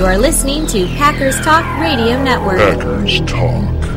You 0.00 0.06
are 0.06 0.16
listening 0.16 0.66
to 0.68 0.86
Packers 0.96 1.38
Talk 1.42 1.62
Radio 1.78 2.22
Network. 2.24 2.56
Packers 2.56 3.20
Talk. 3.30 3.92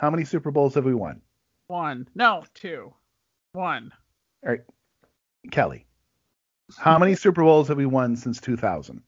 How 0.00 0.08
many 0.08 0.24
Super 0.24 0.50
Bowls 0.50 0.74
have 0.76 0.86
we 0.86 0.94
won? 0.94 1.20
One. 1.66 2.08
No, 2.14 2.42
two. 2.54 2.94
One. 3.52 3.92
All 4.42 4.52
right, 4.52 4.60
Kelly. 5.50 5.84
How 6.78 6.98
many 6.98 7.16
Super 7.16 7.42
Bowls 7.42 7.68
have 7.68 7.76
we 7.76 7.84
won 7.84 8.16
since 8.16 8.40
2000? 8.40 9.02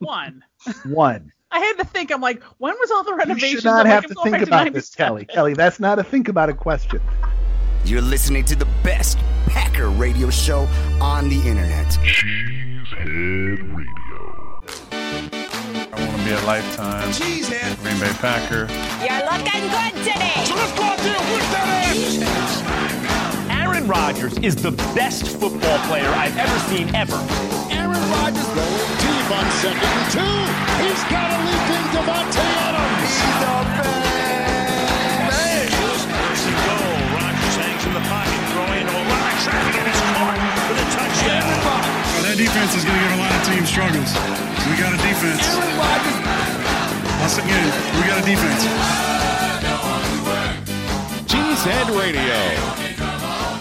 One. 0.00 0.42
One. 0.86 1.30
I 1.52 1.60
had 1.60 1.74
to 1.74 1.84
think. 1.84 2.10
I'm 2.10 2.20
like, 2.20 2.42
when 2.58 2.74
was 2.80 2.90
all 2.90 3.04
the 3.04 3.12
You 3.12 3.18
renovations? 3.18 3.52
should 3.62 3.64
not 3.66 3.86
I'm 3.86 3.92
have 3.92 4.04
I'm 4.06 4.08
to 4.08 4.14
going 4.14 4.32
think 4.32 4.50
back 4.50 4.62
about 4.66 4.72
this, 4.72 4.92
Kelly. 4.92 5.26
Kelly, 5.26 5.54
that's 5.54 5.78
not 5.78 6.00
a 6.00 6.02
think 6.02 6.26
about 6.26 6.48
it 6.48 6.56
question. 6.56 7.00
You're 7.84 8.02
listening 8.02 8.44
to 8.46 8.56
the 8.56 8.66
best 8.82 9.18
Packer 9.46 9.88
radio 9.88 10.30
show 10.30 10.62
on 11.00 11.28
the 11.28 11.36
internet. 11.48 11.86
Cheesehead 12.02 13.76
Radio. 13.76 13.95
I 16.26 16.30
want 16.30 16.40
to 16.40 16.42
be 16.42 16.42
a 16.42 16.46
lifetime 16.46 17.12
Green 17.82 18.00
Bay 18.00 18.12
Packer. 18.18 18.66
You're 18.98 19.22
looking 19.30 19.62
good 19.70 19.94
today. 20.02 20.42
So 20.44 20.56
let's 20.56 20.72
go 20.72 20.82
out 20.82 20.98
there 20.98 21.20
with 21.30 21.50
that. 21.54 21.94
Aaron 23.50 23.86
Rodgers 23.86 24.36
is 24.38 24.56
the 24.56 24.72
best 24.96 25.28
football 25.28 25.78
player 25.86 26.08
I've 26.08 26.36
ever 26.36 26.58
seen 26.74 26.92
ever. 26.96 27.14
Aaron 27.70 28.10
Rodgers 28.10 28.48
going 28.58 28.90
deep 28.98 29.30
on 29.30 29.46
second 29.62 29.86
and 29.86 30.10
two. 30.10 30.46
He's 30.82 31.04
got 31.06 31.30
a 31.30 31.38
leaping 31.46 31.86
Davante 31.94 32.42
Adams. 32.58 33.06
He's 33.06 33.38
the 33.40 33.90
man. 33.94 34.05
That 42.36 42.44
defense 42.44 42.76
is 42.76 42.84
going 42.84 42.98
to 42.98 43.04
give 43.04 43.12
a 43.12 43.20
lot 43.20 43.32
of 43.32 43.42
teams 43.46 43.68
struggles. 43.68 44.12
We 44.68 44.76
got 44.76 44.92
a 44.92 45.00
defense. 45.00 45.56
Once 47.20 47.38
again, 47.38 47.66
we 47.96 48.02
got 48.04 48.20
a 48.20 48.26
defense. 48.26 48.62
Cheesehead 51.30 51.98
Radio. 51.98 52.36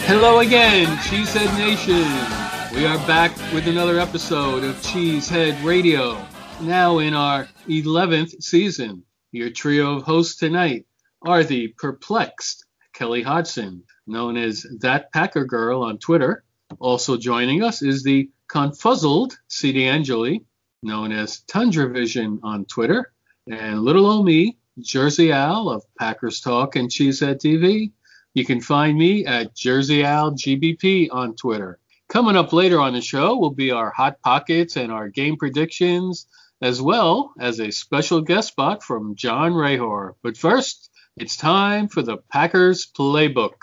Hello 0.08 0.40
again, 0.40 0.88
Cheesehead 0.98 1.58
Nation. 1.58 2.76
We 2.78 2.86
are 2.86 2.98
back 3.08 3.36
with 3.54 3.68
another 3.68 4.00
episode 4.00 4.64
of 4.64 4.76
Cheesehead 4.78 5.64
Radio. 5.64 6.26
Now 6.62 7.00
in 7.00 7.14
our 7.14 7.48
11th 7.68 8.44
season. 8.44 9.04
Your 9.32 9.50
trio 9.50 9.98
of 9.98 10.04
hosts 10.04 10.38
tonight 10.38 10.86
are 11.22 11.44
the 11.44 11.70
perplexed 11.78 12.66
Kelly 12.94 13.22
Hodgson, 13.22 13.84
known 14.08 14.38
as 14.38 14.66
That 14.80 15.12
Packer 15.12 15.46
Girl 15.46 15.82
on 15.84 15.98
Twitter. 15.98 16.45
Also 16.80 17.18
joining 17.18 17.64
us 17.64 17.82
is 17.82 18.04
the 18.04 18.30
confuzzled 18.52 19.36
CD 19.48 19.88
Angeli, 19.88 20.44
known 20.82 21.12
as 21.12 21.42
Tundra 21.42 21.90
Vision 21.90 22.40
on 22.44 22.66
Twitter. 22.66 23.14
And 23.50 23.82
little 23.82 24.06
old 24.06 24.26
me, 24.26 24.58
Jersey 24.80 25.32
Al 25.32 25.70
of 25.70 25.84
Packers 25.98 26.42
Talk 26.42 26.76
and 26.76 26.90
Cheesehead 26.90 27.40
TV. 27.40 27.92
You 28.34 28.46
can 28.46 28.60
find 28.60 28.98
me 28.98 29.26
at 29.26 29.56
Jersey 29.56 30.04
Al 30.04 30.32
GBP 30.32 31.10
on 31.12 31.36
Twitter. 31.36 31.80
Coming 32.10 32.36
up 32.36 32.52
later 32.52 32.80
on 32.80 32.94
the 32.94 33.02
show 33.02 33.38
will 33.38 33.52
be 33.52 33.72
our 33.72 33.92
Hot 33.92 34.22
Pockets 34.22 34.76
and 34.76 34.92
our 34.92 35.08
game 35.08 35.38
predictions, 35.38 36.28
as 36.62 36.82
well 36.82 37.34
as 37.40 37.60
a 37.60 37.72
special 37.72 38.22
guest 38.22 38.50
spot 38.50 38.84
from 38.84 39.16
John 39.16 39.54
Rehor. 39.54 40.16
But 40.22 40.38
first, 40.38 40.90
it's 41.16 41.38
time 41.38 41.88
for 41.88 42.02
the 42.02 42.18
Packers 42.18 42.86
Playbook. 42.86 43.62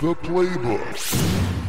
The 0.00 0.14
Playbook. 0.14 1.60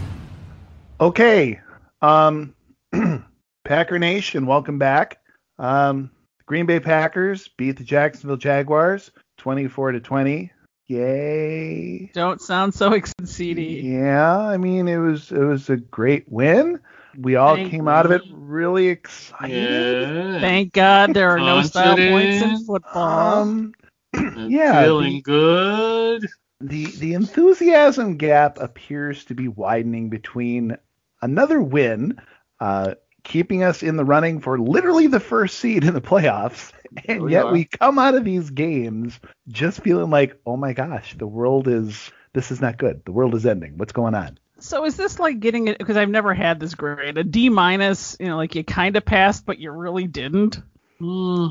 Okay. 1.01 1.59
Um, 2.01 2.55
Packer 3.65 3.99
Nation, 3.99 4.45
welcome 4.45 4.79
back. 4.79 5.19
Um, 5.59 6.09
Green 6.45 6.65
Bay 6.65 6.79
Packers 6.79 7.49
beat 7.57 7.75
the 7.77 7.83
Jacksonville 7.83 8.37
Jaguars 8.37 9.11
24 9.37 9.91
to 9.91 9.99
20. 9.99 10.49
Yay. 10.87 12.09
Don't 12.13 12.39
sound 12.41 12.73
so 12.73 12.93
excited, 12.93 13.27
CD. 13.27 13.81
Yeah, 13.81 14.37
I 14.37 14.55
mean 14.55 14.87
it 14.87 14.97
was 14.97 15.33
it 15.33 15.43
was 15.43 15.69
a 15.69 15.75
great 15.75 16.31
win. 16.31 16.79
We 17.17 17.35
all 17.35 17.55
Thank 17.55 17.71
came 17.71 17.89
out 17.89 18.05
of 18.05 18.13
it 18.13 18.21
really 18.31 18.87
excited. 18.87 19.51
Yeah. 19.51 20.39
Thank 20.39 20.71
God 20.71 21.13
there 21.13 21.31
are 21.31 21.39
no 21.39 21.63
style 21.63 21.97
points 21.97 22.41
in 22.41 22.65
football. 22.65 23.41
Um, 23.41 23.73
yeah, 24.47 24.83
Feeling 24.83 25.15
the- 25.15 25.21
good. 25.21 26.27
The 26.61 26.85
the 26.85 27.13
enthusiasm 27.13 28.17
gap 28.17 28.59
appears 28.59 29.25
to 29.25 29.35
be 29.35 29.47
widening 29.47 30.09
between 30.09 30.77
another 31.21 31.61
win, 31.61 32.19
uh, 32.59 32.95
keeping 33.23 33.63
us 33.63 33.83
in 33.83 33.97
the 33.97 34.05
running 34.05 34.39
for 34.39 34.59
literally 34.59 35.07
the 35.07 35.19
first 35.19 35.59
seed 35.59 35.83
in 35.83 35.93
the 35.93 36.01
playoffs, 36.01 36.71
and 37.05 37.23
we 37.23 37.31
yet 37.31 37.45
are. 37.45 37.51
we 37.51 37.65
come 37.65 37.99
out 37.99 38.15
of 38.15 38.23
these 38.23 38.49
games 38.49 39.19
just 39.47 39.81
feeling 39.81 40.09
like, 40.09 40.39
oh 40.45 40.57
my 40.57 40.73
gosh, 40.73 41.15
the 41.17 41.27
world 41.27 41.67
is 41.67 42.11
this 42.33 42.51
is 42.51 42.61
not 42.61 42.77
good. 42.77 43.03
The 43.05 43.11
world 43.11 43.35
is 43.35 43.45
ending. 43.45 43.77
What's 43.77 43.93
going 43.93 44.15
on? 44.15 44.39
So 44.59 44.85
is 44.85 44.95
this 44.95 45.19
like 45.19 45.39
getting 45.39 45.67
it? 45.67 45.79
Because 45.79 45.97
I've 45.97 46.09
never 46.09 46.33
had 46.33 46.59
this 46.59 46.75
grade. 46.75 47.17
A 47.17 47.23
D 47.23 47.49
minus, 47.49 48.15
you 48.19 48.27
know, 48.27 48.37
like 48.37 48.55
you 48.55 48.63
kind 48.63 48.95
of 48.95 49.03
passed, 49.03 49.45
but 49.45 49.59
you 49.59 49.71
really 49.71 50.05
didn't. 50.05 50.61
Hmm, 50.99 51.47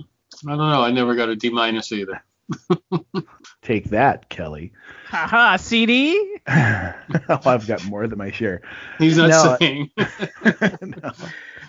I 0.46 0.50
don't 0.50 0.58
know. 0.58 0.82
I 0.82 0.92
never 0.92 1.16
got 1.16 1.28
a 1.28 1.36
D 1.36 1.50
minus 1.50 1.90
either. 1.92 2.22
Take 3.62 3.90
that, 3.90 4.28
Kelly. 4.28 4.72
Haha, 5.08 5.56
CD. 5.56 6.18
oh, 6.48 6.92
I've 7.46 7.66
got 7.66 7.84
more 7.86 8.06
than 8.06 8.18
my 8.18 8.30
share. 8.30 8.62
He's 8.98 9.16
not 9.16 9.28
No. 9.30 9.56
saying. 9.58 9.90
No. 10.82 11.12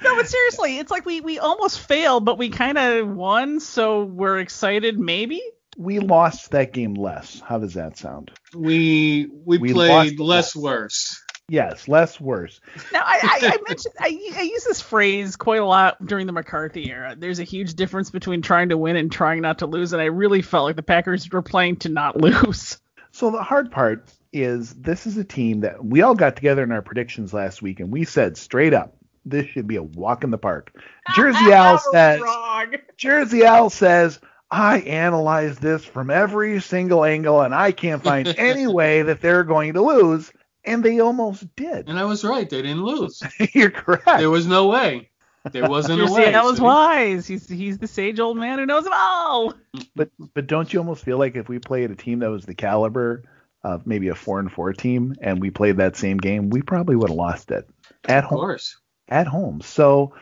No, 0.04 0.16
but 0.16 0.28
seriously, 0.28 0.80
it's 0.80 0.90
like 0.90 1.06
we 1.06 1.22
we 1.22 1.38
almost 1.38 1.80
failed, 1.80 2.26
but 2.26 2.40
we 2.40 2.50
kind 2.50 2.78
of 2.80 3.08
won, 3.08 3.60
so 3.60 4.04
we're 4.04 4.40
excited. 4.40 4.98
Maybe. 4.98 5.40
We 5.78 6.00
lost 6.00 6.52
that 6.52 6.74
game 6.74 6.96
less. 6.96 7.40
How 7.40 7.60
does 7.60 7.76
that 7.76 7.98
sound? 7.98 8.32
we 8.56 9.28
we, 9.46 9.60
We 9.60 9.74
played 9.74 10.20
less 10.20 10.56
less. 10.56 10.56
worse. 10.56 11.21
Yes, 11.52 11.90
less 11.90 12.18
worse. 12.18 12.62
Now, 12.94 13.02
I, 13.04 13.20
I, 13.22 13.48
I 13.48 13.58
mentioned 13.68 13.94
I, 14.00 14.18
I 14.38 14.42
use 14.44 14.64
this 14.64 14.80
phrase 14.80 15.36
quite 15.36 15.60
a 15.60 15.66
lot 15.66 15.98
during 16.06 16.26
the 16.26 16.32
McCarthy 16.32 16.90
era. 16.90 17.14
There's 17.18 17.40
a 17.40 17.44
huge 17.44 17.74
difference 17.74 18.10
between 18.10 18.42
trying 18.42 18.70
to 18.70 18.78
win 18.78 18.96
and 18.96 19.12
trying 19.12 19.42
not 19.42 19.60
to 19.60 19.66
lose, 19.66 19.92
and 19.92 20.02
I 20.02 20.06
really 20.06 20.42
felt 20.42 20.64
like 20.64 20.78
the 20.78 20.82
Packers 20.82 21.30
were 21.30 21.42
playing 21.42 21.76
to 21.80 21.90
not 21.90 22.16
lose. 22.22 22.80
So 23.12 23.32
the 23.32 23.44
hard 23.44 23.70
part 23.70 24.10
is 24.32 24.74
this 24.76 25.06
is 25.06 25.18
a 25.18 25.26
team 25.26 25.60
that 25.60 25.84
we 25.84 26.02
all 26.02 26.16
got 26.16 26.38
together 26.38 26.64
in 26.64 26.72
our 26.72 26.82
predictions 26.82 27.34
last 27.34 27.62
week 27.62 27.82
and 27.82 27.92
we 27.92 28.06
said 28.06 28.38
straight 28.38 28.74
up 28.74 28.96
this 29.26 29.46
should 29.48 29.68
be 29.68 29.76
a 29.76 29.84
walk 29.84 30.24
in 30.24 30.32
the 30.32 30.38
park. 30.38 30.74
Jersey 31.18 31.52
Al 31.52 31.78
says 31.92 32.22
Wrong. 32.22 32.76
Jersey 32.98 33.44
Al 33.44 33.70
says 33.70 34.22
I 34.50 34.80
analyzed 34.80 35.62
this 35.62 35.84
from 35.84 36.10
every 36.10 36.62
single 36.62 37.04
angle 37.04 37.42
and 37.42 37.54
I 37.54 37.74
can't 37.74 38.02
find 38.02 38.34
any 38.38 38.68
way 38.68 39.02
that 39.02 39.20
they're 39.20 39.44
going 39.44 39.74
to 39.74 39.82
lose 39.82 40.32
and 40.66 40.84
they 40.84 41.00
almost 41.00 41.54
did. 41.56 41.90
And 41.90 41.98
I 42.00 42.06
was 42.06 42.24
right. 42.24 42.50
They 42.50 42.62
didn't 42.62 42.84
lose. 42.84 43.22
You're 43.54 43.72
correct. 43.72 44.06
There 44.06 44.30
was 44.30 44.48
no 44.48 44.68
way. 44.68 45.10
There 45.52 45.68
wasn't 45.68 46.02
a 46.08 46.12
way. 46.12 46.26
Jersey 46.26 46.34
Al 46.36 46.50
is 46.50 46.58
see? 46.58 46.64
wise. 46.64 47.28
He's 47.28 47.48
he's 47.48 47.78
the 47.78 47.88
sage 47.88 48.20
old 48.20 48.38
man 48.38 48.60
who 48.60 48.66
knows 48.66 48.86
it 48.86 48.94
all. 48.94 49.54
But 49.96 50.10
but 50.34 50.48
don't 50.48 50.72
you 50.72 50.80
almost 50.80 51.04
feel 51.04 51.18
like 51.18 51.36
if 51.36 51.50
we 51.50 51.60
played 51.60 51.90
a 51.92 51.96
team 51.96 52.20
that 52.20 52.30
was 52.30 52.46
the 52.46 52.54
caliber 52.54 53.24
of 53.64 53.86
maybe 53.86 54.08
a 54.10 54.16
four 54.16 54.40
and 54.40 54.52
four 54.52 54.74
team 54.74 55.16
and 55.22 55.40
we 55.40 55.50
played 55.50 55.78
that 55.78 55.96
same 55.96 56.18
game, 56.18 56.50
we 56.50 56.62
probably 56.62 56.96
would 56.96 57.10
have 57.10 57.18
lost 57.18 57.52
it 57.52 57.68
at 58.08 58.24
Of 58.24 58.30
home. 58.30 58.40
Of 58.40 58.42
course. 58.42 58.78
At 59.08 59.28
home. 59.28 59.62
So 59.62 60.14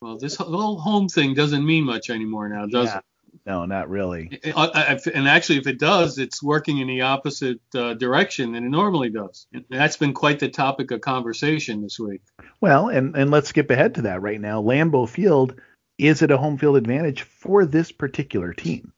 Well, 0.00 0.18
this 0.18 0.36
whole 0.36 0.78
home 0.78 1.08
thing 1.08 1.34
doesn't 1.34 1.64
mean 1.64 1.84
much 1.84 2.10
anymore 2.10 2.48
now, 2.48 2.66
does 2.66 2.88
yeah, 2.88 3.00
no, 3.46 3.64
not 3.66 3.88
really. 3.88 4.38
it? 4.42 4.56
Uh, 4.56 4.70
uh, 4.74 4.84
if- 4.90 5.06
And 5.06 5.28
actually, 5.28 5.58
if 5.58 5.66
it 5.66 5.78
does, 5.78 6.18
it's 6.18 6.42
working 6.42 6.78
in 6.78 6.88
the 6.88 7.02
opposite 7.02 7.60
uh, 7.74 7.94
direction 7.94 8.52
than 8.52 8.64
it 8.64 8.70
normally 8.70 9.10
does. 9.10 9.46
And 9.52 9.64
that's 9.70 9.96
been 9.96 10.14
quite 10.14 10.38
the 10.38 10.48
topic 10.48 10.90
of 10.90 11.00
conversation 11.00 11.82
this 11.82 11.98
week. 11.98 12.22
Well, 12.60 12.88
and 12.88 13.16
and 13.16 13.30
let's 13.30 13.48
skip 13.48 13.70
ahead 13.70 13.94
to 13.96 14.02
that 14.02 14.22
right 14.22 14.40
now. 14.40 14.62
Lambeau 14.62 15.08
Field 15.08 15.60
is 15.98 16.22
it 16.22 16.30
a 16.30 16.38
home 16.38 16.56
field 16.56 16.76
advantage 16.76 17.22
for 17.22 17.66
this 17.66 17.92
particular 17.92 18.54
team? 18.54 18.92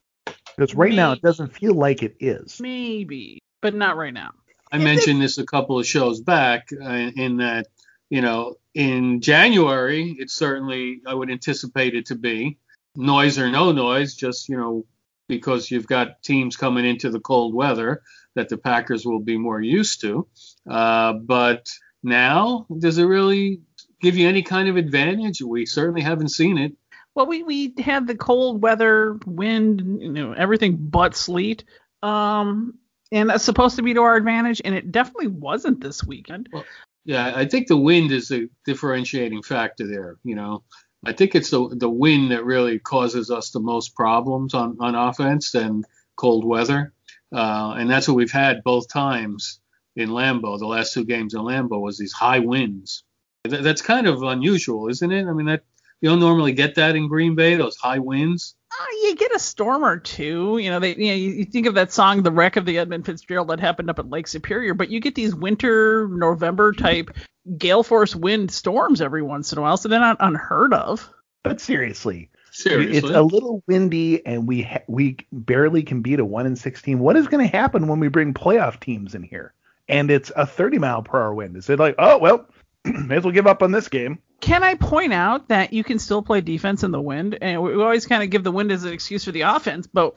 Because 0.56 0.74
right 0.74 0.94
now 0.94 1.12
it 1.12 1.22
doesn't 1.22 1.52
feel 1.56 1.74
like 1.74 2.02
it 2.02 2.16
is. 2.20 2.60
Maybe, 2.60 3.40
but 3.60 3.74
not 3.74 3.96
right 3.96 4.12
now. 4.14 4.30
I 4.70 4.78
mentioned 4.78 5.20
this 5.20 5.38
a 5.38 5.44
couple 5.44 5.78
of 5.78 5.86
shows 5.86 6.20
back 6.20 6.68
uh, 6.72 6.88
in 6.88 7.38
that, 7.38 7.66
you 8.08 8.20
know, 8.20 8.54
in 8.74 9.20
January, 9.20 10.14
it's 10.18 10.32
certainly, 10.32 11.00
I 11.06 11.12
would 11.12 11.30
anticipate 11.30 11.94
it 11.94 12.06
to 12.06 12.14
be 12.14 12.58
noise 12.96 13.38
or 13.38 13.50
no 13.50 13.72
noise, 13.72 14.14
just, 14.14 14.48
you 14.48 14.56
know, 14.56 14.84
because 15.28 15.70
you've 15.70 15.86
got 15.86 16.22
teams 16.22 16.56
coming 16.56 16.84
into 16.84 17.10
the 17.10 17.20
cold 17.20 17.54
weather 17.54 18.02
that 18.34 18.48
the 18.48 18.56
Packers 18.58 19.04
will 19.06 19.20
be 19.20 19.36
more 19.38 19.60
used 19.60 20.00
to. 20.02 20.26
Uh, 20.68 21.14
but 21.14 21.68
now, 22.02 22.66
does 22.78 22.98
it 22.98 23.04
really 23.04 23.60
give 24.00 24.16
you 24.16 24.28
any 24.28 24.42
kind 24.42 24.68
of 24.68 24.76
advantage? 24.76 25.40
We 25.40 25.64
certainly 25.66 26.02
haven't 26.02 26.30
seen 26.30 26.58
it. 26.58 26.72
Well, 27.14 27.26
we 27.26 27.42
we 27.42 27.74
had 27.78 28.06
the 28.06 28.14
cold 28.14 28.62
weather, 28.62 29.18
wind, 29.26 30.00
you 30.00 30.12
know, 30.12 30.32
everything 30.32 30.76
but 30.78 31.14
sleet. 31.14 31.64
Um, 32.02 32.78
and 33.12 33.28
that's 33.28 33.44
supposed 33.44 33.76
to 33.76 33.82
be 33.82 33.92
to 33.94 34.00
our 34.00 34.16
advantage, 34.16 34.62
and 34.64 34.74
it 34.74 34.90
definitely 34.90 35.26
wasn't 35.28 35.80
this 35.80 36.02
weekend. 36.02 36.48
Well- 36.52 36.64
Yeah, 37.04 37.32
I 37.36 37.44
think 37.44 37.68
the 37.68 37.76
wind 37.76 38.12
is 38.12 38.30
a 38.30 38.48
differentiating 38.64 39.42
factor 39.42 39.86
there. 39.86 40.16
You 40.24 40.36
know, 40.36 40.62
I 41.04 41.12
think 41.12 41.34
it's 41.34 41.50
the 41.50 41.68
the 41.68 41.90
wind 41.90 42.30
that 42.30 42.44
really 42.44 42.78
causes 42.78 43.30
us 43.30 43.50
the 43.50 43.60
most 43.60 43.94
problems 43.94 44.54
on 44.54 44.76
on 44.80 44.94
offense 44.94 45.50
than 45.52 45.84
cold 46.16 46.44
weather, 46.44 46.92
uh, 47.34 47.74
and 47.76 47.90
that's 47.90 48.06
what 48.06 48.16
we've 48.16 48.30
had 48.30 48.62
both 48.62 48.88
times 48.88 49.60
in 49.96 50.10
Lambeau. 50.10 50.58
The 50.58 50.66
last 50.66 50.94
two 50.94 51.04
games 51.04 51.34
in 51.34 51.40
Lambeau 51.40 51.80
was 51.80 51.98
these 51.98 52.12
high 52.12 52.38
winds. 52.38 53.04
Th- 53.48 53.62
that's 53.62 53.82
kind 53.82 54.06
of 54.06 54.22
unusual, 54.22 54.88
isn't 54.88 55.12
it? 55.12 55.26
I 55.26 55.32
mean, 55.32 55.46
that 55.46 55.64
you 56.02 56.10
don't 56.10 56.20
normally 56.20 56.52
get 56.52 56.74
that 56.74 56.96
in 56.96 57.08
Green 57.08 57.34
Bay, 57.34 57.54
those 57.54 57.76
high 57.76 58.00
winds. 58.00 58.56
Uh, 58.70 58.84
you 59.04 59.16
get 59.16 59.34
a 59.34 59.38
storm 59.38 59.84
or 59.84 59.98
two. 59.98 60.58
You 60.58 60.70
know, 60.70 60.80
they 60.80 60.94
you 60.96 61.06
know 61.06 61.14
you, 61.14 61.30
you 61.30 61.44
think 61.44 61.66
of 61.66 61.74
that 61.74 61.92
song, 61.92 62.22
"The 62.22 62.32
Wreck 62.32 62.56
of 62.56 62.66
the 62.66 62.78
Edmund 62.78 63.06
Fitzgerald," 63.06 63.48
that 63.48 63.60
happened 63.60 63.88
up 63.88 63.98
at 63.98 64.10
Lake 64.10 64.26
Superior, 64.26 64.74
but 64.74 64.90
you 64.90 65.00
get 65.00 65.14
these 65.14 65.34
winter 65.34 66.08
November 66.08 66.72
type 66.72 67.10
gale 67.56 67.82
force 67.82 68.14
wind 68.14 68.50
storms 68.50 69.00
every 69.00 69.22
once 69.22 69.52
in 69.52 69.58
a 69.58 69.62
while, 69.62 69.76
so 69.76 69.88
they're 69.88 70.00
not 70.00 70.16
unheard 70.20 70.74
of. 70.74 71.08
But 71.42 71.60
seriously, 71.60 72.30
Seriously, 72.52 72.98
it's 72.98 73.08
a 73.08 73.22
little 73.22 73.62
windy 73.66 74.24
and 74.26 74.46
we 74.46 74.62
ha- 74.62 74.82
we 74.86 75.16
barely 75.32 75.82
can 75.82 76.02
beat 76.02 76.20
a 76.20 76.24
one 76.24 76.46
in 76.46 76.54
sixteen. 76.54 76.98
What 76.98 77.16
is 77.16 77.26
going 77.26 77.48
to 77.48 77.56
happen 77.56 77.88
when 77.88 77.98
we 77.98 78.08
bring 78.08 78.34
playoff 78.34 78.78
teams 78.78 79.14
in 79.14 79.22
here? 79.22 79.54
And 79.88 80.10
it's 80.10 80.30
a 80.36 80.46
30 80.46 80.78
mile 80.78 81.02
per 81.02 81.20
hour 81.20 81.34
wind. 81.34 81.56
Is 81.56 81.70
it 81.70 81.78
like, 81.78 81.94
oh 81.98 82.18
well, 82.18 82.46
may 82.84 83.16
as 83.16 83.24
well 83.24 83.32
give 83.32 83.46
up 83.46 83.62
on 83.62 83.72
this 83.72 83.88
game? 83.88 84.18
Can 84.42 84.64
I 84.64 84.74
point 84.74 85.12
out 85.12 85.48
that 85.48 85.72
you 85.72 85.84
can 85.84 86.00
still 86.00 86.20
play 86.20 86.40
defense 86.40 86.82
in 86.82 86.90
the 86.90 87.00
wind? 87.00 87.38
And 87.40 87.62
we 87.62 87.80
always 87.80 88.06
kind 88.06 88.24
of 88.24 88.30
give 88.30 88.42
the 88.42 88.50
wind 88.50 88.72
as 88.72 88.82
an 88.82 88.92
excuse 88.92 89.24
for 89.24 89.30
the 89.30 89.42
offense, 89.42 89.86
but 89.86 90.16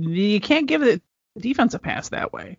you 0.00 0.40
can't 0.40 0.66
give 0.66 0.80
the 0.80 1.02
defense 1.36 1.74
a 1.74 1.78
pass 1.78 2.08
that 2.08 2.32
way. 2.32 2.56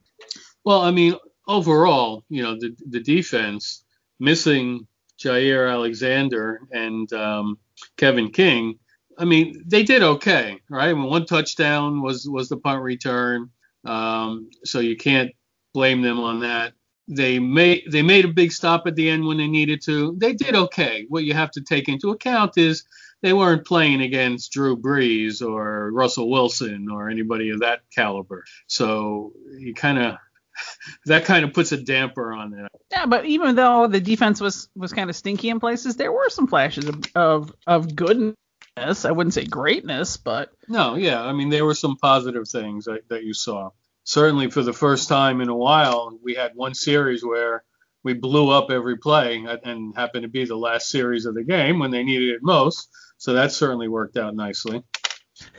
Well, 0.64 0.82
I 0.82 0.92
mean, 0.92 1.16
overall, 1.48 2.24
you 2.30 2.44
know, 2.44 2.54
the 2.60 2.76
the 2.88 3.00
defense 3.00 3.84
missing 4.20 4.86
Jaire 5.20 5.72
Alexander 5.72 6.62
and 6.72 7.12
um, 7.12 7.58
Kevin 7.98 8.30
King. 8.30 8.78
I 9.18 9.26
mean, 9.26 9.64
they 9.66 9.82
did 9.82 10.04
okay, 10.04 10.60
right? 10.70 10.90
I 10.90 10.94
mean, 10.94 11.06
one 11.06 11.26
touchdown 11.26 12.04
was 12.04 12.30
was 12.30 12.50
the 12.50 12.58
punt 12.58 12.84
return, 12.84 13.50
um, 13.84 14.52
so 14.64 14.80
you 14.80 14.96
can't 14.96 15.32
blame 15.74 16.04
them 16.04 16.20
on 16.20 16.42
that. 16.42 16.74
They 17.10 17.40
made 17.40 17.86
they 17.90 18.04
made 18.04 18.26
a 18.26 18.30
big 18.30 18.52
stop 18.52 18.86
at 18.86 18.96
the 18.96 19.10
end 19.10 19.26
when 19.26 19.38
they 19.38 19.48
needed 19.48 19.82
to. 19.86 20.16
They 20.16 20.34
did 20.34 20.56
okay. 20.56 21.06
What 21.10 21.24
you 21.24 21.34
have 21.34 21.50
to 21.52 21.62
take 21.62 21.90
into 21.90 22.12
account 22.12 22.58
is 22.58 22.84
they 23.22 23.34
weren't 23.34 23.66
playing 23.66 24.02
against 24.02 24.52
Drew 24.52 24.78
Brees 24.78 25.42
or 25.42 25.92
Russell 25.92 26.30
Wilson 26.30 26.88
or 26.90 27.10
anybody 27.10 27.50
of 27.50 27.62
that 27.62 27.82
caliber. 27.94 28.46
So 28.68 29.34
you 29.58 29.74
kind 29.74 29.98
of 29.98 30.18
that 31.06 31.26
kind 31.26 31.44
of 31.44 31.54
puts 31.54 31.72
a 31.72 31.78
damper 31.78 32.32
on 32.32 32.52
that. 32.52 32.70
Yeah, 32.92 33.08
but 33.08 33.26
even 33.26 33.56
though 33.56 33.88
the 33.88 34.00
defense 34.00 34.40
was 34.40 34.70
was 34.76 34.94
kind 34.94 35.10
of 35.10 35.16
stinky 35.16 35.50
in 35.50 35.60
places, 35.60 35.96
there 35.96 36.12
were 36.12 36.30
some 36.30 36.48
flashes 36.48 36.86
of 36.86 37.04
of, 37.16 37.54
of 37.66 37.96
goodness. 37.96 38.36
I 38.78 39.12
wouldn't 39.12 39.34
say 39.34 39.46
greatness, 39.46 40.18
but 40.18 40.52
No, 40.68 40.96
yeah, 40.96 41.22
I 41.22 41.34
mean 41.34 41.50
there 41.50 41.66
were 41.66 41.76
some 41.76 41.98
positive 41.98 42.48
things 42.48 42.86
that, 42.86 43.10
that 43.10 43.24
you 43.24 43.34
saw. 43.34 43.72
Certainly 44.10 44.50
for 44.50 44.64
the 44.64 44.74
first 44.74 45.08
time 45.08 45.40
in 45.40 45.50
a 45.50 45.56
while, 45.56 46.18
we 46.24 46.34
had 46.34 46.56
one 46.56 46.74
series 46.74 47.24
where 47.24 47.64
we 48.04 48.14
blew 48.14 48.50
up 48.50 48.72
every 48.72 48.98
play 48.98 49.46
and 49.64 49.96
happened 49.96 50.24
to 50.24 50.28
be 50.28 50.46
the 50.46 50.56
last 50.56 50.90
series 50.90 51.28
of 51.28 51.36
the 51.36 51.44
game 51.44 51.78
when 51.78 51.92
they 51.92 52.04
needed 52.04 52.30
it 52.30 52.40
most. 52.42 52.90
So 53.20 53.34
that 53.34 53.52
certainly 53.52 53.88
worked 53.88 54.18
out 54.18 54.36
nicely. 54.36 54.84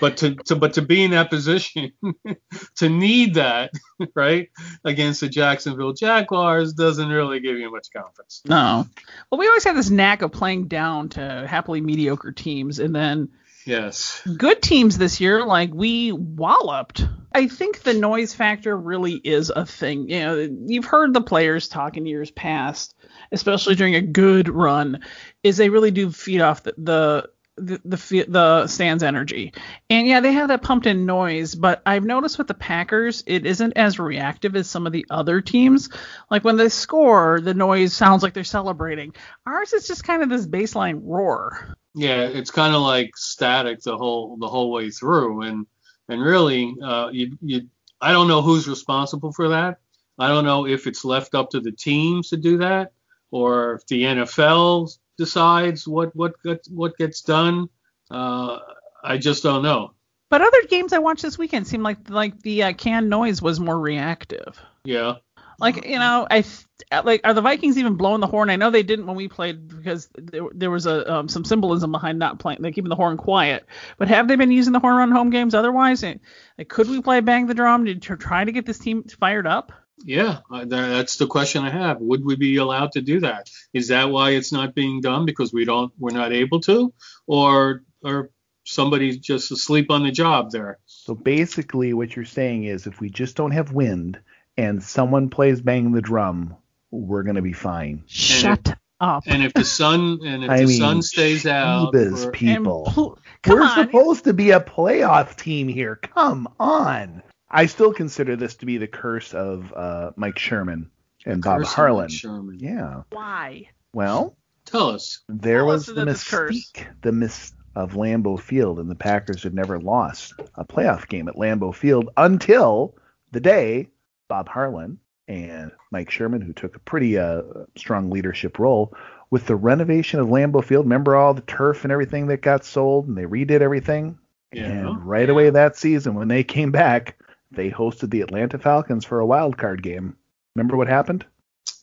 But 0.01 0.17
to, 0.17 0.35
to 0.35 0.57
but 0.57 0.73
to 0.75 0.83
be 0.83 1.05
in 1.05 1.13
that 1.13 1.31
position, 1.31 1.93
to 2.79 2.89
need 2.89 3.35
that, 3.35 3.71
right, 4.17 4.49
against 4.85 5.21
the 5.21 5.29
Jacksonville 5.29 5.93
Jaguars 5.93 6.73
doesn't 6.73 7.09
really 7.09 7.39
give 7.39 7.57
you 7.57 7.71
much 7.71 7.87
confidence. 7.97 8.43
no. 8.47 8.85
Well, 9.31 9.39
we 9.39 9.47
always 9.47 9.63
have 9.63 9.77
this 9.77 9.91
knack 9.91 10.23
of 10.23 10.33
playing 10.33 10.67
down 10.67 11.11
to 11.11 11.47
happily 11.49 11.81
mediocre 11.81 12.33
teams, 12.33 12.81
and 12.81 12.97
then 12.97 13.29
Yes. 13.65 14.27
good 14.37 14.61
teams 14.61 14.99
this 14.99 15.21
year, 15.21 15.47
like 15.47 15.73
we 15.73 16.11
walloped. 16.11 17.07
I 17.33 17.47
think 17.47 17.83
the 17.83 17.95
noise 17.95 18.35
factor 18.35 18.77
really 18.77 19.15
is 19.15 19.51
a 19.55 19.65
thing. 19.65 20.09
You 20.09 20.21
know, 20.21 20.49
you've 20.67 20.85
heard 20.85 21.15
the 21.15 21.21
players 21.21 21.69
talk 21.69 21.97
in 21.97 22.07
years 22.07 22.31
past, 22.31 22.95
especially 23.31 23.77
during 23.77 23.95
a 23.95 24.03
good 24.03 24.49
run, 24.49 25.01
is 25.43 25.57
they 25.57 25.71
really 25.71 25.91
do 25.91 26.11
feed 26.11 26.41
off 26.41 26.63
the 26.63 26.75
the 26.77 27.31
the, 27.57 27.81
the, 27.85 28.25
the 28.27 28.67
stands 28.69 29.03
energy. 29.03 29.53
And 29.91 30.07
yeah, 30.07 30.21
they 30.21 30.33
have 30.33 30.49
that 30.49 30.63
pumped 30.63 30.87
in 30.87 31.05
noise, 31.05 31.55
but 31.55 31.83
I've 31.85 32.05
noticed 32.05 32.39
with 32.39 32.47
the 32.47 32.55
Packers, 32.55 33.23
it 33.27 33.45
isn't 33.45 33.75
as 33.77 33.99
reactive 33.99 34.57
as 34.57 34.69
some 34.69 34.87
of 34.87 34.93
the 34.93 35.07
other 35.11 35.41
teams. 35.41 35.91
Like 36.31 36.43
when 36.43 36.57
they 36.57 36.71
score, 36.71 37.41
the 37.41 37.55
noise 37.55 37.93
sounds 37.93 38.23
like 38.23 38.33
they're 38.33 38.45
celebrating. 38.45 39.15
Ours 39.47 39.73
is 39.73 39.87
just 39.87 40.05
kind 40.05 40.23
of 40.23 40.31
this 40.31 40.47
baseline 40.47 41.01
roar. 41.03 41.77
Yeah, 41.95 42.23
it's 42.23 42.51
kind 42.51 42.75
of 42.75 42.83
like 42.83 43.17
static 43.17 43.81
the 43.83 43.97
whole 43.97 44.37
the 44.39 44.49
whole 44.49 44.71
way 44.71 44.91
through, 44.91 45.43
and 45.43 45.67
and 46.11 46.21
really, 46.21 46.75
uh, 46.83 47.09
you 47.13 47.39
you 47.41 47.69
I 48.01 48.13
don't 48.13 48.29
know 48.29 48.43
who's 48.43 48.69
responsible 48.69 49.33
for 49.33 49.49
that. 49.49 49.79
I 50.19 50.29
don't 50.29 50.45
know 50.45 50.67
if 50.67 50.87
it's 50.87 51.05
left 51.05 51.35
up 51.35 51.51
to 51.51 51.61
the 51.61 51.73
teams 51.73 52.29
to 52.31 52.37
do 52.37 52.59
that, 52.59 52.93
or 53.31 53.75
if 53.75 53.87
the 53.87 54.03
NFL 54.03 54.97
decides 55.17 55.87
what 55.87 56.15
what 56.15 56.43
gets, 56.43 56.69
what 56.69 56.97
gets 56.99 57.23
done. 57.23 57.69
Uh, 58.11 58.59
I 59.03 59.17
just 59.19 59.43
don't 59.43 59.63
know. 59.63 59.93
But 60.29 60.43
other 60.43 60.63
games 60.69 60.93
I 60.93 60.99
watched 60.99 61.23
this 61.23 61.39
weekend 61.39 61.67
seemed 61.67 61.85
like 61.85 62.11
like 62.11 62.41
the 62.43 62.65
uh, 62.65 62.73
canned 62.73 63.09
noise 63.09 63.41
was 63.41 63.61
more 63.61 63.79
reactive. 63.79 64.61
Yeah, 64.85 65.17
Like 65.61 65.87
you 65.87 65.99
know, 65.99 66.27
I 66.31 66.43
th- 66.43 67.05
like 67.05 67.21
are 67.25 67.35
the 67.35 67.43
Vikings 67.43 67.79
even 67.79 67.95
blowing 67.95 68.21
the 68.21 68.27
horn? 68.27 68.51
I 68.51 68.57
know 68.57 68.71
they 68.71 68.83
didn't 68.83 69.07
when 69.07 69.17
we 69.17 69.29
played 69.29 69.69
because 69.69 70.09
there, 70.15 70.43
there 70.53 70.71
was 70.71 70.87
a 70.87 71.13
um, 71.13 71.29
some 71.29 71.45
symbolism 71.45 71.93
behind 71.93 72.19
not 72.19 72.39
playing, 72.39 72.59
like 72.61 72.75
keeping 72.75 72.89
the 72.89 72.97
horn 72.97 73.17
quiet. 73.17 73.67
But 73.99 74.09
have 74.09 74.29
they 74.29 74.37
been 74.37 74.51
using 74.51 74.73
the 74.73 74.81
horn 74.81 75.01
on 75.01 75.11
home 75.11 75.31
games 75.31 75.55
otherwise? 75.55 76.03
And, 76.03 76.21
like, 76.59 76.69
could 76.69 76.89
we 76.89 77.01
play 77.03 77.21
bang 77.21 77.47
the 77.47 77.55
drum 77.55 77.85
to, 77.85 77.95
to 77.95 78.17
try 78.17 78.45
to 78.45 78.53
get 78.53 78.67
this 78.67 78.79
team 78.79 79.05
fired 79.05 79.47
up? 79.47 79.73
yeah, 80.05 80.39
uh, 80.51 80.65
that's 80.65 81.17
the 81.17 81.27
question 81.27 81.65
I 81.65 81.71
have. 81.71 82.01
Would 82.01 82.25
we 82.25 82.37
be 82.37 82.57
allowed 82.57 82.93
to 82.93 83.03
do 83.03 83.21
that? 83.21 83.51
Is 83.73 83.89
that 83.89 84.11
why 84.11 84.31
it's 84.31 84.53
not 84.53 84.75
being 84.75 85.01
done 85.01 85.27
because 85.27 85.53
we 85.53 85.65
don't 85.65 85.93
we're 85.99 86.15
not 86.15 86.33
able 86.33 86.61
to, 86.63 86.93
or 87.27 87.83
or 88.03 88.31
somebody's 88.65 89.19
just 89.19 89.51
asleep 89.51 89.91
on 89.91 90.03
the 90.03 90.11
job 90.11 90.51
there? 90.51 90.79
So 90.87 91.15
basically, 91.15 91.93
what 91.93 92.17
you're 92.17 92.25
saying 92.25 92.65
is, 92.65 92.87
if 92.87 93.01
we 93.01 93.11
just 93.11 93.37
don't 93.37 93.51
have 93.51 93.73
wind 93.73 94.19
and 94.57 94.83
someone 94.83 95.31
plays 95.31 95.61
bang 95.61 95.93
the 95.93 96.01
drum, 96.03 96.57
we're 96.91 97.23
gonna 97.23 97.43
be 97.43 97.53
fine. 97.53 98.03
Shut 98.07 98.75
up. 99.01 99.25
And 99.27 99.43
if 99.43 99.53
the 99.55 99.65
sun 99.65 100.21
and 100.25 100.45
if 100.45 100.51
I 100.51 100.59
the 100.61 100.67
mean, 100.67 100.79
sun 100.79 101.03
stays 101.03 101.47
out, 101.47 101.93
Jeebus, 101.95 102.25
for- 102.25 102.31
people. 102.33 102.85
And 102.87 102.95
pl- 102.95 103.19
We're 103.49 103.63
on. 103.63 103.71
supposed 103.87 104.25
to 104.25 104.35
be 104.35 104.51
a 104.51 104.61
playoff 104.61 105.37
team 105.37 105.69
here. 105.69 105.97
Come 105.97 106.49
on. 106.59 107.23
I 107.51 107.67
still 107.67 107.93
consider 107.93 108.37
this 108.37 108.57
to 108.57 108.67
be 108.67 108.77
the 108.79 108.87
curse 108.87 109.33
of 109.35 109.73
uh, 109.75 110.11
Mike 110.17 110.39
Sherman 110.39 110.91
and 111.27 111.43
Bob 111.43 111.59
Curse 111.61 111.67
of 111.67 111.71
Mike 111.71 111.77
Harlan. 111.77 112.09
Sherman. 112.11 112.59
Yeah. 112.61 113.03
Why? 113.11 113.69
Well, 113.95 114.37
Tell 114.67 114.91
us. 114.91 115.21
there 115.29 115.59
Tell 115.61 115.67
was 115.67 115.83
us 115.89 115.95
the 115.95 116.05
that 116.05 116.09
it's 116.09 116.25
mystique, 116.31 116.87
the 117.03 117.11
miss 117.13 117.53
of 117.75 117.95
Lambeau 117.95 118.39
Field, 118.39 118.79
and 118.79 118.91
the 118.91 118.95
Packers 118.95 119.43
had 119.43 119.55
never 119.55 119.81
lost 119.81 120.35
a 120.55 120.65
playoff 120.65 121.09
game 121.09 121.27
at 121.29 121.35
Lambeau 121.37 121.75
Field 121.75 122.11
until 122.17 122.95
the 123.33 123.41
day 123.41 123.89
Bob 124.31 124.49
Harlan 124.49 124.99
and 125.29 125.71
Mike 125.91 126.09
Sherman, 126.11 126.41
who 126.41 126.53
took 126.55 126.75
a 126.77 126.81
pretty 126.81 127.19
uh, 127.19 127.43
strong 127.77 128.09
leadership 128.11 128.59
role 128.59 128.95
with 129.31 129.47
the 129.47 129.57
renovation 129.57 130.21
of 130.21 130.29
Lambeau 130.29 130.65
Field. 130.65 130.87
Remember 130.87 131.15
all 131.17 131.35
the 131.35 131.43
turf 131.43 131.85
and 131.85 131.93
everything 131.93 132.29
that 132.29 132.41
got 132.41 132.65
sold, 132.65 133.07
and 133.09 133.17
they 133.19 133.25
redid 133.25 133.61
everything. 133.61 134.19
Yeah. 134.53 134.65
And 134.65 135.05
right 135.07 135.29
away 135.29 135.51
that 135.51 135.77
season, 135.77 136.15
when 136.15 136.29
they 136.29 136.43
came 136.45 136.71
back, 136.73 137.19
they 137.51 137.71
hosted 137.71 138.11
the 138.11 138.23
Atlanta 138.23 138.59
Falcons 138.59 139.05
for 139.05 139.21
a 139.21 139.27
wild 139.27 139.59
card 139.59 139.83
game. 139.83 140.17
Remember 140.57 140.77
what 140.77 140.89
happened? 140.89 141.27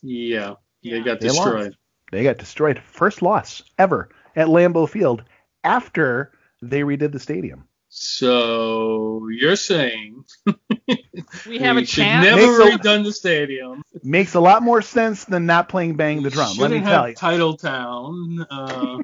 Yeah, 0.02 0.54
they 0.82 1.00
got 1.00 1.20
They 1.20 1.28
destroyed. 1.28 1.64
lost. 1.66 1.76
They 2.10 2.22
got 2.24 2.38
destroyed. 2.38 2.80
First 2.80 3.22
loss 3.22 3.62
ever 3.78 4.08
at 4.36 4.48
Lambeau 4.48 4.88
Field 4.88 5.22
after 5.64 6.32
they 6.62 6.80
redid 6.80 7.12
the 7.12 7.18
stadium. 7.20 7.64
So 7.90 9.26
you're 9.30 9.56
saying 9.56 10.24
We 11.46 11.58
have 11.58 11.76
a 11.76 11.84
chance. 11.84 12.24
never 12.24 12.58
Makes 12.64 12.74
a- 12.74 12.78
redone 12.78 13.04
the 13.04 13.12
stadium. 13.12 13.82
Makes 14.02 14.34
a 14.34 14.40
lot 14.40 14.62
more 14.62 14.80
sense 14.82 15.24
than 15.24 15.46
not 15.46 15.68
playing 15.68 15.96
bang 15.96 16.22
the 16.22 16.30
drum. 16.30 16.56
Let 16.58 16.70
me 16.70 16.80
tell 16.80 17.08
you. 17.08 17.14
Title 17.14 17.56
Town. 17.56 18.46
Uh, 18.50 18.98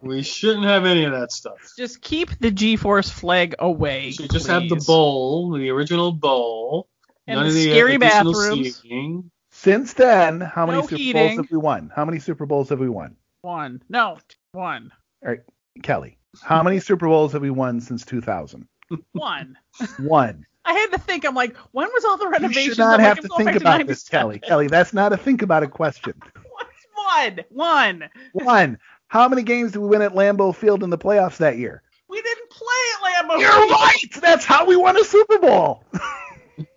we 0.00 0.22
shouldn't 0.22 0.64
have 0.64 0.84
any 0.84 1.04
of 1.04 1.12
that 1.12 1.32
stuff. 1.32 1.56
Just 1.76 2.00
keep 2.00 2.38
the 2.38 2.50
G-force 2.50 3.10
flag 3.10 3.54
away. 3.58 4.06
We 4.06 4.12
should 4.12 4.30
just 4.30 4.46
have 4.46 4.68
the 4.68 4.76
bowl, 4.86 5.50
the 5.52 5.70
original 5.70 6.12
bowl. 6.12 6.88
And 7.26 7.36
none 7.36 7.44
the 7.44 7.48
of 7.50 7.54
the 7.54 7.70
scary 7.70 7.94
additional 7.96 8.32
bathrooms. 8.32 8.76
seating. 8.80 9.30
Since 9.52 9.92
then, 9.94 10.40
how 10.40 10.66
many 10.66 10.78
No 10.80 10.82
Super 10.86 10.96
heating. 10.96 11.26
Bowls 11.28 11.36
have 11.38 11.50
we 11.50 11.58
won? 11.58 11.92
How 11.94 12.04
many 12.04 12.18
Super 12.18 12.46
Bowls 12.46 12.68
have 12.70 12.78
we 12.80 12.88
won? 12.88 13.16
One. 13.42 13.82
No, 13.88 14.18
one. 14.52 14.92
All 15.22 15.30
right, 15.30 15.40
Kelly. 15.82 16.18
How 16.42 16.62
many 16.62 16.78
Super 16.80 17.08
Bowls 17.08 17.32
have 17.32 17.42
we 17.42 17.50
won 17.50 17.80
since 17.80 18.04
2000? 18.04 18.66
One. 19.12 19.56
One. 19.98 20.46
I 20.70 20.72
had 20.74 20.92
to 20.92 20.98
think. 20.98 21.26
I'm 21.26 21.34
like, 21.34 21.56
when 21.72 21.88
was 21.92 22.04
all 22.04 22.16
the 22.16 22.28
renovations? 22.28 22.56
You 22.56 22.74
renovations? 22.74 22.76
should 22.76 22.82
not 22.82 23.00
I'm 23.00 23.06
have 23.06 23.16
like, 23.18 23.22
to 23.22 23.36
think 23.36 23.46
back 23.46 23.56
about 23.56 23.86
this, 23.88 24.10
97. 24.10 24.10
Kelly. 24.10 24.38
Kelly, 24.38 24.66
that's 24.68 24.92
not 24.92 25.12
a 25.12 25.16
think 25.16 25.42
about 25.42 25.64
it 25.64 25.72
question. 25.72 26.14
What's 26.52 26.86
One, 26.94 27.40
one. 27.50 28.10
One. 28.32 28.78
How 29.08 29.28
many 29.28 29.42
games 29.42 29.72
did 29.72 29.80
we 29.80 29.88
win 29.88 30.02
at 30.02 30.12
Lambeau 30.12 30.54
Field 30.54 30.84
in 30.84 30.90
the 30.90 30.98
playoffs 30.98 31.38
that 31.38 31.58
year? 31.58 31.82
We 32.08 32.22
didn't 32.22 32.50
play 32.50 32.66
at 32.94 33.24
Lambeau. 33.28 33.40
You're 33.40 33.52
Field. 33.52 33.70
right. 33.70 34.22
That's 34.22 34.44
how 34.44 34.64
we 34.64 34.76
won 34.76 34.96
a 34.96 35.02
Super 35.04 35.38
Bowl. 35.38 35.84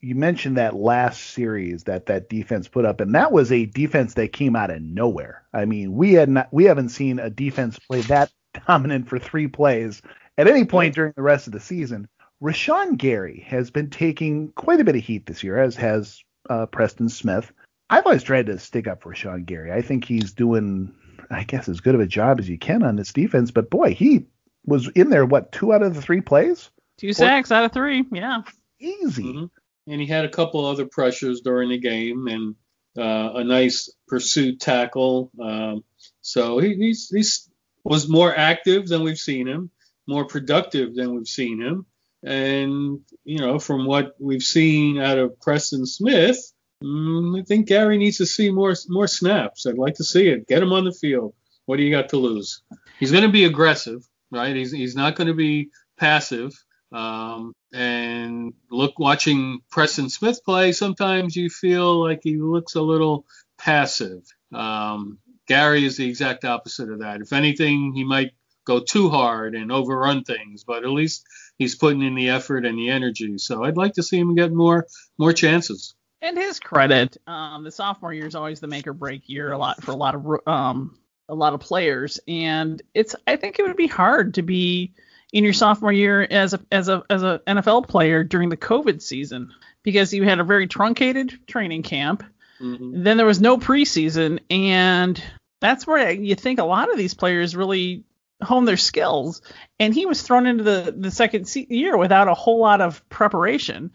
you 0.00 0.14
mentioned 0.14 0.58
that 0.58 0.76
last 0.76 1.22
series 1.30 1.84
that 1.84 2.06
that 2.06 2.28
defense 2.28 2.68
put 2.68 2.84
up, 2.84 3.00
and 3.00 3.14
that 3.14 3.32
was 3.32 3.50
a 3.50 3.64
defense 3.64 4.14
that 4.14 4.34
came 4.34 4.54
out 4.56 4.70
of 4.70 4.82
nowhere. 4.82 5.42
I 5.54 5.64
mean, 5.64 5.94
we 5.94 6.12
had 6.12 6.28
not, 6.28 6.48
we 6.52 6.64
haven't 6.64 6.90
seen 6.90 7.18
a 7.18 7.30
defense 7.30 7.78
play 7.78 8.02
that 8.02 8.30
dominant 8.66 9.08
for 9.08 9.18
three 9.18 9.46
plays 9.48 10.02
at 10.36 10.48
any 10.48 10.64
point 10.66 10.94
during 10.94 11.14
the 11.16 11.22
rest 11.22 11.46
of 11.46 11.54
the 11.54 11.60
season. 11.60 12.08
Rashan 12.42 12.96
Gary 12.96 13.44
has 13.48 13.70
been 13.70 13.90
taking 13.90 14.48
quite 14.52 14.80
a 14.80 14.84
bit 14.84 14.96
of 14.96 15.02
heat 15.02 15.26
this 15.26 15.44
year, 15.44 15.58
as 15.58 15.76
has 15.76 16.22
uh, 16.48 16.66
Preston 16.66 17.08
Smith. 17.08 17.52
I've 17.90 18.06
always 18.06 18.22
tried 18.22 18.46
to 18.46 18.58
stick 18.58 18.86
up 18.86 19.02
for 19.02 19.12
Rashan 19.12 19.44
Gary. 19.44 19.72
I 19.72 19.82
think 19.82 20.04
he's 20.04 20.32
doing, 20.32 20.94
I 21.30 21.44
guess, 21.44 21.68
as 21.68 21.80
good 21.80 21.94
of 21.94 22.00
a 22.00 22.06
job 22.06 22.38
as 22.40 22.48
you 22.48 22.58
can 22.58 22.82
on 22.82 22.96
this 22.96 23.12
defense. 23.12 23.50
But 23.50 23.68
boy, 23.68 23.94
he 23.94 24.26
was 24.64 24.88
in 24.88 25.10
there 25.10 25.26
what 25.26 25.52
two 25.52 25.72
out 25.72 25.82
of 25.82 25.94
the 25.94 26.02
three 26.02 26.20
plays? 26.20 26.70
Two 26.98 27.12
sacks 27.12 27.50
out 27.50 27.64
of 27.64 27.72
three. 27.72 28.04
Yeah. 28.12 28.42
Easy. 28.78 29.24
Mhm. 29.24 29.50
And 29.86 30.00
he 30.00 30.06
had 30.06 30.24
a 30.24 30.30
couple 30.30 30.64
other 30.64 30.86
pressures 30.86 31.40
during 31.40 31.70
the 31.70 31.78
game 31.78 32.28
and 32.28 32.54
uh, 32.96 33.32
a 33.38 33.44
nice 33.44 33.90
pursuit 34.06 34.60
tackle. 34.60 35.30
Um, 35.40 35.84
so 36.20 36.58
he 36.58 36.74
he's, 36.74 37.08
he's 37.08 37.50
was 37.84 38.08
more 38.08 38.34
active 38.34 38.86
than 38.86 39.02
we've 39.02 39.18
seen 39.18 39.48
him, 39.48 39.70
more 40.06 40.26
productive 40.26 40.94
than 40.94 41.14
we've 41.14 41.28
seen 41.28 41.60
him. 41.60 41.86
And 42.22 43.00
you 43.24 43.38
know, 43.38 43.58
from 43.58 43.86
what 43.86 44.14
we've 44.18 44.42
seen 44.42 44.98
out 44.98 45.18
of 45.18 45.40
Preston 45.40 45.86
Smith, 45.86 46.38
mm, 46.84 47.40
I 47.40 47.44
think 47.44 47.66
Gary 47.66 47.98
needs 47.98 48.18
to 48.18 48.26
see 48.26 48.50
more 48.50 48.74
more 48.88 49.08
snaps. 49.08 49.66
I'd 49.66 49.78
like 49.78 49.94
to 49.96 50.04
see 50.04 50.28
it. 50.28 50.46
Get 50.46 50.62
him 50.62 50.72
on 50.72 50.84
the 50.84 50.92
field. 50.92 51.34
What 51.66 51.76
do 51.76 51.82
you 51.82 51.90
got 51.90 52.10
to 52.10 52.16
lose? 52.16 52.62
He's 52.98 53.12
going 53.12 53.24
to 53.24 53.30
be 53.30 53.44
aggressive, 53.44 54.06
right? 54.30 54.54
He's 54.54 54.72
he's 54.72 54.96
not 54.96 55.16
going 55.16 55.28
to 55.28 55.34
be 55.34 55.70
passive. 55.98 56.52
Um, 56.92 57.52
and 57.72 58.52
look, 58.70 58.98
watching 58.98 59.60
Preston 59.70 60.10
Smith 60.10 60.40
play, 60.44 60.72
sometimes 60.72 61.36
you 61.36 61.48
feel 61.48 62.02
like 62.02 62.20
he 62.22 62.36
looks 62.36 62.74
a 62.74 62.82
little 62.82 63.26
passive. 63.58 64.22
Um, 64.52 65.18
Gary 65.46 65.84
is 65.84 65.96
the 65.96 66.08
exact 66.08 66.44
opposite 66.44 66.90
of 66.90 67.00
that. 67.00 67.20
If 67.20 67.32
anything, 67.32 67.92
he 67.94 68.04
might 68.04 68.32
go 68.64 68.80
too 68.80 69.08
hard 69.08 69.54
and 69.54 69.72
overrun 69.72 70.24
things, 70.24 70.64
but 70.64 70.84
at 70.84 70.90
least 70.90 71.24
he's 71.60 71.76
putting 71.76 72.02
in 72.02 72.16
the 72.16 72.30
effort 72.30 72.64
and 72.64 72.76
the 72.76 72.88
energy. 72.88 73.38
So 73.38 73.62
I'd 73.62 73.76
like 73.76 73.92
to 73.92 74.02
see 74.02 74.18
him 74.18 74.34
get 74.34 74.50
more 74.50 74.86
more 75.18 75.32
chances. 75.32 75.94
And 76.22 76.36
his 76.36 76.58
credit, 76.58 77.16
um, 77.26 77.62
the 77.62 77.70
sophomore 77.70 78.12
year 78.12 78.26
is 78.26 78.34
always 78.34 78.60
the 78.60 78.66
make 78.66 78.86
or 78.86 78.92
break 78.92 79.28
year 79.28 79.52
a 79.52 79.58
lot 79.58 79.82
for 79.82 79.92
a 79.92 79.96
lot 79.96 80.14
of 80.14 80.26
um, 80.48 80.98
a 81.28 81.34
lot 81.34 81.54
of 81.54 81.60
players, 81.60 82.18
and 82.26 82.82
it's 82.92 83.14
I 83.26 83.36
think 83.36 83.58
it 83.58 83.62
would 83.62 83.76
be 83.76 83.86
hard 83.86 84.34
to 84.34 84.42
be 84.42 84.94
in 85.32 85.44
your 85.44 85.52
sophomore 85.52 85.92
year 85.92 86.22
as 86.22 86.54
a 86.54 86.60
as 86.72 86.88
a 86.88 87.04
as 87.08 87.22
a 87.22 87.40
NFL 87.46 87.88
player 87.88 88.24
during 88.24 88.48
the 88.48 88.56
COVID 88.56 89.00
season 89.00 89.52
because 89.82 90.12
you 90.12 90.24
had 90.24 90.40
a 90.40 90.44
very 90.44 90.66
truncated 90.66 91.38
training 91.46 91.82
camp. 91.82 92.24
Mhm. 92.60 93.04
Then 93.04 93.16
there 93.16 93.26
was 93.26 93.40
no 93.40 93.56
preseason, 93.56 94.40
and 94.50 95.22
that's 95.60 95.86
where 95.86 96.10
you 96.10 96.34
think 96.34 96.58
a 96.58 96.64
lot 96.64 96.90
of 96.90 96.98
these 96.98 97.14
players 97.14 97.56
really 97.56 98.04
hone 98.42 98.64
their 98.64 98.76
skills. 98.76 99.42
And 99.78 99.94
he 99.94 100.06
was 100.06 100.22
thrown 100.22 100.46
into 100.46 100.64
the 100.64 100.94
the 100.96 101.10
second 101.10 101.46
se- 101.48 101.66
year 101.70 101.96
without 101.96 102.28
a 102.28 102.34
whole 102.34 102.60
lot 102.60 102.80
of 102.80 103.06
preparation. 103.08 103.90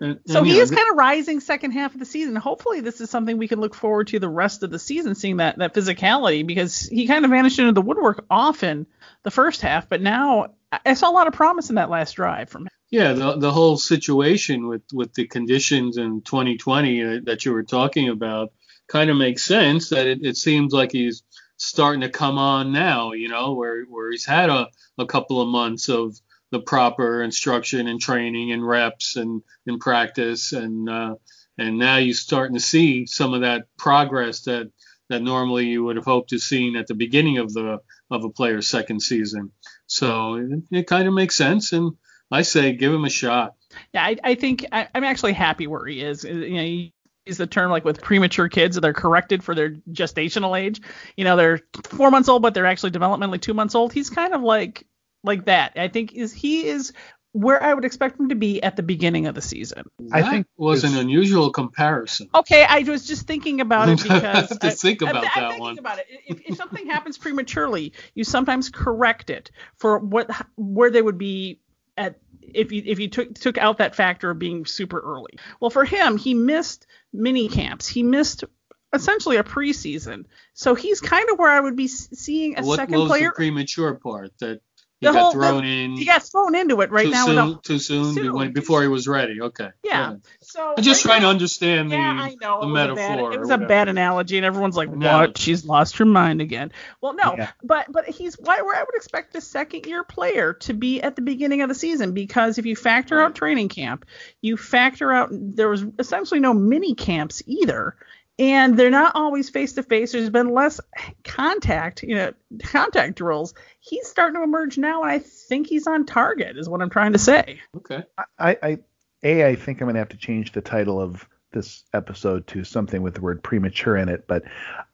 And- 0.00 0.18
So 0.26 0.38
and, 0.38 0.46
he 0.48 0.54
know, 0.54 0.60
is 0.60 0.70
kind 0.70 0.90
of 0.90 0.96
rising 0.96 1.38
second 1.40 1.70
half 1.72 1.94
of 1.94 2.00
the 2.00 2.06
season. 2.06 2.34
Hopefully, 2.36 2.80
this 2.80 3.00
is 3.00 3.08
something 3.10 3.38
we 3.38 3.48
can 3.48 3.60
look 3.60 3.74
forward 3.74 4.08
to 4.08 4.18
the 4.18 4.28
rest 4.28 4.62
of 4.62 4.70
the 4.70 4.78
season, 4.78 5.14
seeing 5.14 5.36
that 5.36 5.58
that 5.58 5.74
physicality 5.74 6.46
because 6.46 6.88
he 6.88 7.06
kind 7.06 7.24
of 7.24 7.30
vanished 7.30 7.58
into 7.58 7.72
the 7.72 7.82
woodwork 7.82 8.24
often 8.28 8.86
the 9.22 9.30
first 9.30 9.60
half, 9.60 9.88
but 9.88 10.00
now 10.02 10.48
I- 10.72 10.80
I 10.86 10.94
saw 10.94 11.10
a 11.10 11.12
lot 11.12 11.26
of 11.28 11.34
promise 11.34 11.68
in 11.68 11.76
that 11.76 11.90
last 11.90 12.14
drive 12.14 12.48
from 12.48 12.62
him. 12.62 12.68
Yeah, 12.90 13.12
the 13.14 13.36
the 13.38 13.50
whole 13.52 13.76
situation 13.78 14.66
with 14.66 14.82
with 14.92 15.14
the 15.14 15.26
conditions 15.26 15.96
in 15.96 16.20
2020 16.22 17.02
uh, 17.02 17.20
that 17.24 17.44
you 17.44 17.52
were 17.52 17.62
talking 17.62 18.08
about 18.08 18.52
kind 18.88 19.08
of 19.08 19.16
makes 19.16 19.44
sense. 19.44 19.90
That 19.90 20.06
it, 20.06 20.18
it 20.22 20.36
seems 20.36 20.72
like 20.74 20.92
he's 20.92 21.22
starting 21.62 22.00
to 22.02 22.08
come 22.08 22.38
on 22.38 22.72
now. 22.72 23.12
You 23.12 23.28
know, 23.28 23.54
where 23.54 23.84
where 23.84 24.10
he's 24.10 24.24
had 24.24 24.50
a 24.50 24.68
a 24.98 25.06
couple 25.06 25.40
of 25.40 25.48
months 25.48 25.88
of 25.88 26.18
the 26.50 26.60
proper 26.60 27.22
instruction 27.22 27.88
and 27.88 28.00
training 28.00 28.52
and 28.52 28.66
reps 28.66 29.16
and 29.16 29.42
and 29.66 29.80
practice 29.80 30.52
and 30.52 30.88
uh, 30.88 31.14
and 31.58 31.78
now 31.78 31.96
you're 31.96 32.14
starting 32.14 32.54
to 32.54 32.60
see 32.60 33.06
some 33.06 33.34
of 33.34 33.42
that 33.42 33.66
progress 33.78 34.42
that 34.42 34.70
that 35.08 35.22
normally 35.22 35.66
you 35.66 35.84
would 35.84 35.96
have 35.96 36.04
hoped 36.04 36.30
to 36.30 36.38
seen 36.38 36.76
at 36.76 36.86
the 36.86 36.94
beginning 36.94 37.38
of 37.38 37.52
the 37.52 37.78
of 38.10 38.24
a 38.24 38.30
player's 38.30 38.68
second 38.68 39.00
season. 39.00 39.52
So 39.86 40.34
it, 40.36 40.62
it 40.70 40.86
kind 40.86 41.08
of 41.08 41.14
makes 41.14 41.36
sense, 41.36 41.72
and 41.72 41.92
I 42.30 42.42
say 42.42 42.72
give 42.72 42.92
him 42.92 43.04
a 43.04 43.10
shot. 43.10 43.54
Yeah, 43.94 44.04
I, 44.04 44.16
I 44.22 44.34
think 44.34 44.66
I, 44.72 44.88
I'm 44.94 45.04
actually 45.04 45.32
happy 45.34 45.66
where 45.66 45.86
he 45.86 46.00
is. 46.02 46.24
You 46.24 46.34
know, 46.34 46.62
he 46.62 46.94
is 47.26 47.36
the 47.38 47.46
term 47.46 47.70
like 47.70 47.84
with 47.84 48.00
premature 48.02 48.48
kids, 48.48 48.78
they're 48.80 48.92
corrected 48.92 49.44
for 49.44 49.54
their 49.54 49.70
gestational 49.90 50.58
age. 50.60 50.80
You 51.16 51.24
know, 51.24 51.36
they're 51.36 51.60
four 51.84 52.10
months 52.10 52.28
old, 52.28 52.42
but 52.42 52.54
they're 52.54 52.66
actually 52.66 52.90
developmentally 52.90 53.40
two 53.40 53.54
months 53.54 53.74
old. 53.74 53.92
He's 53.92 54.10
kind 54.10 54.34
of 54.34 54.42
like 54.42 54.86
like 55.24 55.44
that. 55.46 55.72
I 55.76 55.88
think 55.88 56.12
is 56.14 56.32
he 56.32 56.66
is 56.66 56.92
where 57.34 57.62
I 57.62 57.72
would 57.72 57.84
expect 57.86 58.20
him 58.20 58.28
to 58.28 58.34
be 58.34 58.62
at 58.62 58.76
the 58.76 58.82
beginning 58.82 59.26
of 59.26 59.34
the 59.34 59.40
season. 59.40 59.84
I 60.12 60.20
That 60.20 60.30
think 60.30 60.46
was 60.58 60.84
an 60.84 60.98
unusual 60.98 61.50
comparison. 61.50 62.28
Okay, 62.34 62.66
I 62.68 62.80
was 62.80 63.06
just 63.06 63.26
thinking 63.26 63.60
about 63.62 63.88
it 63.88 64.00
I 64.10 64.14
because 64.18 64.22
have 64.50 64.58
to 64.58 64.66
I- 64.66 64.70
think 64.70 65.02
I'm- 65.02 65.16
about 65.16 65.24
I'm 65.24 65.30
that 65.42 65.48
thinking 65.50 65.60
one. 65.60 65.78
About 65.78 65.98
it. 66.00 66.06
If, 66.26 66.40
if 66.44 66.56
something 66.56 66.86
happens 66.88 67.16
prematurely, 67.18 67.92
you 68.14 68.24
sometimes 68.24 68.68
correct 68.68 69.30
it 69.30 69.50
for 69.76 69.98
what 70.00 70.28
where 70.56 70.90
they 70.90 71.00
would 71.00 71.18
be 71.18 71.60
at 71.96 72.18
if 72.42 72.72
you 72.72 72.82
if 72.84 72.98
you 72.98 73.08
took 73.08 73.34
took 73.34 73.58
out 73.58 73.78
that 73.78 73.94
factor 73.94 74.30
of 74.30 74.38
being 74.38 74.66
super 74.66 75.00
early. 75.00 75.38
Well, 75.60 75.70
for 75.70 75.84
him, 75.84 76.16
he 76.16 76.34
missed 76.34 76.86
mini 77.12 77.48
camps. 77.48 77.86
He 77.88 78.02
missed 78.02 78.44
essentially 78.92 79.36
a 79.36 79.44
preseason. 79.44 80.26
So 80.54 80.74
he's 80.74 81.00
kind 81.00 81.28
of 81.30 81.38
where 81.38 81.50
I 81.50 81.60
would 81.60 81.76
be 81.76 81.88
seeing 81.88 82.58
a 82.58 82.62
what, 82.62 82.76
second 82.76 82.94
what 82.94 83.02
was 83.02 83.10
player. 83.10 83.28
the 83.28 83.34
premature 83.36 83.94
part 83.94 84.32
that 84.40 84.60
he 85.02 85.08
The 85.08 85.12
got 85.12 85.20
whole- 85.20 85.32
thrown 85.32 85.62
the- 85.64 85.84
in 85.84 85.96
he 85.96 86.04
got 86.04 86.22
thrown 86.22 86.54
into 86.54 86.80
it 86.80 86.90
right 86.92 87.06
too 87.06 87.10
now. 87.10 87.26
soon? 87.26 87.58
too 87.62 87.78
soon, 87.80 88.14
soon. 88.14 88.52
Before 88.52 88.82
he 88.82 88.88
was 88.88 89.08
ready. 89.08 89.40
Okay. 89.40 89.70
yeah. 89.82 90.14
So 90.40 90.74
I'm 90.76 90.82
just 90.82 91.04
right 91.04 91.10
trying 91.12 91.22
to 91.22 91.28
understand 91.28 91.90
the, 91.90 91.96
Yeah, 91.96 92.18
I 92.22 92.36
know. 92.40 92.60
the 92.60 92.68
it 92.68 92.70
metaphor. 92.70 92.94
bad- 92.96 93.34
it 93.34 93.40
was 93.40 93.50
a 93.50 93.58
bad 93.58 93.88
analogy, 93.88 94.36
and 94.36 94.46
everyone's 94.46 94.76
like, 94.76 94.90
"What? 94.90 95.36
She's 95.38 95.64
lost 95.64 95.96
her 95.98 96.04
mind 96.04 96.40
again." 96.40 96.70
Well, 97.00 97.14
no, 97.14 97.34
Yeah. 97.36 97.50
but 97.64 97.86
but 97.90 98.06
he's 98.08 98.36
why 98.36 98.60
where 98.62 98.76
I 98.76 98.80
would 98.82 98.94
expect 98.94 99.34
a 99.34 99.40
second 99.40 99.86
year 99.86 100.04
player 100.04 100.52
to 100.60 100.72
be 100.72 101.02
at 101.02 101.16
the 101.16 101.22
beginning 101.22 101.62
of 101.62 101.68
the 101.68 101.74
season 101.74 102.14
because 102.14 102.58
if 102.58 102.66
you 102.66 102.76
factor 102.76 103.20
out 103.20 103.34
training 103.34 103.70
camp, 103.70 104.06
you 104.40 104.56
factor 104.56 105.10
out 105.10 105.30
there 105.32 105.68
was 105.68 105.84
essentially 105.98 106.38
no 106.40 106.54
mini 106.54 106.94
camps 106.94 107.42
either. 107.46 107.96
And 108.38 108.78
they're 108.78 108.90
not 108.90 109.14
always 109.14 109.50
face 109.50 109.74
to 109.74 109.82
face. 109.82 110.12
There's 110.12 110.30
been 110.30 110.48
less 110.48 110.80
contact, 111.22 112.02
you 112.02 112.14
know, 112.14 112.32
contact 112.62 113.16
drills. 113.16 113.54
He's 113.80 114.08
starting 114.08 114.36
to 114.36 114.42
emerge 114.42 114.78
now, 114.78 115.02
and 115.02 115.10
I 115.10 115.18
think 115.18 115.66
he's 115.66 115.86
on 115.86 116.06
target, 116.06 116.56
is 116.56 116.68
what 116.68 116.80
I'm 116.80 116.90
trying 116.90 117.12
to 117.12 117.18
say. 117.18 117.60
Okay. 117.76 118.02
I, 118.38 118.56
I 118.62 118.78
a 119.22 119.46
I 119.46 119.56
think 119.56 119.80
I'm 119.80 119.88
gonna 119.88 119.98
have 119.98 120.08
to 120.10 120.16
change 120.16 120.52
the 120.52 120.60
title 120.60 121.00
of 121.00 121.28
this 121.52 121.84
episode 121.92 122.46
to 122.48 122.64
something 122.64 123.02
with 123.02 123.14
the 123.14 123.20
word 123.20 123.42
premature 123.42 123.96
in 123.96 124.08
it. 124.08 124.26
But 124.26 124.44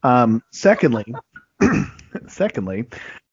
um, 0.03 0.43
secondly, 0.51 1.15
secondly, 2.27 2.89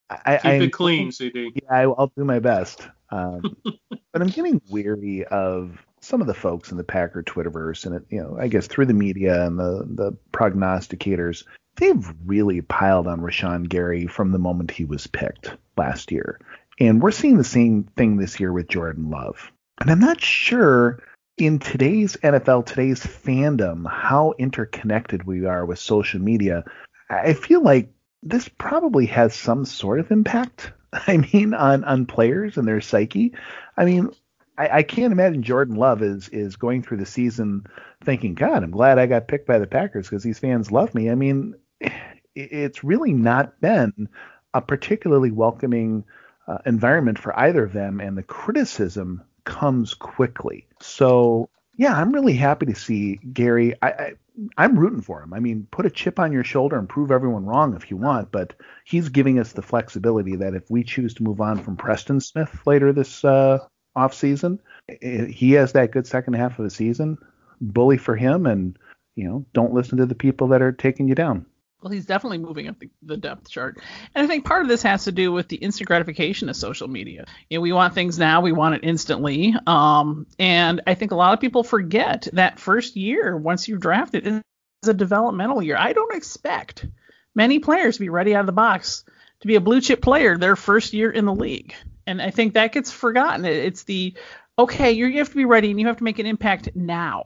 I, 0.08 0.36
Keep 0.36 0.44
I 0.44 0.54
it 0.54 0.72
clean, 0.72 1.12
CD. 1.12 1.50
Yeah, 1.54 1.70
I, 1.70 1.82
I'll 1.82 2.12
do 2.16 2.24
my 2.24 2.38
best. 2.38 2.88
Um, 3.10 3.56
but 3.90 4.22
I'm 4.22 4.28
getting 4.28 4.60
weary 4.70 5.24
of 5.24 5.84
some 6.06 6.20
of 6.20 6.28
the 6.28 6.34
folks 6.34 6.70
in 6.70 6.76
the 6.76 6.84
Packer 6.84 7.22
Twitterverse, 7.22 7.84
and 7.84 7.96
it, 7.96 8.06
you 8.10 8.22
know, 8.22 8.38
I 8.40 8.46
guess 8.46 8.68
through 8.68 8.86
the 8.86 8.94
media 8.94 9.44
and 9.44 9.58
the 9.58 9.84
the 9.88 10.12
prognosticators, 10.32 11.44
they've 11.76 12.14
really 12.24 12.60
piled 12.60 13.08
on 13.08 13.20
Rashan 13.20 13.68
Gary 13.68 14.06
from 14.06 14.30
the 14.30 14.38
moment 14.38 14.70
he 14.70 14.84
was 14.84 15.06
picked 15.08 15.52
last 15.76 16.12
year, 16.12 16.40
and 16.78 17.02
we're 17.02 17.10
seeing 17.10 17.38
the 17.38 17.44
same 17.44 17.84
thing 17.96 18.16
this 18.16 18.38
year 18.38 18.52
with 18.52 18.68
Jordan 18.68 19.10
Love. 19.10 19.50
And 19.80 19.90
I'm 19.90 19.98
not 19.98 20.20
sure 20.20 21.02
in 21.36 21.58
today's 21.58 22.16
NFL, 22.16 22.66
today's 22.66 23.00
fandom, 23.00 23.90
how 23.90 24.32
interconnected 24.38 25.24
we 25.24 25.44
are 25.44 25.66
with 25.66 25.78
social 25.78 26.20
media. 26.20 26.64
I 27.10 27.34
feel 27.34 27.62
like 27.62 27.92
this 28.22 28.48
probably 28.48 29.06
has 29.06 29.34
some 29.34 29.64
sort 29.64 30.00
of 30.00 30.10
impact. 30.12 30.72
I 30.92 31.16
mean, 31.16 31.52
on 31.52 31.82
on 31.82 32.06
players 32.06 32.56
and 32.56 32.66
their 32.66 32.80
psyche. 32.80 33.34
I 33.76 33.84
mean, 33.84 34.10
I, 34.58 34.78
I 34.78 34.82
can't 34.82 35.12
imagine 35.12 35.42
Jordan 35.42 35.76
Love 35.76 36.02
is 36.02 36.28
is 36.28 36.56
going 36.56 36.82
through 36.82 36.98
the 36.98 37.06
season 37.06 37.66
thinking, 38.04 38.34
God, 38.34 38.62
I'm 38.62 38.70
glad 38.70 38.98
I 38.98 39.06
got 39.06 39.28
picked 39.28 39.46
by 39.46 39.58
the 39.58 39.66
Packers 39.66 40.08
because 40.08 40.22
these 40.22 40.38
fans 40.38 40.72
love 40.72 40.94
me. 40.94 41.10
I 41.10 41.14
mean, 41.14 41.54
it, 41.80 41.92
it's 42.34 42.84
really 42.84 43.12
not 43.12 43.60
been 43.60 44.08
a 44.54 44.60
particularly 44.60 45.30
welcoming 45.30 46.04
uh, 46.48 46.58
environment 46.64 47.18
for 47.18 47.38
either 47.38 47.64
of 47.64 47.72
them, 47.72 48.00
and 48.00 48.16
the 48.16 48.22
criticism 48.22 49.22
comes 49.44 49.94
quickly. 49.94 50.66
So 50.80 51.48
yeah, 51.76 51.94
I'm 51.94 52.12
really 52.12 52.34
happy 52.34 52.66
to 52.66 52.74
see 52.74 53.16
Gary. 53.32 53.74
I, 53.82 53.88
I 53.88 54.12
I'm 54.58 54.78
rooting 54.78 55.00
for 55.00 55.22
him. 55.22 55.32
I 55.32 55.40
mean, 55.40 55.66
put 55.70 55.86
a 55.86 55.90
chip 55.90 56.18
on 56.18 56.32
your 56.32 56.44
shoulder 56.44 56.78
and 56.78 56.88
prove 56.88 57.10
everyone 57.10 57.46
wrong 57.46 57.74
if 57.74 57.90
you 57.90 57.96
want, 57.96 58.30
but 58.30 58.52
he's 58.84 59.08
giving 59.08 59.38
us 59.38 59.52
the 59.52 59.62
flexibility 59.62 60.36
that 60.36 60.54
if 60.54 60.70
we 60.70 60.84
choose 60.84 61.14
to 61.14 61.22
move 61.22 61.40
on 61.40 61.62
from 61.62 61.76
Preston 61.76 62.20
Smith 62.20 62.60
later 62.66 62.92
this 62.92 63.24
uh, 63.24 63.58
off 63.96 64.14
season, 64.14 64.60
he 65.00 65.52
has 65.52 65.72
that 65.72 65.90
good 65.90 66.06
second 66.06 66.34
half 66.34 66.58
of 66.58 66.64
the 66.64 66.70
season. 66.70 67.18
Bully 67.60 67.96
for 67.96 68.14
him, 68.14 68.46
and 68.46 68.78
you 69.14 69.24
know, 69.24 69.46
don't 69.54 69.72
listen 69.72 69.98
to 69.98 70.06
the 70.06 70.14
people 70.14 70.48
that 70.48 70.62
are 70.62 70.72
taking 70.72 71.08
you 71.08 71.14
down. 71.14 71.46
Well, 71.82 71.92
he's 71.92 72.06
definitely 72.06 72.38
moving 72.38 72.68
up 72.68 72.78
the, 72.78 72.90
the, 73.02 73.16
depth 73.16 73.48
chart. 73.48 73.78
And 74.14 74.24
I 74.24 74.26
think 74.26 74.44
part 74.44 74.62
of 74.62 74.68
this 74.68 74.82
has 74.82 75.04
to 75.04 75.12
do 75.12 75.30
with 75.30 75.48
the 75.48 75.56
instant 75.56 75.86
gratification 75.86 76.48
of 76.48 76.56
social 76.56 76.88
media. 76.88 77.26
You 77.48 77.58
know, 77.58 77.62
we 77.62 77.72
want 77.72 77.94
things 77.94 78.18
now, 78.18 78.40
we 78.40 78.52
want 78.52 78.76
it 78.76 78.80
instantly. 78.82 79.54
Um, 79.66 80.26
and 80.38 80.80
I 80.86 80.94
think 80.94 81.12
a 81.12 81.16
lot 81.16 81.34
of 81.34 81.40
people 81.40 81.62
forget 81.62 82.28
that 82.32 82.58
first 82.58 82.96
year, 82.96 83.36
once 83.36 83.68
you've 83.68 83.80
drafted, 83.80 84.26
is 84.26 84.42
a 84.88 84.94
developmental 84.94 85.62
year. 85.62 85.76
I 85.78 85.92
don't 85.92 86.16
expect 86.16 86.86
many 87.34 87.58
players 87.58 87.96
to 87.96 88.00
be 88.00 88.08
ready 88.08 88.34
out 88.34 88.40
of 88.40 88.46
the 88.46 88.52
box 88.52 89.04
to 89.40 89.46
be 89.46 89.56
a 89.56 89.60
blue 89.60 89.80
chip 89.80 90.00
player 90.00 90.36
their 90.36 90.56
first 90.56 90.92
year 90.92 91.10
in 91.10 91.24
the 91.24 91.34
league. 91.34 91.74
And 92.06 92.22
I 92.22 92.30
think 92.30 92.54
that 92.54 92.72
gets 92.72 92.92
forgotten. 92.92 93.44
It's 93.44 93.84
the 93.84 94.14
okay, 94.58 94.92
you 94.92 95.18
have 95.18 95.30
to 95.30 95.36
be 95.36 95.44
ready 95.44 95.70
and 95.70 95.80
you 95.80 95.86
have 95.86 95.98
to 95.98 96.04
make 96.04 96.18
an 96.18 96.26
impact 96.26 96.70
now. 96.74 97.24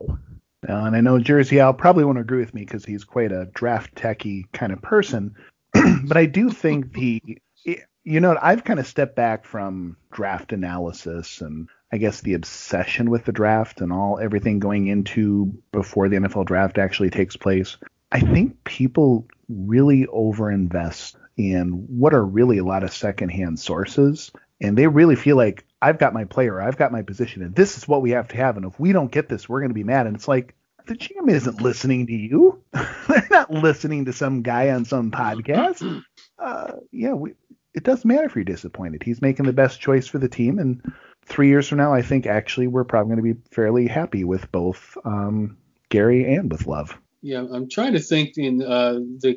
Uh, 0.68 0.84
and 0.84 0.96
I 0.96 1.00
know 1.00 1.18
Jersey 1.18 1.60
Al 1.60 1.72
probably 1.72 2.04
won't 2.04 2.18
agree 2.18 2.40
with 2.40 2.54
me 2.54 2.62
because 2.62 2.84
he's 2.84 3.04
quite 3.04 3.32
a 3.32 3.46
draft 3.54 3.94
techie 3.94 4.50
kind 4.52 4.72
of 4.72 4.82
person. 4.82 5.34
but 6.04 6.16
I 6.16 6.26
do 6.26 6.50
think 6.50 6.92
the, 6.92 7.38
you 7.64 8.20
know, 8.20 8.36
I've 8.40 8.64
kind 8.64 8.80
of 8.80 8.86
stepped 8.86 9.16
back 9.16 9.44
from 9.44 9.96
draft 10.10 10.52
analysis 10.52 11.40
and 11.40 11.68
I 11.92 11.98
guess 11.98 12.20
the 12.20 12.34
obsession 12.34 13.10
with 13.10 13.24
the 13.24 13.32
draft 13.32 13.80
and 13.80 13.92
all 13.92 14.18
everything 14.18 14.58
going 14.58 14.86
into 14.86 15.62
before 15.72 16.08
the 16.08 16.16
NFL 16.16 16.46
draft 16.46 16.78
actually 16.78 17.10
takes 17.10 17.36
place. 17.36 17.76
I 18.12 18.20
think 18.20 18.64
people 18.64 19.28
really 19.48 20.06
overinvest 20.06 21.14
in 21.40 21.86
what 21.88 22.14
are 22.14 22.24
really 22.24 22.58
a 22.58 22.64
lot 22.64 22.82
of 22.82 22.92
secondhand 22.92 23.58
sources. 23.58 24.30
And 24.60 24.76
they 24.76 24.86
really 24.86 25.16
feel 25.16 25.36
like 25.36 25.64
I've 25.80 25.98
got 25.98 26.12
my 26.12 26.24
player, 26.24 26.60
I've 26.60 26.76
got 26.76 26.92
my 26.92 27.02
position, 27.02 27.42
and 27.42 27.54
this 27.54 27.78
is 27.78 27.88
what 27.88 28.02
we 28.02 28.10
have 28.10 28.28
to 28.28 28.36
have. 28.36 28.56
And 28.56 28.66
if 28.66 28.78
we 28.78 28.92
don't 28.92 29.10
get 29.10 29.28
this, 29.28 29.48
we're 29.48 29.60
going 29.60 29.70
to 29.70 29.74
be 29.74 29.84
mad. 29.84 30.06
And 30.06 30.16
it's 30.16 30.28
like, 30.28 30.54
the 30.86 30.94
GM 30.94 31.30
isn't 31.30 31.60
listening 31.60 32.06
to 32.06 32.12
you. 32.12 32.62
They're 33.08 33.28
not 33.30 33.50
listening 33.50 34.06
to 34.06 34.12
some 34.12 34.42
guy 34.42 34.70
on 34.70 34.84
some 34.84 35.10
podcast. 35.10 36.04
Uh, 36.38 36.76
yeah, 36.90 37.12
we, 37.12 37.34
it 37.74 37.82
doesn't 37.82 38.08
matter 38.08 38.24
if 38.24 38.34
you're 38.34 38.44
disappointed. 38.44 39.02
He's 39.02 39.20
making 39.20 39.44
the 39.44 39.52
best 39.52 39.78
choice 39.78 40.06
for 40.06 40.16
the 40.16 40.26
team. 40.26 40.58
And 40.58 40.80
three 41.26 41.48
years 41.48 41.68
from 41.68 41.76
now, 41.76 41.92
I 41.92 42.00
think 42.00 42.24
actually 42.24 42.66
we're 42.66 42.84
probably 42.84 43.14
going 43.14 43.28
to 43.28 43.34
be 43.34 43.40
fairly 43.54 43.86
happy 43.86 44.24
with 44.24 44.50
both 44.50 44.96
um, 45.04 45.58
Gary 45.90 46.34
and 46.34 46.50
with 46.50 46.66
Love. 46.66 46.98
Yeah, 47.20 47.44
I'm 47.52 47.68
trying 47.68 47.92
to 47.92 48.00
think 48.00 48.38
in 48.38 48.62
uh, 48.62 49.00
the 49.18 49.34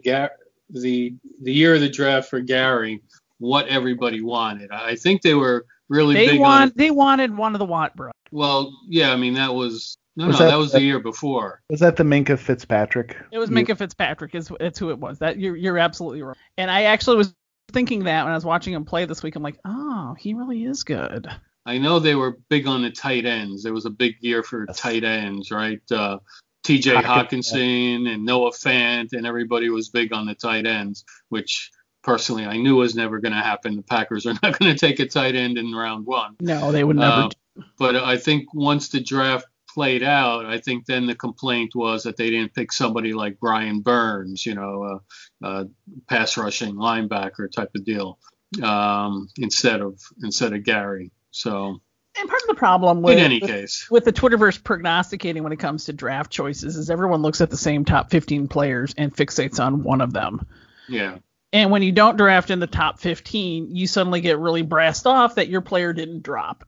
the 0.70 1.16
the 1.42 1.54
year 1.54 1.76
of 1.76 1.82
the 1.82 1.90
draft 1.90 2.30
for 2.30 2.40
Gary, 2.40 3.02
what 3.40 3.68
everybody 3.68 4.22
wanted. 4.22 4.72
I 4.72 4.96
think 4.96 5.22
they 5.22 5.34
were 5.36 5.66
really 5.90 6.16
they 6.16 6.28
big 6.32 6.40
want 6.40 6.72
on. 6.72 6.74
They 6.76 6.92
wanted 6.92 7.36
one 7.36 7.54
of 7.56 7.60
the 7.60 7.66
Watt 7.66 7.96
bros. 7.96 8.14
Well, 8.32 8.74
yeah, 8.88 9.12
I 9.12 9.16
mean 9.16 9.34
that 9.36 9.54
was 9.54 9.98
no, 10.16 10.28
Was 10.28 10.40
no, 10.40 10.46
that 10.46 10.52
that, 10.52 10.58
was 10.58 10.72
the- 10.72 10.80
the 10.80 10.86
year 10.86 11.00
before. 11.00 11.62
Was 11.70 11.80
that 11.80 11.96
the 11.96 12.04
Minkah 12.04 12.38
Fitzpatrick? 12.38 13.18
It 13.32 13.38
was 13.40 13.50
You- 13.50 13.56
Minkah 13.56 13.78
Fitzpatrick. 13.78 14.36
Is 14.36 14.52
it's 14.60 14.78
who 14.80 14.90
it 14.92 15.00
was. 15.00 15.20
That 15.20 15.40
you're 15.40 15.56
you're 15.56 15.78
absolutely 15.80 16.22
right. 16.24 16.38
And 16.58 16.70
I 16.72 16.84
actually 16.84 17.18
was 17.18 17.34
thinking 17.72 18.04
that 18.04 18.24
when 18.24 18.32
I 18.32 18.36
was 18.36 18.46
watching 18.46 18.74
him 18.74 18.86
play 18.86 19.06
this 19.06 19.24
week. 19.24 19.36
I'm 19.36 19.42
like, 19.44 19.58
oh, 19.66 20.16
he 20.20 20.34
really 20.34 20.64
is 20.66 20.84
good. 20.84 21.28
I 21.66 21.78
know 21.78 21.98
they 21.98 22.14
were 22.14 22.38
big 22.50 22.68
on 22.68 22.82
the 22.82 22.92
tight 22.92 23.26
ends. 23.26 23.64
There 23.64 23.74
was 23.74 23.86
a 23.86 23.90
big 23.90 24.16
year 24.20 24.44
for 24.44 24.66
Yes. 24.68 24.78
tight 24.80 25.04
ends, 25.04 25.50
right? 25.50 25.80
Uh, 25.90 26.18
T.J. 26.64 26.96
Hawkins, 26.96 27.52
Hockenson 27.52 28.08
and 28.08 28.26
Noah 28.26 28.52
Fant, 28.52 29.14
and 29.14 29.28
everybody 29.28 29.70
was 29.70 29.90
big 29.90 30.14
on 30.14 30.26
the 30.26 30.36
tight 30.36 30.66
ends, 30.66 31.04
which 31.30 31.72
personally 32.04 32.46
I 32.46 32.58
knew 32.58 32.76
was 32.76 32.96
never 32.96 33.20
going 33.20 33.34
to 33.34 33.40
happen. 33.40 33.76
The 33.76 33.84
Packers 33.84 34.26
are 34.26 34.34
not 34.44 34.58
going 34.58 34.74
to 34.74 34.78
take 34.78 35.00
a 35.00 35.08
tight 35.08 35.36
end 35.36 35.58
in 35.58 35.74
round 35.74 36.06
one. 36.06 36.36
No, 36.40 36.72
they 36.72 36.84
would 36.84 36.96
never. 36.96 37.30
Uh, 37.58 37.64
but 37.78 37.96
I 37.96 38.18
think 38.18 38.54
once 38.54 38.90
the 38.90 39.02
draft 39.02 39.46
played 39.74 40.04
out, 40.04 40.46
I 40.46 40.60
think 40.60 40.86
then 40.86 41.06
the 41.06 41.16
complaint 41.16 41.76
was 41.76 42.04
that 42.04 42.18
they 42.18 42.30
didn't 42.30 42.54
pick 42.54 42.72
somebody 42.72 43.14
like 43.14 43.40
Brian 43.40 43.82
Burns, 43.82 44.46
you 44.46 44.56
know, 44.56 45.02
a, 45.42 45.48
a 45.48 45.68
pass 46.08 46.38
rushing 46.38 46.76
linebacker 46.76 47.52
type 47.52 47.72
of 47.76 47.84
deal, 47.84 48.20
um, 48.62 49.28
instead 49.38 49.82
of 49.82 50.00
instead 50.22 50.54
of 50.54 50.64
Gary. 50.64 51.12
So 51.32 51.82
and 52.18 52.30
part 52.30 52.42
of 52.42 52.48
the 52.48 52.54
problem 52.56 53.02
with 53.02 53.18
in 53.18 53.24
any 53.24 53.40
with, 53.40 53.50
case, 53.50 53.88
with 53.90 54.06
the 54.06 54.14
Twitterverse 54.14 54.64
prognosticating 54.64 55.44
when 55.44 55.52
it 55.52 55.58
comes 55.60 55.86
to 55.86 55.94
draft 55.94 56.32
choices 56.32 56.76
is 56.76 56.90
everyone 56.90 57.22
looks 57.22 57.42
at 57.42 57.50
the 57.50 57.58
same 57.58 57.86
top 57.86 58.10
15 58.12 58.48
players 58.48 58.94
and 58.98 59.16
fixates 59.16 59.60
on 59.60 59.84
one 59.84 60.02
of 60.02 60.14
them. 60.14 60.46
yeah, 60.88 61.18
And 61.52 61.72
when 61.72 61.82
you 61.84 61.92
don't 61.92 62.18
draft 62.18 62.50
in 62.52 62.60
the 62.60 62.68
top 62.68 63.00
15, 63.00 63.76
you 63.76 63.88
suddenly 63.88 64.22
get 64.22 64.38
really 64.40 64.62
brassed 64.62 65.08
off 65.08 65.36
that 65.36 65.48
your 65.50 65.62
player 65.62 65.94
didn't 65.94 66.24
drop. 66.24 66.64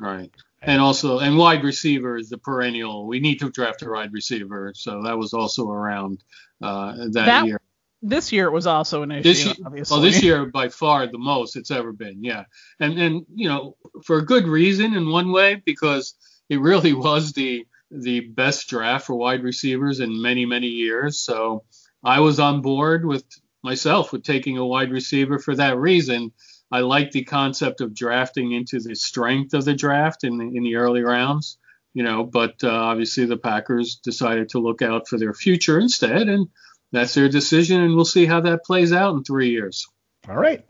right. 0.00 0.30
And 0.62 0.80
also, 0.80 1.18
and 1.18 1.36
wide 1.36 1.62
receiver 1.62 2.16
is 2.16 2.30
the 2.30 2.38
perennial. 2.38 3.06
We 3.06 3.20
need 3.20 3.38
to 3.40 3.50
draft 3.50 3.82
a 3.82 3.90
wide 3.90 4.14
receiver, 4.14 4.72
so 4.74 5.02
that 5.02 5.18
was 5.18 5.34
also 5.34 5.68
around 5.70 6.24
uh, 6.62 6.96
that, 6.96 7.12
That- 7.12 7.46
year. 7.46 7.60
This 8.04 8.32
year 8.32 8.46
it 8.46 8.52
was 8.52 8.66
also 8.66 9.02
an 9.02 9.10
issue, 9.10 9.22
This 9.22 9.44
year, 9.44 9.54
obviously. 9.64 9.94
well, 9.94 10.02
this 10.02 10.22
year 10.22 10.46
by 10.46 10.68
far 10.68 11.06
the 11.06 11.18
most 11.18 11.56
it's 11.56 11.70
ever 11.70 11.92
been, 11.92 12.22
yeah, 12.22 12.44
and 12.78 12.98
and 12.98 13.26
you 13.34 13.48
know 13.48 13.76
for 14.04 14.18
a 14.18 14.24
good 14.24 14.46
reason 14.46 14.94
in 14.94 15.10
one 15.10 15.32
way 15.32 15.62
because 15.64 16.14
it 16.48 16.60
really 16.60 16.92
was 17.08 17.32
the 17.32 17.66
the 17.90 18.20
best 18.20 18.68
draft 18.68 19.06
for 19.06 19.14
wide 19.14 19.42
receivers 19.42 20.00
in 20.00 20.20
many 20.20 20.46
many 20.46 20.68
years. 20.68 21.18
So 21.18 21.64
I 22.04 22.20
was 22.20 22.38
on 22.38 22.60
board 22.60 23.04
with 23.06 23.24
myself 23.62 24.12
with 24.12 24.22
taking 24.22 24.58
a 24.58 24.66
wide 24.66 24.90
receiver 24.92 25.38
for 25.38 25.54
that 25.56 25.78
reason. 25.78 26.32
I 26.70 26.80
like 26.80 27.12
the 27.12 27.24
concept 27.24 27.80
of 27.80 27.94
drafting 27.94 28.52
into 28.52 28.80
the 28.80 28.94
strength 28.94 29.54
of 29.54 29.64
the 29.64 29.74
draft 29.74 30.24
in 30.24 30.38
the, 30.38 30.44
in 30.44 30.64
the 30.64 30.76
early 30.76 31.02
rounds, 31.02 31.56
you 31.94 32.02
know. 32.02 32.24
But 32.24 32.64
uh, 32.64 32.70
obviously 32.70 33.26
the 33.26 33.36
Packers 33.36 33.96
decided 34.02 34.50
to 34.50 34.58
look 34.58 34.82
out 34.82 35.08
for 35.08 35.18
their 35.18 35.34
future 35.34 35.78
instead, 35.78 36.28
and 36.28 36.48
that's 36.94 37.14
their 37.14 37.28
decision, 37.28 37.80
and 37.80 37.94
we'll 37.94 38.04
see 38.04 38.26
how 38.26 38.40
that 38.40 38.64
plays 38.64 38.92
out 38.92 39.14
in 39.14 39.24
three 39.24 39.50
years. 39.50 39.86
All 40.28 40.36
right. 40.36 40.64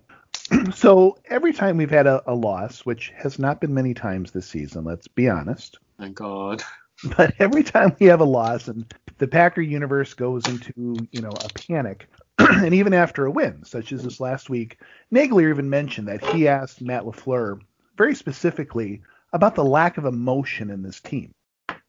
so 0.75 1.19
every 1.27 1.53
time 1.53 1.77
we've 1.77 1.91
had 1.91 2.07
a, 2.07 2.23
a 2.27 2.35
loss, 2.35 2.81
which 2.81 3.13
has 3.17 3.39
not 3.39 3.61
been 3.61 3.75
many 3.75 3.95
times 3.95 4.33
this 4.33 4.47
season, 4.47 4.85
let's 4.85 5.09
be 5.09 5.29
honest, 5.29 5.79
Thank 5.99 6.17
God. 6.17 6.63
but 7.17 7.35
every 7.39 7.63
time 7.63 7.97
we 7.99 8.07
have 8.07 8.21
a 8.21 8.25
loss 8.25 8.69
and 8.69 8.93
the 9.19 9.29
Packer 9.29 9.61
universe 9.61 10.15
goes 10.15 10.47
into, 10.49 10.97
you 11.11 11.21
know, 11.21 11.31
a 11.31 11.49
panic, 11.55 12.09
and 12.39 12.75
even 12.75 12.95
after 12.95 13.27
a 13.27 13.31
win, 13.31 13.65
such 13.65 13.93
as 13.93 14.03
this 14.03 14.21
last 14.21 14.51
week, 14.51 14.79
Nagler 15.13 15.51
even 15.51 15.71
mentioned 15.71 16.09
that 16.09 16.25
he 16.25 16.49
asked 16.49 16.81
Matt 16.81 17.05
LaFleur 17.05 17.61
very 17.97 18.15
specifically 18.15 19.03
about 19.33 19.55
the 19.55 19.65
lack 19.65 19.99
of 19.99 20.05
emotion 20.05 20.71
in 20.71 20.83
this 20.83 21.01
team. 21.01 21.33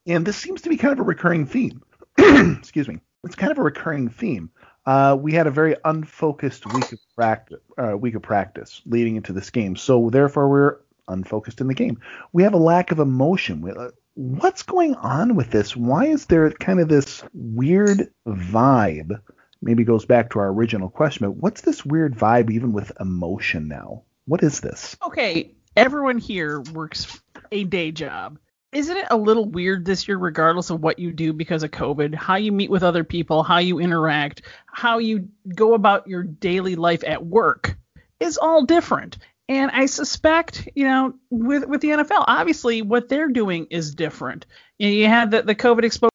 And 0.08 0.26
this 0.26 0.38
seems 0.38 0.62
to 0.62 0.70
be 0.70 0.78
kind 0.78 0.94
of 0.94 1.00
a 1.00 1.04
recurring 1.04 1.48
theme. 1.48 1.82
Excuse 2.18 2.88
me. 2.88 3.00
It's 3.26 3.36
kind 3.36 3.52
of 3.52 3.58
a 3.58 3.64
recurring 3.64 4.10
theme. 4.10 4.50
Uh, 4.86 5.18
we 5.20 5.34
had 5.34 5.48
a 5.48 5.52
very 5.52 5.76
unfocused 5.84 6.66
week 6.72 6.92
of 6.92 7.00
practice, 7.16 7.60
uh, 7.78 7.98
week 7.98 8.16
of 8.16 8.22
practice 8.22 8.82
leading 8.86 9.16
into 9.16 9.34
this 9.34 9.50
game. 9.50 9.76
So 9.76 10.10
therefore, 10.12 10.48
we're 10.48 10.78
unfocused 11.08 11.60
in 11.60 11.68
the 11.68 11.74
game. 11.74 12.00
We 12.34 12.44
have 12.44 12.54
a 12.54 12.58
lack 12.58 12.92
of 12.92 13.00
emotion. 13.00 13.62
We- 13.62 13.72
uh, 13.72 13.90
What's 14.18 14.64
going 14.64 14.96
on 14.96 15.36
with 15.36 15.52
this? 15.52 15.76
Why 15.76 16.06
is 16.06 16.28
there 16.28 16.50
kind 16.52 16.80
of 16.80 16.88
this 16.88 17.22
weird 17.34 18.14
vibe? 18.26 19.20
Maybe 19.62 19.84
goes 19.84 20.06
back 20.06 20.30
to 20.30 20.40
our 20.40 20.48
original 20.48 20.90
question, 20.90 21.26
but 21.28 21.36
what's 21.36 21.62
this 21.62 21.86
weird 21.86 22.16
vibe 22.16 22.50
even 22.50 22.72
with 22.72 22.94
emotion 23.02 23.68
now? 23.68 24.04
What 24.26 24.42
is 24.42 24.62
this? 24.62 24.96
Okay, 25.06 25.52
everyone 25.76 26.18
here 26.18 26.62
works 26.62 27.20
a 27.52 27.66
day 27.66 27.92
job. 27.92 28.40
Isn't 28.76 28.98
it 28.98 29.08
a 29.10 29.16
little 29.16 29.46
weird 29.46 29.86
this 29.86 30.06
year, 30.06 30.18
regardless 30.18 30.70
of 30.70 30.82
what 30.82 31.00
you 31.00 31.14
do 31.14 31.32
because 31.32 31.64
of 31.64 31.72
COVID, 31.72 32.14
how 32.14 32.36
you 32.36 32.52
meet 32.52 32.70
with 32.70 32.84
other 32.84 33.06
people, 33.06 33.42
how 33.42 33.60
you 33.60 33.80
interact, 33.80 34.42
how 34.68 34.98
you 34.98 35.30
go 35.48 35.76
about 35.76 36.10
your 36.10 36.24
daily 36.24 36.76
life 36.76 37.02
at 37.08 37.26
work 37.26 37.78
is 38.20 38.38
all 38.38 38.66
different. 38.66 39.18
And 39.48 39.72
I 39.72 39.86
suspect, 39.86 40.68
you 40.76 40.84
know, 40.84 41.14
with 41.30 41.66
with 41.66 41.80
the 41.80 41.88
NFL, 41.88 42.26
obviously 42.28 42.82
what 42.82 43.08
they're 43.08 43.30
doing 43.30 43.68
is 43.70 43.96
different. 43.96 44.46
You, 44.78 44.90
know, 44.90 44.94
you 44.94 45.08
had 45.08 45.32
the, 45.32 45.44
the 45.44 45.56
COVID 45.56 45.86
exposure 45.86 46.10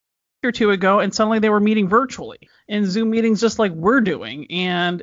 or 0.45 0.53
two 0.53 0.71
ago, 0.71 1.01
and 1.01 1.15
suddenly 1.15 1.39
they 1.39 1.49
were 1.49 1.61
meeting 1.61 1.89
virtually 1.89 2.41
in 2.69 2.85
Zoom 2.85 3.09
meetings, 3.09 3.41
just 3.41 3.59
like 3.59 3.73
we're 3.73 4.03
doing. 4.03 4.51
And 4.51 5.03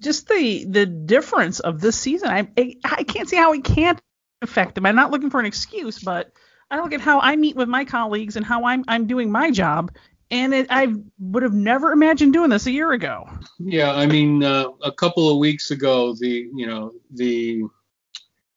just 0.00 0.26
the 0.26 0.64
the 0.64 0.86
difference 0.86 1.60
of 1.60 1.80
this 1.80 1.96
season, 1.96 2.30
I 2.30 2.48
I, 2.58 2.74
I 2.82 3.04
can't 3.04 3.28
see 3.28 3.36
how 3.36 3.52
it 3.52 3.62
can't 3.62 4.00
affect 4.42 4.74
them. 4.74 4.86
I'm 4.86 4.96
not 4.96 5.12
looking 5.12 5.30
for 5.30 5.38
an 5.38 5.46
excuse, 5.46 6.00
but 6.00 6.32
I 6.70 6.80
look 6.80 6.92
at 6.92 7.00
how 7.00 7.20
I 7.20 7.36
meet 7.36 7.56
with 7.56 7.68
my 7.68 7.84
colleagues 7.84 8.36
and 8.36 8.44
how 8.44 8.64
I'm 8.64 8.84
I'm 8.88 9.06
doing 9.06 9.30
my 9.30 9.50
job, 9.50 9.92
and 10.30 10.52
it, 10.52 10.66
I 10.70 10.94
would 11.18 11.42
have 11.42 11.54
never 11.54 11.92
imagined 11.92 12.32
doing 12.32 12.50
this 12.50 12.66
a 12.66 12.72
year 12.72 12.92
ago. 12.92 13.28
Yeah, 13.58 13.92
I 13.92 14.06
mean, 14.06 14.42
uh, 14.42 14.68
a 14.82 14.92
couple 14.92 15.30
of 15.30 15.38
weeks 15.38 15.70
ago, 15.70 16.14
the 16.14 16.48
you 16.54 16.66
know 16.66 16.92
the 17.12 17.62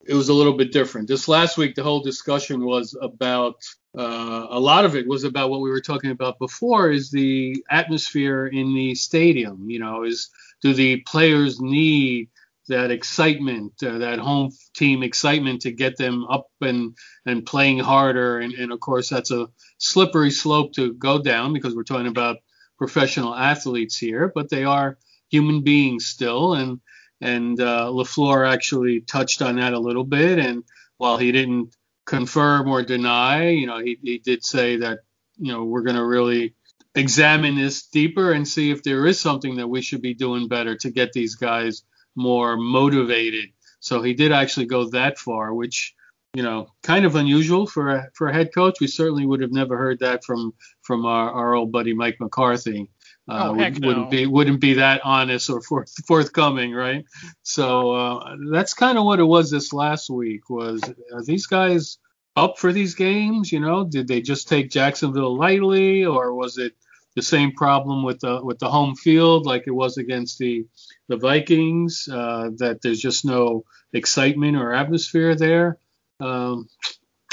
it 0.07 0.13
was 0.15 0.29
a 0.29 0.33
little 0.33 0.53
bit 0.53 0.71
different. 0.71 1.07
This 1.07 1.27
last 1.27 1.57
week, 1.57 1.75
the 1.75 1.83
whole 1.83 2.01
discussion 2.01 2.65
was 2.65 2.97
about 2.99 3.57
uh, 3.97 4.47
a 4.49 4.59
lot 4.59 4.85
of 4.85 4.95
it 4.95 5.07
was 5.07 5.23
about 5.23 5.51
what 5.51 5.61
we 5.61 5.69
were 5.69 5.81
talking 5.81 6.11
about 6.11 6.39
before 6.39 6.91
is 6.91 7.11
the 7.11 7.63
atmosphere 7.69 8.47
in 8.47 8.73
the 8.73 8.95
stadium. 8.95 9.69
You 9.69 9.79
know, 9.79 10.03
is 10.03 10.29
do 10.61 10.73
the 10.73 10.97
players 11.01 11.61
need 11.61 12.29
that 12.69 12.91
excitement, 12.91 13.73
uh, 13.83 13.99
that 13.99 14.19
home 14.19 14.51
team 14.75 15.03
excitement 15.03 15.61
to 15.63 15.71
get 15.71 15.97
them 15.97 16.25
up 16.25 16.47
and 16.61 16.95
and 17.25 17.45
playing 17.45 17.79
harder? 17.79 18.39
And, 18.39 18.53
and 18.53 18.71
of 18.71 18.79
course, 18.79 19.09
that's 19.09 19.31
a 19.31 19.49
slippery 19.77 20.31
slope 20.31 20.73
to 20.73 20.93
go 20.93 21.21
down 21.21 21.53
because 21.53 21.75
we're 21.75 21.83
talking 21.83 22.07
about 22.07 22.37
professional 22.77 23.35
athletes 23.35 23.97
here, 23.97 24.31
but 24.33 24.49
they 24.49 24.63
are 24.63 24.97
human 25.29 25.61
beings 25.63 26.07
still, 26.07 26.53
and 26.53 26.79
and 27.21 27.59
uh, 27.59 27.87
Lafleur 27.91 28.49
actually 28.49 29.01
touched 29.01 29.41
on 29.41 29.57
that 29.57 29.73
a 29.73 29.79
little 29.79 30.05
bit. 30.05 30.39
And 30.39 30.63
while 30.97 31.17
he 31.17 31.31
didn't 31.31 31.75
confirm 32.05 32.69
or 32.69 32.81
deny, 32.81 33.49
you 33.49 33.67
know, 33.67 33.79
he, 33.79 33.99
he 34.01 34.17
did 34.19 34.43
say 34.43 34.77
that 34.77 34.99
you 35.37 35.51
know 35.51 35.65
we're 35.65 35.83
going 35.83 35.97
to 35.97 36.05
really 36.05 36.55
examine 36.95 37.55
this 37.55 37.87
deeper 37.87 38.31
and 38.31 38.47
see 38.47 38.71
if 38.71 38.83
there 38.83 39.05
is 39.05 39.19
something 39.19 39.57
that 39.57 39.67
we 39.67 39.81
should 39.81 40.01
be 40.01 40.13
doing 40.13 40.47
better 40.47 40.75
to 40.75 40.89
get 40.89 41.13
these 41.13 41.35
guys 41.35 41.83
more 42.15 42.57
motivated. 42.57 43.49
So 43.79 44.01
he 44.01 44.13
did 44.13 44.31
actually 44.31 44.65
go 44.65 44.89
that 44.89 45.17
far, 45.17 45.53
which 45.53 45.95
you 46.35 46.43
know, 46.43 46.67
kind 46.83 47.05
of 47.05 47.15
unusual 47.15 47.65
for 47.65 47.89
a 47.89 48.07
for 48.13 48.27
a 48.27 48.33
head 48.33 48.53
coach. 48.53 48.79
We 48.79 48.87
certainly 48.87 49.25
would 49.25 49.41
have 49.41 49.51
never 49.51 49.77
heard 49.77 49.99
that 49.99 50.23
from 50.23 50.53
from 50.83 51.05
our, 51.05 51.31
our 51.31 51.55
old 51.55 51.71
buddy 51.71 51.93
Mike 51.93 52.17
McCarthy. 52.19 52.89
Uh, 53.27 53.45
Oh, 53.49 53.51
would, 53.51 53.61
heck 53.61 53.79
no. 53.79 53.87
wouldn't 53.87 54.11
be 54.11 54.25
wouldn't 54.27 54.59
be 54.59 54.75
that 54.75 55.01
honest 55.03 55.49
or 55.49 55.61
forth, 55.61 55.91
forthcoming, 56.07 56.73
right? 56.73 57.05
So 57.43 57.91
uh, 57.93 58.35
that's 58.51 58.73
kind 58.73 58.97
of 58.97 59.05
what 59.05 59.19
it 59.19 59.23
was 59.23 59.49
this 59.49 59.73
last 59.73 60.09
week. 60.09 60.49
Was 60.49 60.81
are 61.13 61.23
these 61.23 61.47
guys 61.47 61.97
up 62.35 62.59
for 62.59 62.71
these 62.73 62.95
games? 62.95 63.51
You 63.51 63.59
know, 63.59 63.83
did 63.83 64.07
they 64.07 64.21
just 64.21 64.47
take 64.47 64.69
Jacksonville 64.71 65.35
lightly, 65.37 66.05
or 66.05 66.33
was 66.33 66.57
it 66.57 66.73
the 67.19 67.25
same 67.25 67.51
problem 67.51 68.03
with 68.03 68.19
the 68.21 68.39
with 68.41 68.59
the 68.59 68.69
home 68.69 68.95
field 68.95 69.45
like 69.45 69.63
it 69.67 69.71
was 69.71 69.97
against 69.97 70.37
the 70.39 70.65
the 71.09 71.17
Vikings? 71.17 72.07
Uh, 72.11 72.51
that 72.57 72.81
there's 72.81 73.01
just 73.01 73.25
no 73.25 73.65
excitement 73.91 74.55
or 74.55 74.73
atmosphere 74.73 75.35
there. 75.35 75.77
Um, 76.21 76.69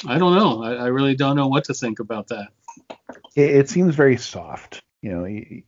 I 0.06 0.18
don't 0.18 0.34
know. 0.34 0.62
I, 0.64 0.72
I 0.74 0.86
really 0.86 1.14
don't 1.14 1.36
know 1.36 1.48
what 1.48 1.64
to 1.64 1.74
think 1.74 2.00
about 2.00 2.28
that. 2.28 2.48
it, 3.36 3.50
it 3.56 3.68
seems 3.68 3.94
very 3.94 4.16
soft. 4.16 4.82
You 5.02 5.12
know, 5.12 5.24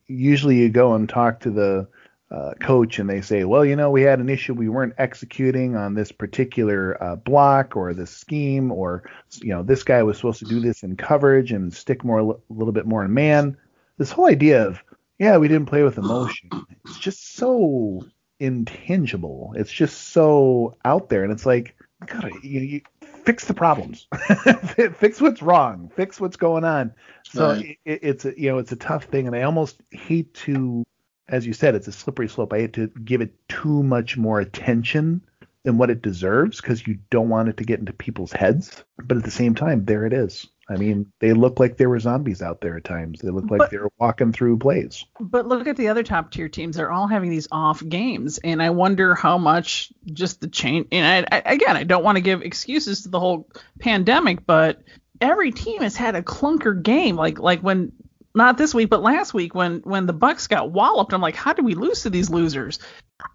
usually 0.08 0.56
you 0.56 0.68
go 0.68 0.94
and 0.94 1.08
talk 1.08 1.40
to 1.40 1.50
the 1.50 1.88
uh, 2.30 2.52
coach 2.60 2.98
and 2.98 3.08
they 3.08 3.20
say, 3.20 3.44
well, 3.44 3.64
you 3.64 3.76
know, 3.76 3.90
we 3.90 4.02
had 4.02 4.18
an 4.18 4.28
issue. 4.28 4.52
We 4.52 4.68
weren't 4.68 4.94
executing 4.98 5.76
on 5.76 5.94
this 5.94 6.12
particular 6.12 7.02
uh, 7.02 7.16
block 7.16 7.76
or 7.76 7.94
this 7.94 8.10
scheme, 8.10 8.72
or, 8.72 9.08
you 9.40 9.50
know, 9.50 9.62
this 9.62 9.84
guy 9.84 10.02
was 10.02 10.16
supposed 10.16 10.40
to 10.40 10.44
do 10.44 10.60
this 10.60 10.82
in 10.82 10.96
coverage 10.96 11.52
and 11.52 11.72
stick 11.72 12.04
more, 12.04 12.18
a 12.18 12.34
little 12.50 12.72
bit 12.72 12.86
more 12.86 13.04
in 13.04 13.14
man. 13.14 13.56
This 13.98 14.12
whole 14.12 14.26
idea 14.26 14.66
of, 14.66 14.82
yeah, 15.18 15.36
we 15.36 15.48
didn't 15.48 15.66
play 15.66 15.82
with 15.82 15.98
emotion. 15.98 16.50
It's 16.84 16.98
just 16.98 17.34
so 17.34 18.06
intangible. 18.40 19.52
It's 19.56 19.72
just 19.72 20.08
so 20.08 20.76
out 20.84 21.08
there. 21.08 21.24
And 21.24 21.32
it's 21.32 21.46
like, 21.46 21.76
God, 22.06 22.32
you, 22.42 22.60
you 22.60 22.80
fix 23.02 23.44
the 23.44 23.54
problems, 23.54 24.06
fix 24.98 25.20
what's 25.20 25.42
wrong, 25.42 25.90
fix 25.96 26.20
what's 26.20 26.36
going 26.36 26.64
on. 26.64 26.94
So 27.24 27.50
Right. 27.50 27.78
it, 27.84 28.00
it's 28.02 28.24
a 28.24 28.40
you 28.40 28.50
know 28.50 28.58
it's 28.58 28.72
a 28.72 28.76
tough 28.76 29.04
thing, 29.04 29.26
and 29.26 29.34
I 29.36 29.42
almost 29.42 29.80
hate 29.90 30.32
to, 30.34 30.84
as 31.28 31.46
you 31.46 31.52
said, 31.52 31.74
it's 31.74 31.88
a 31.88 31.92
slippery 31.92 32.28
slope. 32.28 32.52
I 32.52 32.60
hate 32.60 32.72
to 32.74 32.86
give 33.04 33.20
it 33.20 33.34
too 33.48 33.82
much 33.82 34.16
more 34.16 34.40
attention 34.40 35.22
than 35.64 35.78
what 35.78 35.90
it 35.90 36.02
deserves 36.02 36.60
because 36.60 36.86
you 36.86 36.98
don't 37.10 37.28
want 37.28 37.48
it 37.48 37.56
to 37.58 37.64
get 37.64 37.80
into 37.80 37.92
people's 37.92 38.32
heads. 38.32 38.84
But 39.02 39.16
at 39.16 39.24
the 39.24 39.30
same 39.30 39.54
time, 39.54 39.84
there 39.84 40.06
it 40.06 40.12
is. 40.12 40.46
I 40.70 40.76
mean, 40.76 41.10
they 41.20 41.32
look 41.32 41.58
like 41.58 41.78
there 41.78 41.88
were 41.88 41.98
zombies 41.98 42.42
out 42.42 42.60
there 42.60 42.76
at 42.76 42.84
times. 42.84 43.20
They 43.20 43.30
look 43.30 43.50
like 43.50 43.58
But- 43.58 43.70
they 43.70 43.78
were 43.78 43.90
walking 43.98 44.32
through 44.32 44.58
plays. 44.58 45.04
But 45.18 45.46
look 45.46 45.66
at 45.66 45.76
the 45.76 45.88
other 45.88 46.02
top 46.02 46.30
tier 46.30 46.48
teams; 46.48 46.76
they're 46.76 46.92
all 46.92 47.06
having 47.06 47.30
these 47.30 47.48
off 47.50 47.82
games, 47.86 48.38
and 48.38 48.62
I 48.62 48.70
wonder 48.70 49.14
how 49.14 49.38
much 49.38 49.90
just 50.12 50.40
the 50.42 50.48
change. 50.48 50.88
And 50.92 51.26
I, 51.30 51.36
I, 51.38 51.54
again, 51.54 51.76
I 51.76 51.84
don't 51.84 52.04
want 52.04 52.16
to 52.16 52.22
give 52.22 52.42
excuses 52.42 53.02
to 53.02 53.08
the 53.08 53.18
whole 53.18 53.48
pandemic, 53.78 54.44
but 54.46 54.82
every 55.20 55.52
team 55.52 55.80
has 55.80 55.96
had 55.96 56.14
a 56.14 56.22
clunker 56.22 56.80
game. 56.82 57.16
Like 57.16 57.38
like 57.38 57.60
when 57.62 57.92
not 58.34 58.58
this 58.58 58.74
week, 58.74 58.90
but 58.90 59.02
last 59.02 59.32
week 59.32 59.54
when 59.54 59.80
when 59.84 60.04
the 60.04 60.14
Bucs 60.14 60.48
got 60.48 60.70
walloped, 60.70 61.14
I'm 61.14 61.22
like, 61.22 61.34
how 61.34 61.54
did 61.54 61.64
we 61.64 61.74
lose 61.74 62.02
to 62.02 62.10
these 62.10 62.28
losers? 62.28 62.78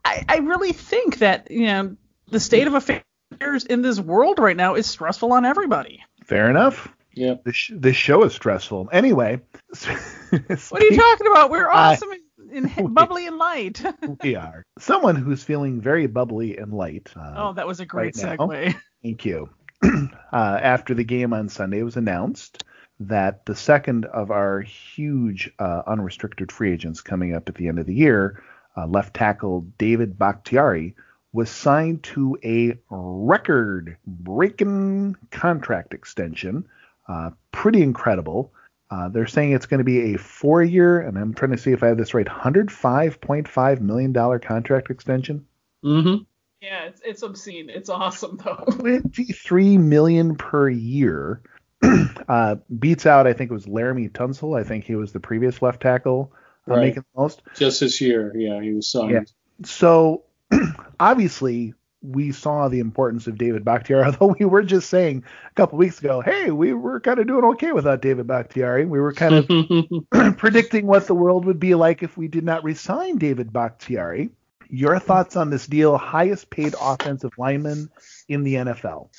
I, 0.06 0.24
I 0.30 0.38
really 0.38 0.72
think 0.72 1.18
that 1.18 1.50
you 1.50 1.66
know 1.66 1.98
the 2.34 2.40
state 2.40 2.68
of 2.68 2.74
affairs 2.74 3.66
in 3.70 3.82
this 3.82 4.00
world 4.00 4.40
right 4.40 4.58
now 4.58 4.76
is 4.76 4.86
stressful 4.88 5.32
on 5.32 5.46
everybody. 5.46 6.04
Fair 6.26 6.50
enough. 6.50 6.90
Yeah. 7.14 7.36
This 7.46 7.56
sh- 7.56 7.72
this 7.76 7.96
show 7.96 8.24
is 8.24 8.34
stressful. 8.34 8.90
Anyway, 8.92 9.40
What 9.80 10.82
are 10.82 10.86
you 10.86 10.98
talking 10.98 11.28
about? 11.28 11.52
We're 11.52 11.70
I- 11.70 11.94
awesome 11.94 12.10
and, 12.52 12.72
and 12.76 12.94
bubbly 12.96 13.28
and 13.28 13.38
light. 13.38 13.82
we 14.24 14.36
are 14.36 14.64
someone 14.80 15.16
who's 15.16 15.44
feeling 15.44 15.80
very 15.80 16.08
bubbly 16.08 16.58
and 16.58 16.74
light. 16.74 17.12
Uh, 17.16 17.34
oh, 17.38 17.54
that 17.54 17.68
was 17.68 17.80
a 17.80 17.86
great 17.86 18.16
right 18.18 18.38
now. 18.40 18.48
segue. 18.48 18.76
Thank 19.04 19.26
you. 19.26 19.50
uh, 19.84 20.10
after 20.34 20.94
the 20.94 21.04
game 21.04 21.34
on 21.34 21.50
Sunday, 21.50 21.80
it 21.80 21.84
was 21.84 21.98
announced 21.98 22.64
that 23.00 23.46
the 23.46 23.56
second 23.56 24.06
of 24.06 24.32
our 24.32 24.62
huge 24.62 25.52
uh, 25.60 25.82
unrestricted 25.86 26.52
free 26.52 26.72
agents 26.72 27.02
coming 27.02 27.36
up 27.36 27.50
at 27.50 27.56
the 27.56 27.68
end 27.68 27.78
of 27.80 27.86
the 27.86 27.94
year, 27.94 28.42
uh, 28.78 28.88
left 28.88 29.14
tackle 29.14 29.68
David 29.78 30.18
Bakhtiari, 30.18 30.96
was 31.34 31.50
signed 31.50 32.04
to 32.04 32.38
a 32.44 32.78
record 32.90 33.98
breaking 34.06 35.16
contract 35.32 35.94
extension. 35.94 36.66
Uh, 37.08 37.32
pretty 37.52 37.82
incredible. 37.82 38.54
Uh, 38.92 39.10
they're 39.10 39.26
saying 39.26 39.52
it's 39.52 39.66
going 39.66 39.80
to 39.80 39.84
be 39.84 40.14
a 40.14 40.18
four 40.20 40.64
year, 40.64 41.02
and 41.02 41.18
I'm 41.18 41.34
trying 41.34 41.52
to 41.52 41.58
see 41.58 41.72
if 41.72 41.82
I 41.82 41.88
have 41.88 41.98
this 41.98 42.14
right, 42.14 42.28
$105.5 42.28 43.82
million 43.82 44.14
contract 44.40 44.92
extension. 44.92 45.46
Mm-hmm. 45.84 46.24
Yeah, 46.62 46.84
it's, 46.86 47.02
it's 47.04 47.24
obscene. 47.24 47.70
It's 47.70 47.90
awesome 47.90 48.38
though. 48.38 48.64
23 48.78 49.78
million 49.80 50.36
per 50.36 50.70
year. 50.70 51.42
uh, 52.30 52.56
beats 52.80 53.06
out, 53.06 53.28
I 53.28 53.34
think 53.34 53.52
it 53.52 53.54
was 53.54 53.66
Laremy 53.66 54.12
Tunsil. 54.12 54.58
I 54.58 54.64
think 54.64 54.86
he 54.86 54.96
was 54.96 55.12
the 55.12 55.20
previous 55.20 55.62
left 55.62 55.82
tackle 55.82 56.32
uh, 56.70 56.76
Right. 56.76 56.80
making 56.86 57.04
the 57.14 57.22
most. 57.22 57.42
Just 57.56 57.82
this 57.82 58.00
year, 58.00 58.32
yeah, 58.38 58.62
he 58.62 58.72
was 58.74 58.88
signed. 58.88 59.12
Yeah. 59.12 59.22
So 59.66 60.24
obviously 61.00 61.74
we 62.04 62.34
saw 62.34 62.68
the 62.68 62.80
importance 62.80 63.28
of 63.28 63.38
David 63.38 63.64
Bakhtiari, 63.64 64.06
although 64.20 64.36
we 64.38 64.46
were 64.46 64.64
just 64.64 64.90
saying 64.90 65.24
a 65.50 65.54
couple 65.56 65.78
weeks 65.78 66.00
ago, 66.00 66.22
hey, 66.22 66.52
we 66.52 66.74
were 66.74 67.00
kind 67.00 67.20
of 67.20 67.28
doing 67.28 67.46
okay 67.46 67.72
without 67.72 68.02
David 68.02 68.28
Bakhtiari. 68.28 68.86
We 68.86 69.00
were 69.00 69.14
kind 69.14 69.36
of 70.12 70.38
predicting 70.38 70.86
what 70.86 71.08
the 71.08 71.16
world 71.16 71.46
would 71.46 71.60
be 71.60 71.76
like 71.76 72.04
if 72.04 72.18
we 72.18 72.28
did 72.28 72.44
not 72.44 72.64
resign 72.64 73.18
David 73.18 73.52
Bakhtiari. 73.52 74.30
Your 74.70 75.00
thoughts 75.00 75.36
on 75.36 75.50
this 75.50 75.68
deal? 75.68 75.98
Highest 75.98 76.50
paid 76.50 76.76
offensive 76.80 77.32
lineman 77.38 77.90
in 78.28 78.44
the 78.44 78.56
NFL. 78.56 79.10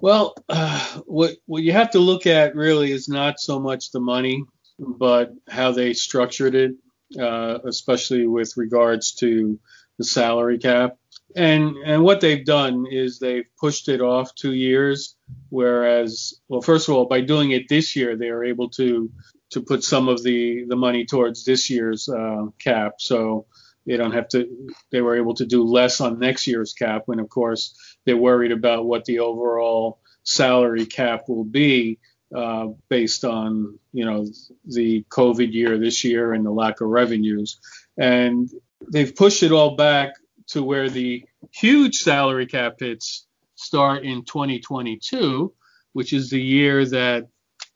Well, 0.00 0.34
uh, 0.48 1.00
what 1.06 1.36
what 1.46 1.62
you 1.62 1.72
have 1.72 1.90
to 1.92 1.98
look 1.98 2.26
at 2.26 2.54
really 2.54 2.92
is 2.92 3.08
not 3.08 3.40
so 3.40 3.58
much 3.58 3.90
the 3.90 4.00
money, 4.00 4.44
but 4.78 5.32
how 5.48 5.72
they 5.72 5.92
structured 5.92 6.54
it, 6.54 6.72
uh, 7.20 7.58
especially 7.64 8.26
with 8.26 8.52
regards 8.56 9.12
to 9.14 9.58
the 10.02 10.08
salary 10.08 10.58
cap. 10.58 10.96
And 11.34 11.76
and 11.84 12.02
what 12.02 12.20
they've 12.20 12.44
done 12.44 12.86
is 12.90 13.18
they've 13.18 13.46
pushed 13.58 13.88
it 13.88 14.02
off 14.02 14.34
two 14.34 14.52
years, 14.52 15.16
whereas 15.48 16.34
well, 16.48 16.60
first 16.60 16.88
of 16.88 16.94
all, 16.94 17.06
by 17.06 17.22
doing 17.22 17.52
it 17.52 17.68
this 17.68 17.96
year, 17.96 18.16
they 18.16 18.28
are 18.28 18.44
able 18.44 18.68
to 18.70 19.10
to 19.50 19.62
put 19.62 19.82
some 19.82 20.08
of 20.08 20.22
the 20.22 20.64
the 20.68 20.76
money 20.76 21.06
towards 21.06 21.44
this 21.44 21.70
year's 21.70 22.08
uh, 22.08 22.46
cap. 22.58 22.94
So 22.98 23.46
they 23.86 23.96
don't 23.96 24.12
have 24.12 24.28
to. 24.28 24.46
They 24.90 25.00
were 25.00 25.16
able 25.16 25.34
to 25.36 25.46
do 25.46 25.64
less 25.64 26.00
on 26.00 26.18
next 26.18 26.46
year's 26.46 26.74
cap, 26.74 27.02
when 27.06 27.18
of 27.18 27.30
course 27.30 27.74
they're 28.04 28.16
worried 28.16 28.52
about 28.52 28.84
what 28.84 29.06
the 29.06 29.20
overall 29.20 30.00
salary 30.24 30.86
cap 30.86 31.28
will 31.28 31.44
be 31.44 31.98
uh, 32.34 32.68
based 32.88 33.24
on 33.24 33.78
you 33.92 34.04
know 34.04 34.26
the 34.66 35.04
COVID 35.08 35.52
year 35.52 35.78
this 35.78 36.04
year 36.04 36.32
and 36.32 36.44
the 36.44 36.50
lack 36.50 36.80
of 36.80 36.88
revenues, 36.88 37.58
and 37.96 38.50
they've 38.90 39.14
pushed 39.14 39.42
it 39.42 39.52
all 39.52 39.76
back 39.76 40.14
to 40.48 40.62
where 40.62 40.88
the 40.88 41.24
huge 41.50 41.96
salary 41.96 42.46
cap 42.46 42.74
hits 42.78 43.26
start 43.54 44.04
in 44.04 44.24
2022, 44.24 45.52
which 45.92 46.12
is 46.12 46.30
the 46.30 46.40
year 46.40 46.84
that 46.86 47.28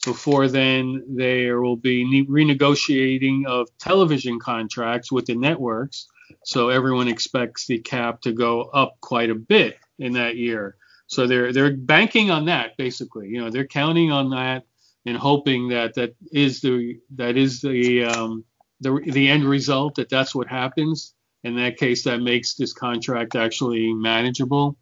before 0.05 0.49
then 0.49 1.03
there 1.17 1.61
will 1.61 1.77
be 1.77 2.27
renegotiating 2.29 3.47
of 3.47 3.69
television 3.79 4.39
contracts 4.39 5.11
with 5.11 5.27
the 5.27 5.35
networks. 5.35 6.07
So 6.45 6.69
everyone 6.69 7.09
expects 7.09 7.67
the 7.67 7.79
cap 7.79 8.21
to 8.23 8.33
go 8.33 8.63
up 8.63 8.97
quite 9.01 9.31
a 9.31 9.35
bit 9.35 9.79
in 9.99 10.13
that 10.13 10.37
year. 10.37 10.77
So 11.09 11.27
they're 11.27 11.53
they're 11.53 11.77
banking 11.77 12.31
on 12.31 12.47
that 12.47 12.77
basically. 12.77 13.29
You 13.29 13.43
know, 13.43 13.51
they're 13.51 13.67
counting 13.67 14.11
on 14.13 14.31
that 14.31 14.65
and 15.05 15.17
hoping 15.17 15.69
that 15.69 15.95
that 15.95 16.15
is 16.33 16.61
the 16.61 16.99
that 17.15 17.37
is 17.37 17.61
the 17.61 18.05
um, 18.05 18.45
the 18.81 19.01
the 19.05 19.29
end 19.29 19.45
result 19.45 19.97
that 19.97 20.09
that's 20.09 20.35
what 20.35 20.49
happens. 20.49 21.15
In 21.45 21.57
that 21.57 21.77
case, 21.77 22.03
that 22.05 22.21
makes 22.21 22.55
this 22.55 22.73
contract 22.73 23.37
actually 23.37 23.93
manageable. 23.93 24.77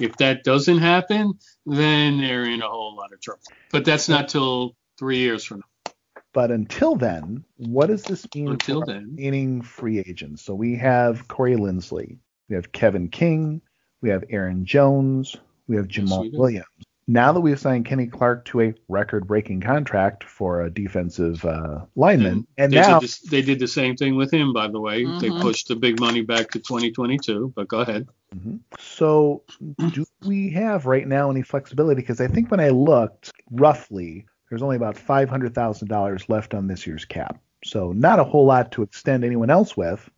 If 0.00 0.16
that 0.16 0.44
doesn't 0.44 0.78
happen, 0.78 1.34
then 1.64 2.18
they're 2.20 2.44
in 2.44 2.60
a 2.60 2.68
whole 2.68 2.94
lot 2.94 3.12
of 3.12 3.20
trouble. 3.22 3.40
But 3.70 3.86
that's 3.86 4.08
not 4.08 4.28
till 4.28 4.76
three 4.98 5.18
years 5.18 5.44
from 5.44 5.60
now. 5.60 5.92
But 6.32 6.50
until 6.50 6.94
then, 6.94 7.44
what 7.56 7.86
does 7.86 8.02
this 8.02 8.26
mean 8.34 8.50
Until 8.50 8.80
for 8.80 8.86
then. 8.86 9.14
remaining 9.16 9.62
free 9.62 9.98
agents? 9.98 10.42
So 10.42 10.54
we 10.54 10.76
have 10.76 11.26
Corey 11.26 11.56
Linsley, 11.56 12.18
we 12.48 12.54
have 12.54 12.70
Kevin 12.70 13.08
King, 13.08 13.62
we 14.00 14.10
have 14.10 14.24
Aaron 14.30 14.64
Jones, 14.64 15.36
we 15.66 15.76
have 15.76 15.88
Jamaal 15.88 16.22
we. 16.22 16.30
Williams. 16.30 16.66
Now 17.10 17.32
that 17.32 17.40
we've 17.40 17.58
signed 17.58 17.86
Kenny 17.86 18.06
Clark 18.06 18.44
to 18.46 18.60
a 18.60 18.74
record-breaking 18.88 19.62
contract 19.62 20.22
for 20.22 20.62
a 20.62 20.70
defensive 20.70 21.44
uh, 21.44 21.80
lineman, 21.96 22.46
and 22.56 22.72
they, 22.72 22.76
now 22.76 23.00
did 23.00 23.08
this, 23.08 23.18
they 23.18 23.42
did 23.42 23.58
the 23.58 23.66
same 23.66 23.96
thing 23.96 24.14
with 24.14 24.32
him, 24.32 24.52
by 24.52 24.68
the 24.68 24.78
way. 24.78 25.02
They 25.04 25.28
Mhm. 25.30 25.40
pushed 25.40 25.66
the 25.66 25.74
big 25.74 25.98
money 25.98 26.22
back 26.22 26.50
to 26.50 26.60
2022. 26.60 27.52
But 27.56 27.66
go 27.66 27.80
ahead. 27.80 28.06
Mhm. 28.32 28.60
So, 28.78 29.42
do 29.88 30.04
we 30.24 30.50
have 30.50 30.86
right 30.86 31.08
now 31.08 31.32
any 31.32 31.42
flexibility? 31.42 32.00
Because 32.00 32.20
I 32.20 32.28
think 32.28 32.48
when 32.48 32.60
I 32.60 32.68
looked, 32.68 33.32
roughly, 33.50 34.26
there's 34.48 34.62
only 34.62 34.76
about 34.76 34.96
five 34.96 35.28
hundred 35.28 35.52
thousand 35.52 35.88
dollars 35.88 36.28
left 36.28 36.54
on 36.54 36.68
this 36.68 36.86
year's 36.86 37.04
cap. 37.04 37.40
So, 37.64 37.90
not 37.90 38.20
a 38.20 38.24
whole 38.24 38.46
lot 38.46 38.70
to 38.72 38.82
extend 38.84 39.24
anyone 39.24 39.50
else 39.50 39.76
with. 39.76 40.08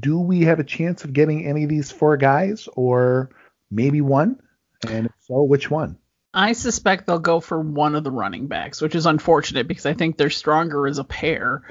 Do 0.00 0.18
we 0.18 0.40
have 0.40 0.58
a 0.58 0.64
chance 0.64 1.04
of 1.04 1.12
getting 1.12 1.46
any 1.46 1.62
of 1.62 1.70
these 1.70 1.92
four 1.92 2.16
guys, 2.16 2.68
or 2.74 3.30
maybe 3.70 4.00
one? 4.00 4.40
And 4.88 5.06
if 5.06 5.12
so, 5.20 5.44
which 5.44 5.70
one? 5.70 5.96
I 6.32 6.52
suspect 6.52 7.06
they'll 7.06 7.18
go 7.18 7.40
for 7.40 7.60
one 7.60 7.94
of 7.94 8.04
the 8.04 8.10
running 8.10 8.46
backs, 8.46 8.80
which 8.80 8.94
is 8.94 9.06
unfortunate 9.06 9.66
because 9.66 9.86
I 9.86 9.94
think 9.94 10.16
they're 10.16 10.30
stronger 10.30 10.86
as 10.86 10.98
a 10.98 11.04
pair. 11.04 11.62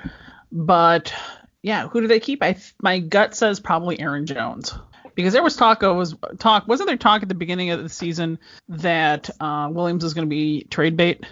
But 0.51 1.13
yeah, 1.61 1.87
who 1.87 2.01
do 2.01 2.07
they 2.07 2.19
keep? 2.19 2.43
I 2.43 2.57
my 2.81 2.99
gut 2.99 3.35
says 3.35 3.59
probably 3.59 3.99
Aaron 3.99 4.25
Jones 4.25 4.73
because 5.15 5.33
there 5.33 5.43
was 5.43 5.55
talk 5.55 5.83
of 5.83 5.95
was 5.95 6.15
talk 6.39 6.67
wasn't 6.67 6.87
there 6.87 6.97
talk 6.97 7.21
at 7.23 7.29
the 7.29 7.35
beginning 7.35 7.71
of 7.71 7.83
the 7.83 7.89
season 7.89 8.39
that 8.69 9.29
uh, 9.39 9.69
Williams 9.71 10.03
is 10.03 10.13
going 10.13 10.27
to 10.27 10.29
be 10.29 10.63
trade 10.69 10.97
bait? 10.97 11.25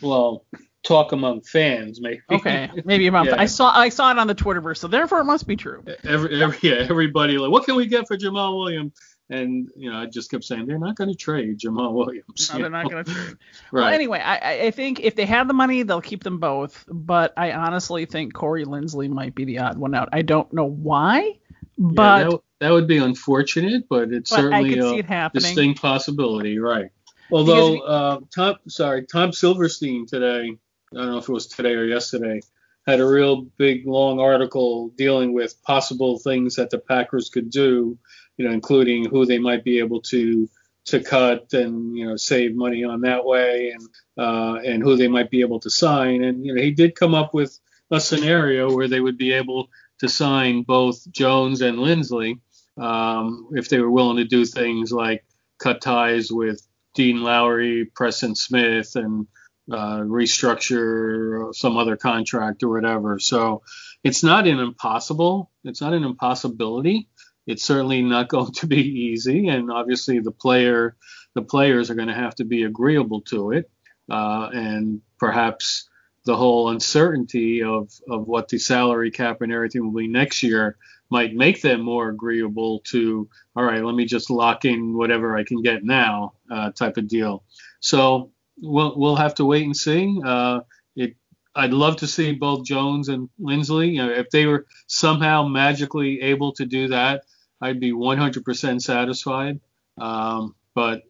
Well, 0.00 0.44
talk 0.82 1.12
among 1.12 1.42
fans, 1.42 2.00
maybe. 2.00 2.20
Okay, 2.30 2.70
maybe 2.84 3.06
about 3.06 3.26
Yeah. 3.26 3.40
I 3.40 3.46
saw 3.46 3.76
I 3.76 3.88
saw 3.88 4.10
it 4.10 4.18
on 4.18 4.26
the 4.26 4.34
Twitterverse, 4.34 4.78
so 4.78 4.88
therefore 4.88 5.20
it 5.20 5.24
must 5.24 5.46
be 5.46 5.56
true. 5.56 5.84
every, 6.04 6.42
every 6.42 6.58
yeah, 6.62 6.86
everybody 6.88 7.38
like, 7.38 7.50
what 7.50 7.64
can 7.64 7.76
we 7.76 7.86
get 7.86 8.06
for 8.06 8.16
Jamaal 8.16 8.56
Williams? 8.58 8.92
And 9.30 9.70
you 9.76 9.90
know, 9.90 9.96
I 9.96 10.06
just 10.06 10.30
kept 10.30 10.42
saying 10.42 10.66
they're 10.66 10.78
not 10.78 10.96
going 10.96 11.08
to 11.08 11.16
trade 11.16 11.60
Jamaal 11.60 11.92
Williams. 11.92 12.50
No, 12.52 12.58
they're 12.58 12.70
not 12.70 12.90
going 12.90 13.04
to 13.04 13.12
trade. 13.12 13.36
Right. 13.72 13.82
Well, 13.84 13.94
anyway, 13.94 14.18
I, 14.18 14.66
I- 14.66 14.70
think 14.72 14.98
if 15.00 15.14
they 15.14 15.26
have 15.26 15.46
the 15.46 15.54
money, 15.54 15.84
they'll 15.84 16.00
keep 16.00 16.24
them 16.24 16.38
both. 16.40 16.84
But 16.88 17.32
I 17.36 17.52
honestly 17.52 18.04
think 18.04 18.34
Corey 18.34 18.64
Linsley 18.64 19.08
might 19.08 19.34
be 19.36 19.44
the 19.44 19.60
odd 19.60 19.78
one 19.78 19.94
out. 19.94 20.08
I 20.12 20.22
don't 20.22 20.52
know 20.52 20.64
why, 20.64 21.20
Yeah, 21.20 21.34
but 21.76 22.30
that, 22.30 22.40
that 22.58 22.70
would 22.72 22.88
be 22.88 22.98
unfortunate, 22.98 23.88
but 23.88 24.12
it's 24.12 24.30
But 24.30 24.36
certainly 24.36 24.78
a 24.78 24.94
it 24.94 25.32
distinct 25.32 25.80
possibility, 25.80 26.58
right? 26.58 26.90
Although 27.30 27.74
Because 27.74 27.88
uh, 27.88 28.20
Tom, 28.34 28.56
sorry, 28.66 29.06
Tom 29.06 29.32
Silverstein 29.32 30.06
today, 30.06 30.56
I 30.92 30.96
don't 30.96 31.10
know 31.12 31.18
if 31.18 31.28
it 31.28 31.32
was 31.32 31.46
today 31.46 31.74
or 31.74 31.84
yesterday, 31.84 32.40
had 32.86 33.00
a 33.00 33.06
real 33.06 33.42
big 33.58 33.86
long 33.86 34.20
article 34.20 34.88
dealing 34.96 35.32
with 35.32 35.62
possible 35.62 36.18
things 36.18 36.56
that 36.56 36.70
the 36.70 36.78
Packers 36.78 37.28
could 37.28 37.50
do, 37.50 37.98
you 38.36 38.46
know, 38.46 38.52
including 38.52 39.08
who 39.08 39.26
they 39.26 39.38
might 39.38 39.64
be 39.64 39.78
able 39.78 40.00
to 40.02 40.48
to 40.86 41.00
cut 41.02 41.52
and 41.52 41.96
you 41.96 42.06
know 42.06 42.16
save 42.16 42.54
money 42.54 42.84
on 42.84 43.02
that 43.02 43.24
way, 43.24 43.70
and 43.70 43.88
uh, 44.18 44.60
and 44.64 44.82
who 44.82 44.96
they 44.96 45.08
might 45.08 45.30
be 45.30 45.40
able 45.40 45.60
to 45.60 45.70
sign, 45.70 46.24
and 46.24 46.44
you 46.44 46.54
know 46.54 46.62
he 46.62 46.70
did 46.70 46.94
come 46.94 47.14
up 47.14 47.34
with 47.34 47.58
a 47.90 48.00
scenario 48.00 48.74
where 48.74 48.88
they 48.88 49.00
would 49.00 49.18
be 49.18 49.32
able 49.32 49.68
to 49.98 50.08
sign 50.08 50.62
both 50.62 51.10
Jones 51.10 51.60
and 51.60 51.78
Linsley 51.78 52.40
um, 52.78 53.48
if 53.52 53.68
they 53.68 53.78
were 53.78 53.90
willing 53.90 54.16
to 54.16 54.24
do 54.24 54.44
things 54.44 54.90
like 54.90 55.24
cut 55.58 55.80
ties 55.80 56.32
with 56.32 56.66
Dean 56.94 57.22
Lowry, 57.22 57.84
Preston 57.84 58.34
Smith, 58.34 58.96
and 58.96 59.26
uh, 59.70 60.00
restructure 60.00 61.54
some 61.54 61.76
other 61.76 61.96
contract 61.96 62.62
or 62.62 62.70
whatever. 62.70 63.18
So 63.18 63.62
it's 64.02 64.22
not 64.22 64.46
an 64.46 64.58
impossible. 64.58 65.50
It's 65.64 65.80
not 65.80 65.94
an 65.94 66.04
impossibility. 66.04 67.08
It's 67.46 67.64
certainly 67.64 68.02
not 68.02 68.28
going 68.34 68.52
to 68.52 68.66
be 68.66 68.82
easy, 68.82 69.48
and 69.48 69.70
obviously 69.70 70.20
the 70.20 70.32
player, 70.32 70.96
the 71.34 71.42
players 71.42 71.90
are 71.90 71.94
going 71.94 72.08
to 72.08 72.14
have 72.14 72.34
to 72.36 72.44
be 72.44 72.64
agreeable 72.64 73.22
to 73.22 73.52
it, 73.52 73.70
uh, 74.10 74.48
and 74.52 75.00
perhaps 75.18 75.88
the 76.24 76.36
whole 76.36 76.68
uncertainty 76.68 77.62
of 77.62 77.90
of 78.08 78.26
what 78.26 78.48
the 78.48 78.58
salary 78.58 79.10
cap 79.10 79.40
and 79.40 79.52
everything 79.52 79.82
will 79.82 79.98
be 79.98 80.08
next 80.08 80.42
year 80.42 80.76
might 81.10 81.34
make 81.34 81.60
them 81.62 81.80
more 81.80 82.08
agreeable 82.08 82.80
to 82.84 83.28
all 83.56 83.64
right 83.64 83.82
let 83.82 83.94
me 83.94 84.04
just 84.04 84.30
lock 84.30 84.64
in 84.64 84.96
whatever 84.96 85.36
i 85.36 85.44
can 85.44 85.62
get 85.62 85.82
now 85.82 86.34
uh, 86.50 86.70
type 86.72 86.98
of 86.98 87.08
deal 87.08 87.42
so 87.80 88.30
we'll 88.60 88.98
we'll 88.98 89.16
have 89.16 89.34
to 89.34 89.44
wait 89.44 89.64
and 89.64 89.76
see 89.76 90.20
uh, 90.24 90.60
it 90.96 91.14
i'd 91.56 91.72
love 91.72 91.96
to 91.96 92.06
see 92.06 92.32
both 92.32 92.64
jones 92.64 93.08
and 93.08 93.28
linsley 93.40 93.92
you 93.92 93.98
know 93.98 94.10
if 94.10 94.30
they 94.30 94.46
were 94.46 94.66
somehow 94.86 95.46
magically 95.46 96.20
able 96.22 96.52
to 96.52 96.64
do 96.66 96.88
that 96.88 97.24
i'd 97.62 97.80
be 97.80 97.92
100% 97.92 98.80
satisfied 98.80 99.60
um, 99.98 100.54
but 100.74 101.02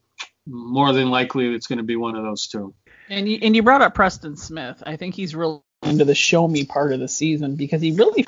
more 0.46 0.92
than 0.92 1.10
likely 1.10 1.54
it's 1.54 1.66
going 1.66 1.78
to 1.78 1.84
be 1.84 1.96
one 1.96 2.16
of 2.16 2.24
those 2.24 2.46
two 2.46 2.74
and 3.10 3.28
you 3.28 3.38
and 3.42 3.54
you 3.54 3.62
brought 3.62 3.82
up 3.82 3.94
Preston 3.94 4.36
Smith. 4.36 4.82
I 4.86 4.96
think 4.96 5.14
he's 5.14 5.34
really 5.34 5.60
into 5.82 6.04
the 6.04 6.14
show 6.14 6.46
me 6.46 6.64
part 6.64 6.92
of 6.92 7.00
the 7.00 7.08
season 7.08 7.56
because 7.56 7.82
he 7.82 7.90
really 7.92 8.24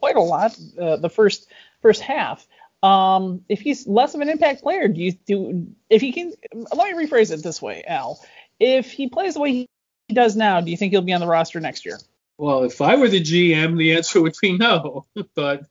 quite 0.00 0.16
a 0.16 0.20
lot 0.20 0.56
uh, 0.78 0.96
the 0.96 1.08
first 1.08 1.50
first 1.80 2.02
half. 2.02 2.46
Um, 2.82 3.44
if 3.48 3.60
he's 3.60 3.86
less 3.86 4.14
of 4.14 4.20
an 4.20 4.28
impact 4.28 4.62
player, 4.62 4.88
do 4.88 5.00
you 5.00 5.12
do 5.12 5.66
if 5.90 6.00
he 6.00 6.12
can? 6.12 6.32
Let 6.54 6.96
me 6.96 7.06
rephrase 7.06 7.30
it 7.32 7.42
this 7.42 7.60
way, 7.60 7.84
Al. 7.86 8.18
If 8.58 8.90
he 8.90 9.08
plays 9.08 9.34
the 9.34 9.40
way 9.40 9.52
he 9.52 9.68
does 10.14 10.36
now, 10.36 10.60
do 10.60 10.70
you 10.70 10.76
think 10.76 10.92
he'll 10.92 11.02
be 11.02 11.12
on 11.12 11.20
the 11.20 11.26
roster 11.26 11.60
next 11.60 11.84
year? 11.84 11.98
Well, 12.38 12.64
if 12.64 12.80
I 12.80 12.96
were 12.96 13.08
the 13.08 13.20
GM, 13.20 13.76
the 13.76 13.96
answer 13.96 14.20
would 14.22 14.34
be 14.40 14.56
no, 14.56 15.04
but 15.34 15.64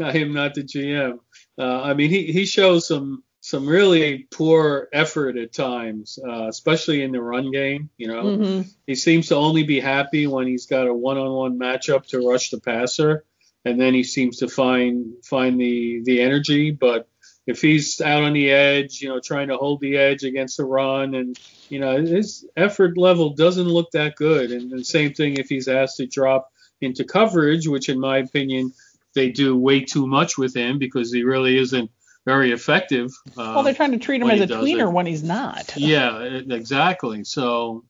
I 0.00 0.18
am 0.18 0.32
not 0.34 0.54
the 0.54 0.64
GM. 0.64 1.20
Uh, 1.56 1.82
I 1.82 1.94
mean, 1.94 2.10
he, 2.10 2.32
he 2.32 2.44
shows 2.46 2.88
some 2.88 3.22
some 3.42 3.64
really 3.68 4.26
poor 4.32 4.88
effort 4.92 5.36
at 5.36 5.52
times, 5.52 6.18
uh, 6.28 6.48
especially 6.48 7.02
in 7.04 7.12
the 7.12 7.22
run 7.22 7.52
game. 7.52 7.90
You 7.96 8.08
know, 8.08 8.24
Mhm. 8.24 8.68
he 8.88 8.96
seems 8.96 9.28
to 9.28 9.36
only 9.36 9.62
be 9.62 9.78
happy 9.78 10.26
when 10.26 10.48
he's 10.48 10.66
got 10.66 10.88
a 10.88 10.92
one-on-one 10.92 11.56
matchup 11.56 12.06
to 12.08 12.26
rush 12.28 12.50
the 12.50 12.58
passer, 12.60 13.24
and 13.66 13.80
then 13.80 13.94
he 13.94 14.04
seems 14.04 14.38
to 14.38 14.48
find 14.48 15.12
find 15.24 15.60
the 15.60 16.00
the 16.04 16.22
energy. 16.22 16.70
But 16.70 17.08
if 17.48 17.60
he's 17.60 18.00
out 18.00 18.22
on 18.22 18.32
the 18.32 18.50
edge, 18.50 19.00
you 19.02 19.08
know, 19.08 19.18
trying 19.18 19.48
to 19.48 19.56
hold 19.56 19.80
the 19.80 19.96
edge 19.96 20.22
against 20.22 20.56
the 20.56 20.64
run, 20.64 21.14
and 21.14 21.38
you 21.68 21.80
know, 21.80 22.00
his 22.00 22.46
effort 22.56 22.96
level 22.96 23.30
doesn't 23.30 23.66
look 23.66 23.90
that 23.90 24.14
good. 24.14 24.52
And 24.52 24.70
the 24.70 24.84
same 24.84 25.14
thing 25.14 25.34
if 25.34 25.48
he's 25.48 25.66
asked 25.66 25.96
to 25.96 26.06
drop 26.06 26.48
into 26.80 27.04
coverage, 27.04 27.66
which 27.66 27.88
in 27.88 27.98
my 27.98 28.18
opinion 28.18 28.72
they 29.16 29.30
do 29.30 29.56
way 29.56 29.80
too 29.80 30.06
much 30.06 30.38
with 30.38 30.54
him 30.54 30.78
because 30.78 31.12
he 31.12 31.24
really 31.24 31.58
isn't 31.58 31.90
very 32.24 32.52
effective. 32.52 33.10
Uh, 33.30 33.54
well, 33.54 33.62
they're 33.64 33.74
trying 33.74 33.92
to 33.92 33.98
treat 33.98 34.22
him 34.22 34.30
as 34.30 34.40
a 34.40 34.46
tweener 34.46 34.88
it. 34.88 34.92
when 34.92 35.06
he's 35.06 35.24
not. 35.24 35.76
Yeah, 35.76 36.20
exactly. 36.20 37.24
So, 37.24 37.84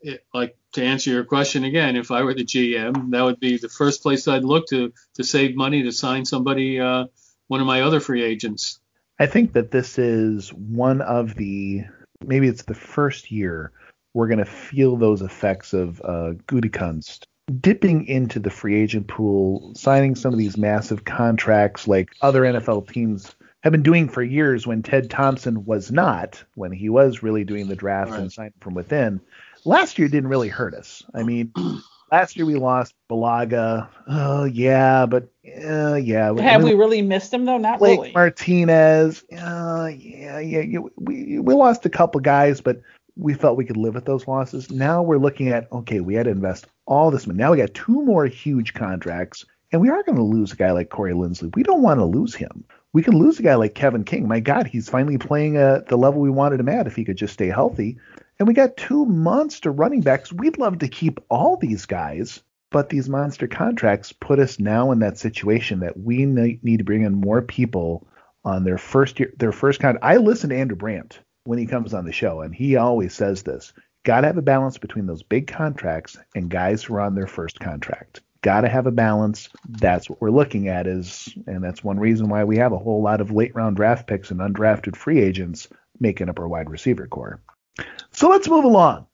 it, 0.00 0.24
like 0.32 0.57
to 0.72 0.82
answer 0.84 1.10
your 1.10 1.24
question 1.24 1.64
again, 1.64 1.96
if 1.96 2.10
I 2.10 2.22
were 2.22 2.34
the 2.34 2.44
GM, 2.44 3.10
that 3.10 3.22
would 3.22 3.40
be 3.40 3.56
the 3.56 3.68
first 3.68 4.02
place 4.02 4.28
I'd 4.28 4.44
look 4.44 4.66
to 4.68 4.92
to 5.14 5.24
save 5.24 5.56
money 5.56 5.82
to 5.82 5.92
sign 5.92 6.24
somebody, 6.24 6.80
uh, 6.80 7.06
one 7.48 7.60
of 7.60 7.66
my 7.66 7.82
other 7.82 8.00
free 8.00 8.22
agents. 8.22 8.78
I 9.18 9.26
think 9.26 9.54
that 9.54 9.70
this 9.70 9.98
is 9.98 10.50
one 10.50 11.00
of 11.00 11.34
the 11.34 11.82
maybe 12.24 12.48
it's 12.48 12.64
the 12.64 12.74
first 12.74 13.30
year 13.30 13.72
we're 14.14 14.28
going 14.28 14.38
to 14.38 14.44
feel 14.44 14.96
those 14.96 15.22
effects 15.22 15.72
of 15.72 16.00
uh, 16.00 16.32
Gutekunst 16.46 17.24
dipping 17.60 18.06
into 18.06 18.38
the 18.38 18.50
free 18.50 18.76
agent 18.80 19.08
pool, 19.08 19.72
signing 19.74 20.14
some 20.14 20.32
of 20.32 20.38
these 20.38 20.56
massive 20.56 21.04
contracts 21.04 21.88
like 21.88 22.10
other 22.20 22.42
NFL 22.42 22.90
teams 22.92 23.34
have 23.62 23.72
been 23.72 23.82
doing 23.82 24.08
for 24.08 24.22
years 24.22 24.66
when 24.66 24.82
Ted 24.82 25.10
Thompson 25.10 25.64
was 25.64 25.90
not, 25.90 26.44
when 26.54 26.72
he 26.72 26.88
was 26.88 27.22
really 27.22 27.44
doing 27.44 27.66
the 27.68 27.76
draft 27.76 28.12
and 28.12 28.22
Right. 28.22 28.32
signing 28.32 28.52
from 28.60 28.74
within. 28.74 29.20
Last 29.64 29.98
year 29.98 30.08
didn't 30.08 30.30
really 30.30 30.48
hurt 30.48 30.74
us. 30.74 31.02
I 31.14 31.22
mean, 31.22 31.52
last 32.12 32.36
year 32.36 32.46
we 32.46 32.54
lost 32.54 32.94
Bulaga. 33.10 33.88
Oh 34.06 34.44
yeah, 34.44 35.06
but 35.06 35.28
uh, 35.64 35.94
yeah. 35.94 36.32
Have 36.40 36.60
mean, 36.60 36.70
we 36.70 36.74
really 36.74 37.02
missed 37.02 37.32
him 37.32 37.44
though? 37.44 37.58
Not 37.58 37.78
Blake 37.78 37.98
really. 37.98 38.12
Martinez. 38.12 39.24
Uh, 39.32 39.90
yeah, 39.96 40.38
yeah, 40.38 40.60
yeah. 40.60 40.78
We 40.96 41.38
we 41.38 41.54
lost 41.54 41.86
a 41.86 41.90
couple 41.90 42.20
guys, 42.20 42.60
but 42.60 42.80
we 43.16 43.34
felt 43.34 43.56
we 43.56 43.64
could 43.64 43.76
live 43.76 43.94
with 43.94 44.04
those 44.04 44.26
losses. 44.28 44.70
Now 44.70 45.02
we're 45.02 45.18
looking 45.18 45.48
at 45.48 45.70
okay, 45.72 46.00
we 46.00 46.14
had 46.14 46.24
to 46.24 46.30
invest 46.30 46.66
all 46.86 47.10
this 47.10 47.26
money. 47.26 47.38
Now 47.38 47.50
we 47.50 47.58
got 47.58 47.74
two 47.74 48.02
more 48.04 48.26
huge 48.26 48.74
contracts, 48.74 49.44
and 49.72 49.80
we 49.80 49.88
are 49.88 50.02
going 50.02 50.16
to 50.16 50.22
lose 50.22 50.52
a 50.52 50.56
guy 50.56 50.70
like 50.72 50.90
Corey 50.90 51.12
Linsley. 51.12 51.54
We 51.54 51.62
don't 51.62 51.82
want 51.82 52.00
to 52.00 52.04
lose 52.04 52.34
him. 52.34 52.64
We 52.94 53.02
can 53.02 53.18
lose 53.18 53.38
a 53.38 53.42
guy 53.42 53.54
like 53.56 53.74
Kevin 53.74 54.04
King. 54.04 54.26
My 54.26 54.40
God, 54.40 54.66
he's 54.66 54.88
finally 54.88 55.18
playing 55.18 55.58
at 55.58 55.88
the 55.88 55.98
level 55.98 56.20
we 56.20 56.30
wanted 56.30 56.58
him 56.60 56.70
at 56.70 56.86
if 56.86 56.96
he 56.96 57.04
could 57.04 57.18
just 57.18 57.34
stay 57.34 57.48
healthy. 57.48 57.98
And 58.38 58.46
we 58.46 58.54
got 58.54 58.76
two 58.76 59.04
monster 59.04 59.72
running 59.72 60.00
backs. 60.00 60.32
We'd 60.32 60.58
love 60.58 60.78
to 60.78 60.88
keep 60.88 61.18
all 61.28 61.56
these 61.56 61.86
guys, 61.86 62.40
but 62.70 62.88
these 62.88 63.08
monster 63.08 63.48
contracts 63.48 64.12
put 64.12 64.38
us 64.38 64.60
now 64.60 64.92
in 64.92 65.00
that 65.00 65.18
situation 65.18 65.80
that 65.80 65.98
we 65.98 66.24
need 66.24 66.78
to 66.78 66.84
bring 66.84 67.02
in 67.02 67.14
more 67.14 67.42
people 67.42 68.06
on 68.44 68.62
their 68.62 68.78
first 68.78 69.18
year, 69.18 69.32
their 69.38 69.50
first 69.50 69.80
kind. 69.80 69.98
I 70.02 70.18
listen 70.18 70.50
to 70.50 70.56
Andrew 70.56 70.76
Brandt 70.76 71.18
when 71.44 71.58
he 71.58 71.66
comes 71.66 71.94
on 71.94 72.04
the 72.04 72.12
show, 72.12 72.40
and 72.40 72.54
he 72.54 72.76
always 72.76 73.12
says 73.12 73.42
this: 73.42 73.72
got 74.04 74.20
to 74.20 74.28
have 74.28 74.38
a 74.38 74.42
balance 74.42 74.78
between 74.78 75.06
those 75.06 75.24
big 75.24 75.48
contracts 75.48 76.16
and 76.36 76.48
guys 76.48 76.84
who 76.84 76.94
are 76.94 77.00
on 77.00 77.16
their 77.16 77.26
first 77.26 77.58
contract. 77.58 78.20
Got 78.42 78.60
to 78.60 78.68
have 78.68 78.86
a 78.86 78.92
balance. 78.92 79.48
That's 79.68 80.08
what 80.08 80.20
we're 80.20 80.30
looking 80.30 80.68
at 80.68 80.86
is, 80.86 81.28
and 81.48 81.64
that's 81.64 81.82
one 81.82 81.98
reason 81.98 82.28
why 82.28 82.44
we 82.44 82.58
have 82.58 82.72
a 82.72 82.78
whole 82.78 83.02
lot 83.02 83.20
of 83.20 83.32
late 83.32 83.56
round 83.56 83.74
draft 83.74 84.06
picks 84.06 84.30
and 84.30 84.38
undrafted 84.38 84.94
free 84.94 85.18
agents 85.20 85.66
making 85.98 86.28
up 86.28 86.38
our 86.38 86.46
wide 86.46 86.70
receiver 86.70 87.08
core. 87.08 87.42
So 88.12 88.28
let's 88.28 88.48
move 88.48 88.64
along. 88.64 89.06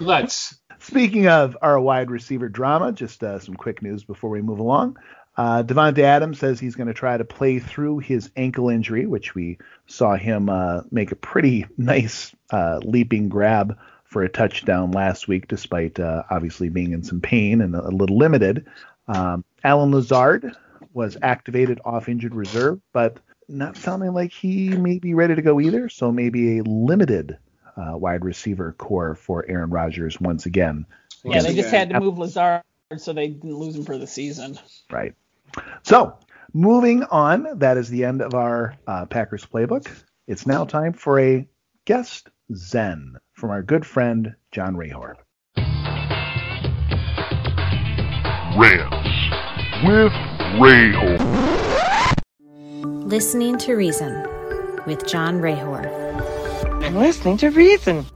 Let's. 0.00 0.54
Speaking 0.80 1.26
of 1.26 1.56
our 1.60 1.78
wide 1.78 2.10
receiver 2.10 2.48
drama, 2.48 2.92
just 2.92 3.22
uh, 3.22 3.40
some 3.40 3.56
quick 3.56 3.82
news 3.82 4.04
before 4.04 4.30
we 4.30 4.40
move 4.40 4.60
along. 4.60 4.96
Uh, 5.36 5.62
Davante 5.62 6.00
Adams 6.00 6.38
says 6.38 6.58
he's 6.58 6.74
going 6.74 6.88
to 6.88 6.94
try 6.94 7.16
to 7.16 7.24
play 7.24 7.60
through 7.60 7.98
his 7.98 8.30
ankle 8.36 8.68
injury, 8.68 9.06
which 9.06 9.34
we 9.36 9.58
saw 9.86 10.16
him 10.16 10.48
uh, 10.48 10.82
make 10.90 11.12
a 11.12 11.16
pretty 11.16 11.66
nice 11.78 12.34
uh, 12.50 12.80
leaping 12.84 13.28
grab 13.28 13.78
for 14.04 14.22
a 14.22 14.28
touchdown 14.28 14.90
last 14.90 15.28
week, 15.28 15.46
despite 15.46 16.00
uh, 16.00 16.24
obviously 16.30 16.68
being 16.70 16.92
in 16.92 17.04
some 17.04 17.20
pain 17.20 17.60
and 17.60 17.76
a, 17.76 17.90
little 17.90 18.16
limited. 18.16 18.66
Um, 19.06 19.44
Allen 19.62 19.92
Lazard 19.92 20.56
was 20.92 21.16
activated 21.22 21.80
off 21.84 22.08
injured 22.08 22.34
reserve, 22.34 22.80
but 22.92 23.18
not 23.48 23.76
sounding 23.76 24.12
like 24.12 24.32
he 24.32 24.70
may 24.70 24.98
be 24.98 25.14
ready 25.14 25.34
to 25.34 25.42
go 25.42 25.60
either. 25.60 25.88
So 25.88 26.10
maybe 26.10 26.58
a 26.58 26.64
limited 26.64 27.38
uh, 27.78 27.96
wide 27.96 28.24
receiver 28.24 28.72
core 28.72 29.14
for 29.14 29.44
Aaron 29.48 29.70
Rodgers 29.70 30.20
once 30.20 30.46
again. 30.46 30.84
Yeah, 31.24 31.42
they 31.42 31.54
just 31.54 31.70
had 31.70 31.90
to 31.90 32.00
move 32.00 32.18
Lazard 32.18 32.62
so 32.96 33.12
they 33.12 33.28
didn't 33.28 33.56
lose 33.56 33.76
him 33.76 33.84
for 33.84 33.98
the 33.98 34.06
season. 34.06 34.58
Right. 34.90 35.14
So 35.82 36.16
moving 36.52 37.04
on, 37.04 37.58
that 37.58 37.76
is 37.76 37.88
the 37.88 38.04
end 38.04 38.22
of 38.22 38.34
our 38.34 38.74
uh, 38.86 39.06
Packers 39.06 39.44
playbook. 39.44 39.88
It's 40.26 40.46
now 40.46 40.64
time 40.64 40.92
for 40.92 41.20
a 41.20 41.46
guest 41.84 42.28
Zen 42.54 43.16
from 43.34 43.50
our 43.50 43.62
good 43.62 43.86
friend 43.86 44.34
John 44.52 44.74
Rehor. 44.74 45.14
Rants 48.56 49.08
with 49.84 50.12
Rehor. 50.58 51.18
Listening 53.06 53.56
to 53.58 53.74
Reason 53.74 54.26
with 54.86 55.06
John 55.06 55.40
Rehor. 55.40 56.07
I'm 56.88 56.96
listening 56.96 57.36
to 57.36 57.50
Reason. 57.50 58.06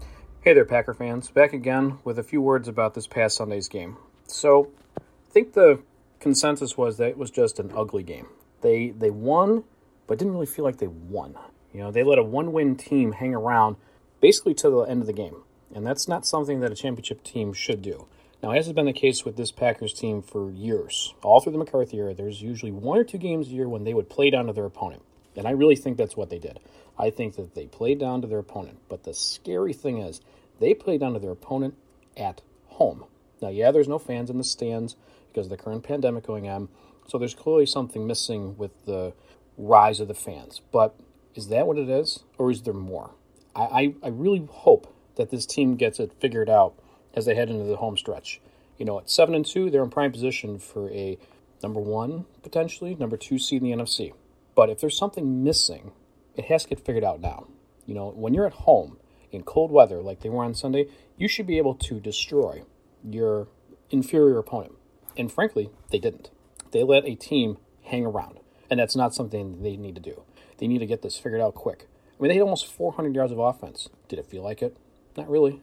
Hey 0.41 0.55
there, 0.55 0.65
Packer 0.65 0.95
fans. 0.95 1.29
Back 1.29 1.53
again 1.53 1.99
with 2.05 2.19
a 2.19 2.23
few 2.23 2.41
words 2.41 2.69
about 2.69 2.95
this 2.95 3.07
past 3.07 3.37
Sunday's 3.37 3.69
game. 3.69 3.99
So, 4.27 4.71
I 4.97 5.31
think 5.31 5.53
the 5.53 5.83
consensus 6.21 6.75
was 6.75 6.97
that 6.97 7.11
it 7.11 7.19
was 7.19 7.31
just 7.31 7.59
an 7.59 7.71
ugly 7.77 8.03
game. 8.03 8.29
They 8.63 8.89
they 8.89 9.11
won, 9.11 9.65
but 10.07 10.17
didn't 10.17 10.33
really 10.33 10.47
feel 10.47 10.65
like 10.65 10.79
they 10.79 10.87
won. 10.87 11.37
You 11.75 11.81
know, 11.81 11.91
they 11.91 12.03
let 12.03 12.19
a 12.19 12.23
one-win 12.23 12.77
team 12.77 13.13
hang 13.13 13.35
around 13.35 13.77
basically 14.23 14.55
to 14.55 14.71
the 14.71 14.81
end 14.85 15.03
of 15.03 15.07
the 15.07 15.13
game, 15.13 15.43
and 15.75 15.87
that's 15.87 16.09
not 16.09 16.25
something 16.25 16.61
that 16.61 16.73
a 16.73 16.75
championship 16.75 17.23
team 17.23 17.53
should 17.53 17.83
do. 17.83 18.07
Now, 18.43 18.53
as 18.53 18.65
has 18.65 18.73
been 18.73 18.87
the 18.87 18.95
case 18.95 19.23
with 19.23 19.37
this 19.37 19.53
Packers 19.53 19.93
team 19.93 20.23
for 20.23 20.51
years, 20.51 21.13
all 21.23 21.41
through 21.41 21.53
the 21.53 21.59
McCarthy 21.59 21.99
era, 21.99 22.15
there's 22.15 22.41
usually 22.41 22.73
one 22.73 22.97
or 22.97 23.05
two 23.05 23.19
games 23.19 23.49
a 23.49 23.51
year 23.51 23.69
when 23.69 23.85
they 23.85 23.93
would 23.93 24.09
play 24.09 24.31
down 24.31 24.47
to 24.47 24.55
their 24.55 24.65
opponent. 24.65 25.03
And 25.37 25.47
I 25.47 25.53
really 25.53 25.77
think 25.77 25.97
that's 25.97 26.17
what 26.17 26.31
they 26.31 26.39
did. 26.39 26.61
I 26.99 27.11
think 27.11 27.37
that 27.37 27.55
they 27.55 27.67
played 27.67 27.99
down 27.99 28.21
to 28.23 28.29
their 28.29 28.39
opponent. 28.39 28.79
But 28.89 29.05
the 29.05 29.15
scary 29.15 29.73
thing 29.73 29.99
is, 29.99 30.21
they 30.61 30.75
played 30.75 31.01
down 31.01 31.15
to 31.15 31.19
their 31.19 31.31
opponent 31.31 31.75
at 32.17 32.43
home. 32.67 33.05
Now, 33.41 33.49
yeah, 33.49 33.71
there's 33.71 33.89
no 33.89 33.99
fans 33.99 34.31
in 34.31 34.39
the 34.39 34.45
stands 34.45 34.97
because 35.29 35.47
of 35.47 35.51
the 35.51 35.57
current 35.57 35.83
pandemic 35.83 36.27
going 36.27 36.49
on. 36.49 36.69
So 37.09 37.19
there's 37.19 37.35
clearly 37.35 37.67
something 37.67 38.07
missing 38.07 38.57
with 38.57 38.85
the 38.85 39.15
rise 39.59 40.01
of 40.01 40.09
the 40.09 40.15
fans. 40.15 40.61
But 40.71 40.95
is 41.35 41.49
that 41.49 41.67
what 41.67 41.79
it 41.79 41.89
is? 41.89 42.21
Or 42.39 42.51
is 42.51 42.63
there 42.63 42.75
more? 42.75 43.11
I, 43.57 43.63
I, 43.63 43.95
I 44.05 44.09
really 44.09 44.47
hope 44.51 44.95
that 45.17 45.31
this 45.31 45.47
team 45.47 45.77
gets 45.77 45.99
it 45.99 46.13
figured 46.21 46.49
out 46.49 46.75
as 47.15 47.27
they 47.27 47.35
head 47.35 47.51
into 47.51 47.65
the 47.65 47.77
home 47.77 47.97
stretch. 47.97 48.41
You 48.79 48.87
know, 48.87 48.99
at 48.99 49.11
seven 49.11 49.35
and 49.35 49.45
two, 49.45 49.71
they're 49.71 49.83
in 49.83 49.91
prime 49.91 50.13
position 50.13 50.59
for 50.59 50.91
a 50.91 51.19
number 51.63 51.81
one, 51.81 52.25
potentially, 52.43 52.95
number 52.95 53.17
two 53.17 53.39
seed 53.39 53.63
in 53.63 53.71
the 53.71 53.77
NFC. 53.77 54.13
But 54.55 54.71
if 54.71 54.81
there's 54.81 54.97
something 54.97 55.43
missing, 55.43 55.93
it 56.37 56.47
has 56.47 56.65
to 56.65 56.71
get 56.71 56.85
figured 56.85 57.05
out 57.05 57.21
now. 57.21 57.47
You 57.87 57.95
know, 57.95 58.11
when 58.11 58.35
you're 58.35 58.47
at 58.47 58.53
home 58.53 58.99
in 59.31 59.43
cold 59.43 59.71
weather 59.71 60.01
like 60.01 60.21
they 60.21 60.29
were 60.29 60.45
on 60.45 60.55
Sunday, 60.55 60.87
you 61.17 61.29
should 61.29 61.47
be 61.47 61.59
able 61.59 61.75
to 61.75 62.01
destroy 62.01 62.63
your 63.09 63.49
inferior 63.91 64.39
opponent. 64.39 64.75
And 65.17 65.31
frankly, 65.31 65.71
they 65.91 65.99
didn't. 65.99 66.31
They 66.71 66.83
let 66.83 67.05
a 67.05 67.15
team 67.15 67.59
hang 67.85 68.07
around. 68.07 68.41
And 68.71 68.81
that's 68.81 68.97
not 68.97 69.15
something 69.15 69.63
they 69.63 69.77
need 69.77 69.95
to 69.95 70.01
do. 70.01 70.23
They 70.59 70.67
need 70.67 70.79
to 70.79 70.87
get 70.87 71.03
this 71.03 71.19
figured 71.19 71.41
out 71.41 71.55
quick. 71.55 71.89
I 72.19 72.23
mean, 72.23 72.29
they 72.29 72.37
had 72.37 72.43
almost 72.43 72.67
400 72.67 73.15
yards 73.15 73.33
of 73.33 73.39
offense. 73.39 73.89
Did 74.09 74.19
it 74.19 74.27
feel 74.27 74.43
like 74.43 74.63
it? 74.63 74.77
Not 75.17 75.29
really. 75.29 75.61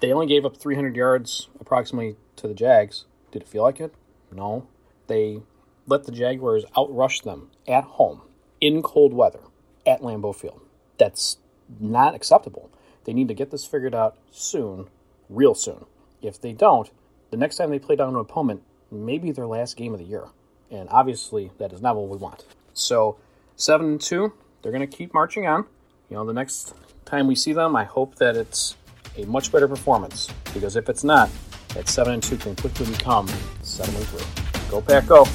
They 0.00 0.12
only 0.12 0.26
gave 0.26 0.44
up 0.44 0.56
300 0.56 0.94
yards 0.94 1.48
approximately 1.58 2.16
to 2.36 2.46
the 2.46 2.54
Jags. 2.54 3.06
Did 3.32 3.42
it 3.42 3.48
feel 3.48 3.62
like 3.62 3.80
it? 3.80 3.94
No. 4.30 4.68
They 5.06 5.40
let 5.86 6.04
the 6.04 6.12
Jaguars 6.12 6.64
outrush 6.76 7.22
them 7.22 7.50
at 7.66 7.84
home 7.84 8.22
in 8.60 8.82
cold 8.82 9.12
weather 9.12 9.40
at 9.86 10.00
Lambeau 10.00 10.34
Field. 10.34 10.60
That's 10.98 11.38
not 11.80 12.14
acceptable. 12.14 12.70
They 13.04 13.12
need 13.12 13.28
to 13.28 13.34
get 13.34 13.50
this 13.50 13.66
figured 13.66 13.94
out 13.94 14.16
soon, 14.30 14.88
real 15.28 15.54
soon. 15.54 15.86
If 16.22 16.40
they 16.40 16.52
don't, 16.52 16.90
the 17.30 17.36
next 17.36 17.56
time 17.56 17.70
they 17.70 17.78
play 17.78 17.96
down 17.96 18.14
an 18.14 18.20
opponent, 18.20 18.62
maybe 18.90 19.30
their 19.30 19.46
last 19.46 19.76
game 19.76 19.92
of 19.92 20.00
the 20.00 20.06
year. 20.06 20.26
And 20.70 20.88
obviously, 20.90 21.52
that 21.58 21.72
is 21.72 21.80
not 21.80 21.96
what 21.96 22.08
we 22.08 22.16
want. 22.16 22.44
So, 22.72 23.16
7 23.56 23.86
and 23.86 24.00
2, 24.00 24.32
they're 24.62 24.72
going 24.72 24.88
to 24.88 24.96
keep 24.96 25.14
marching 25.14 25.46
on. 25.46 25.66
You 26.10 26.16
know, 26.16 26.24
the 26.24 26.32
next 26.32 26.74
time 27.04 27.26
we 27.26 27.34
see 27.34 27.52
them, 27.52 27.76
I 27.76 27.84
hope 27.84 28.16
that 28.16 28.36
it's 28.36 28.76
a 29.16 29.24
much 29.26 29.52
better 29.52 29.68
performance. 29.68 30.28
Because 30.52 30.76
if 30.76 30.88
it's 30.88 31.04
not, 31.04 31.30
that 31.74 31.88
7 31.88 32.14
and 32.14 32.22
2 32.22 32.36
can 32.38 32.56
quickly 32.56 32.86
become 32.86 33.28
7 33.62 33.94
and 33.94 34.04
3. 34.04 34.70
Go, 34.70 34.80
Pack, 34.80 35.06
go. 35.06 35.26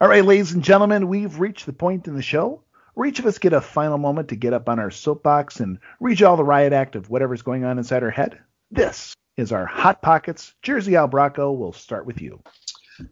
All 0.00 0.08
right, 0.08 0.24
ladies 0.24 0.52
and 0.52 0.62
gentlemen, 0.62 1.08
we've 1.08 1.40
reached 1.40 1.66
the 1.66 1.72
point 1.72 2.06
in 2.06 2.14
the 2.14 2.22
show 2.22 2.62
where 2.94 3.08
each 3.08 3.18
of 3.18 3.26
us 3.26 3.38
get 3.38 3.52
a 3.52 3.60
final 3.60 3.98
moment 3.98 4.28
to 4.28 4.36
get 4.36 4.52
up 4.52 4.68
on 4.68 4.78
our 4.78 4.92
soapbox 4.92 5.58
and 5.58 5.80
read 5.98 6.22
all 6.22 6.36
the 6.36 6.44
riot 6.44 6.72
act 6.72 6.94
of 6.94 7.10
whatever's 7.10 7.42
going 7.42 7.64
on 7.64 7.78
inside 7.78 8.04
our 8.04 8.10
head. 8.10 8.38
This 8.70 9.16
is 9.36 9.50
our 9.50 9.66
Hot 9.66 10.00
Pockets. 10.00 10.54
Jersey 10.62 10.94
Al 10.94 11.08
Bracco, 11.08 11.56
we'll 11.56 11.72
start 11.72 12.06
with 12.06 12.22
you. 12.22 12.40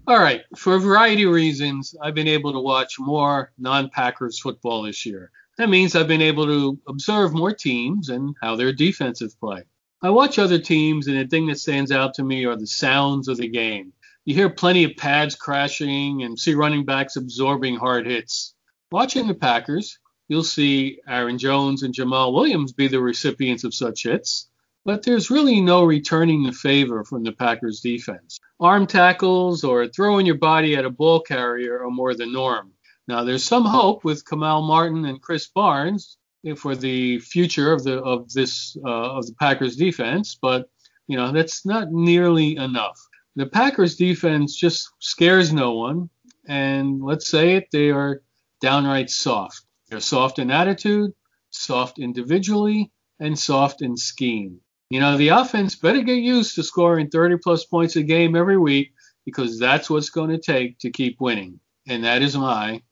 All 0.07 0.19
right. 0.19 0.43
For 0.57 0.77
a 0.77 0.81
variety 0.81 1.25
of 1.25 1.33
reasons, 1.33 1.95
I've 2.01 2.15
been 2.15 2.29
able 2.29 2.53
to 2.53 2.61
watch 2.61 2.99
more 2.99 3.53
non 3.59 3.91
Packers 3.91 4.39
football 4.39 4.83
this 4.83 5.05
year. 5.05 5.31
That 5.59 5.69
means 5.69 5.95
I've 5.95 6.09
been 6.09 6.23
able 6.23 6.47
to 6.47 6.79
observe 6.89 7.35
more 7.35 7.53
teams 7.53 8.09
and 8.09 8.35
how 8.41 8.57
their 8.57 8.73
defensive 8.73 9.39
play. 9.39 9.65
I 10.03 10.11
watch 10.11 10.39
other 10.39 10.59
teams, 10.59 11.07
and 11.07 11.17
the 11.17 11.27
thing 11.27 11.47
that 11.47 11.61
stands 11.61 11.93
out 11.93 12.15
to 12.15 12.25
me 12.25 12.45
are 12.47 12.57
the 12.57 12.67
sounds 12.67 13.29
of 13.29 13.37
the 13.37 13.49
game. 13.49 13.93
You 14.25 14.35
hear 14.35 14.51
plenty 14.51 14.85
of 14.85 14.97
pads 14.97 15.35
crashing 15.35 16.23
and 16.23 16.39
see 16.39 16.55
running 16.55 16.85
backs 16.85 17.17
absorbing 17.17 17.77
hard 17.77 18.07
hits. 18.07 18.55
Watching 18.91 19.27
the 19.27 19.35
Packers, 19.35 19.99
you'll 20.29 20.45
see 20.45 21.01
Aaron 21.09 21.39
Jones 21.39 21.83
and 21.83 21.95
Jamaal 21.95 22.33
Williams 22.33 22.73
be 22.73 22.89
the 22.89 23.01
recipients 23.01 23.65
of 23.65 23.75
such 23.75 24.05
hits, 24.05 24.49
but 24.85 25.03
there's 25.03 25.31
really 25.31 25.61
no 25.61 25.85
returning 25.85 26.43
the 26.43 26.53
favor 26.53 27.05
from 27.05 27.23
the 27.23 27.33
Packers 27.33 27.81
defense. 27.81 28.41
Arm 28.61 28.87
tackles 28.87 29.65
or 29.65 29.87
throwing 29.89 30.27
your 30.27 30.39
body 30.39 30.77
at 30.77 30.85
a 30.85 30.91
ball 30.91 31.21
carrier 31.21 31.85
are 31.85 31.91
more 31.91 32.15
the 32.15 32.27
norm. 32.27 32.73
Now, 33.09 33.25
there's 33.25 33.45
some 33.45 33.65
hope 33.65 34.05
with 34.05 34.27
Kamal 34.29 34.63
Martin 34.63 35.05
and 35.05 35.21
Krys 35.21 35.49
Barnes 35.53 36.17
for 36.57 36.75
the 36.75 37.19
future 37.21 37.73
of 37.73 37.85
the 37.85 38.01
of 38.03 38.33
this 38.33 38.77
uh, 38.85 39.17
of 39.17 39.27
the 39.27 39.35
Packers 39.35 39.77
defense, 39.77 40.37
but 40.41 40.69
you 41.07 41.17
know 41.17 41.33
that's 41.33 41.65
not 41.65 41.93
nearly 41.93 42.57
enough. 42.57 42.99
The 43.37 43.47
Packers 43.47 43.97
defense 43.97 44.57
just 44.57 44.91
scares 44.99 45.53
no 45.53 45.75
one, 45.75 46.11
and 46.47 47.03
let's 47.03 47.29
say 47.29 47.55
it, 47.57 47.69
they 47.71 47.91
are 47.91 48.23
downright 48.61 49.11
soft. 49.11 49.65
They're 49.89 50.01
soft 50.01 50.39
in 50.39 50.51
attitude, 50.51 51.13
soft 51.51 51.99
individually, 51.99 52.91
and 53.21 53.39
soft 53.39 53.83
in 53.83 53.97
scheme. 53.97 54.62
You 54.93 55.01
know, 55.01 55.17
the 55.17 55.29
offense 55.29 55.75
better 55.75 56.03
get 56.03 56.19
used 56.19 56.55
to 56.57 56.63
scoring 56.63 57.09
30 57.09 57.39
plus 57.39 57.65
points 57.65 57.97
a 57.97 58.03
game 58.03 58.37
every 58.37 58.59
week 58.59 58.93
because 59.25 59.59
that's 59.59 59.89
what's 59.89 60.11
going 60.11 60.29
to 60.29 60.37
take 60.37 60.79
to 60.81 60.91
keep 60.91 61.19
winning. 61.19 61.61
And 61.89 62.05
that 62.05 62.21
is 62.21 62.37
my 62.37 62.83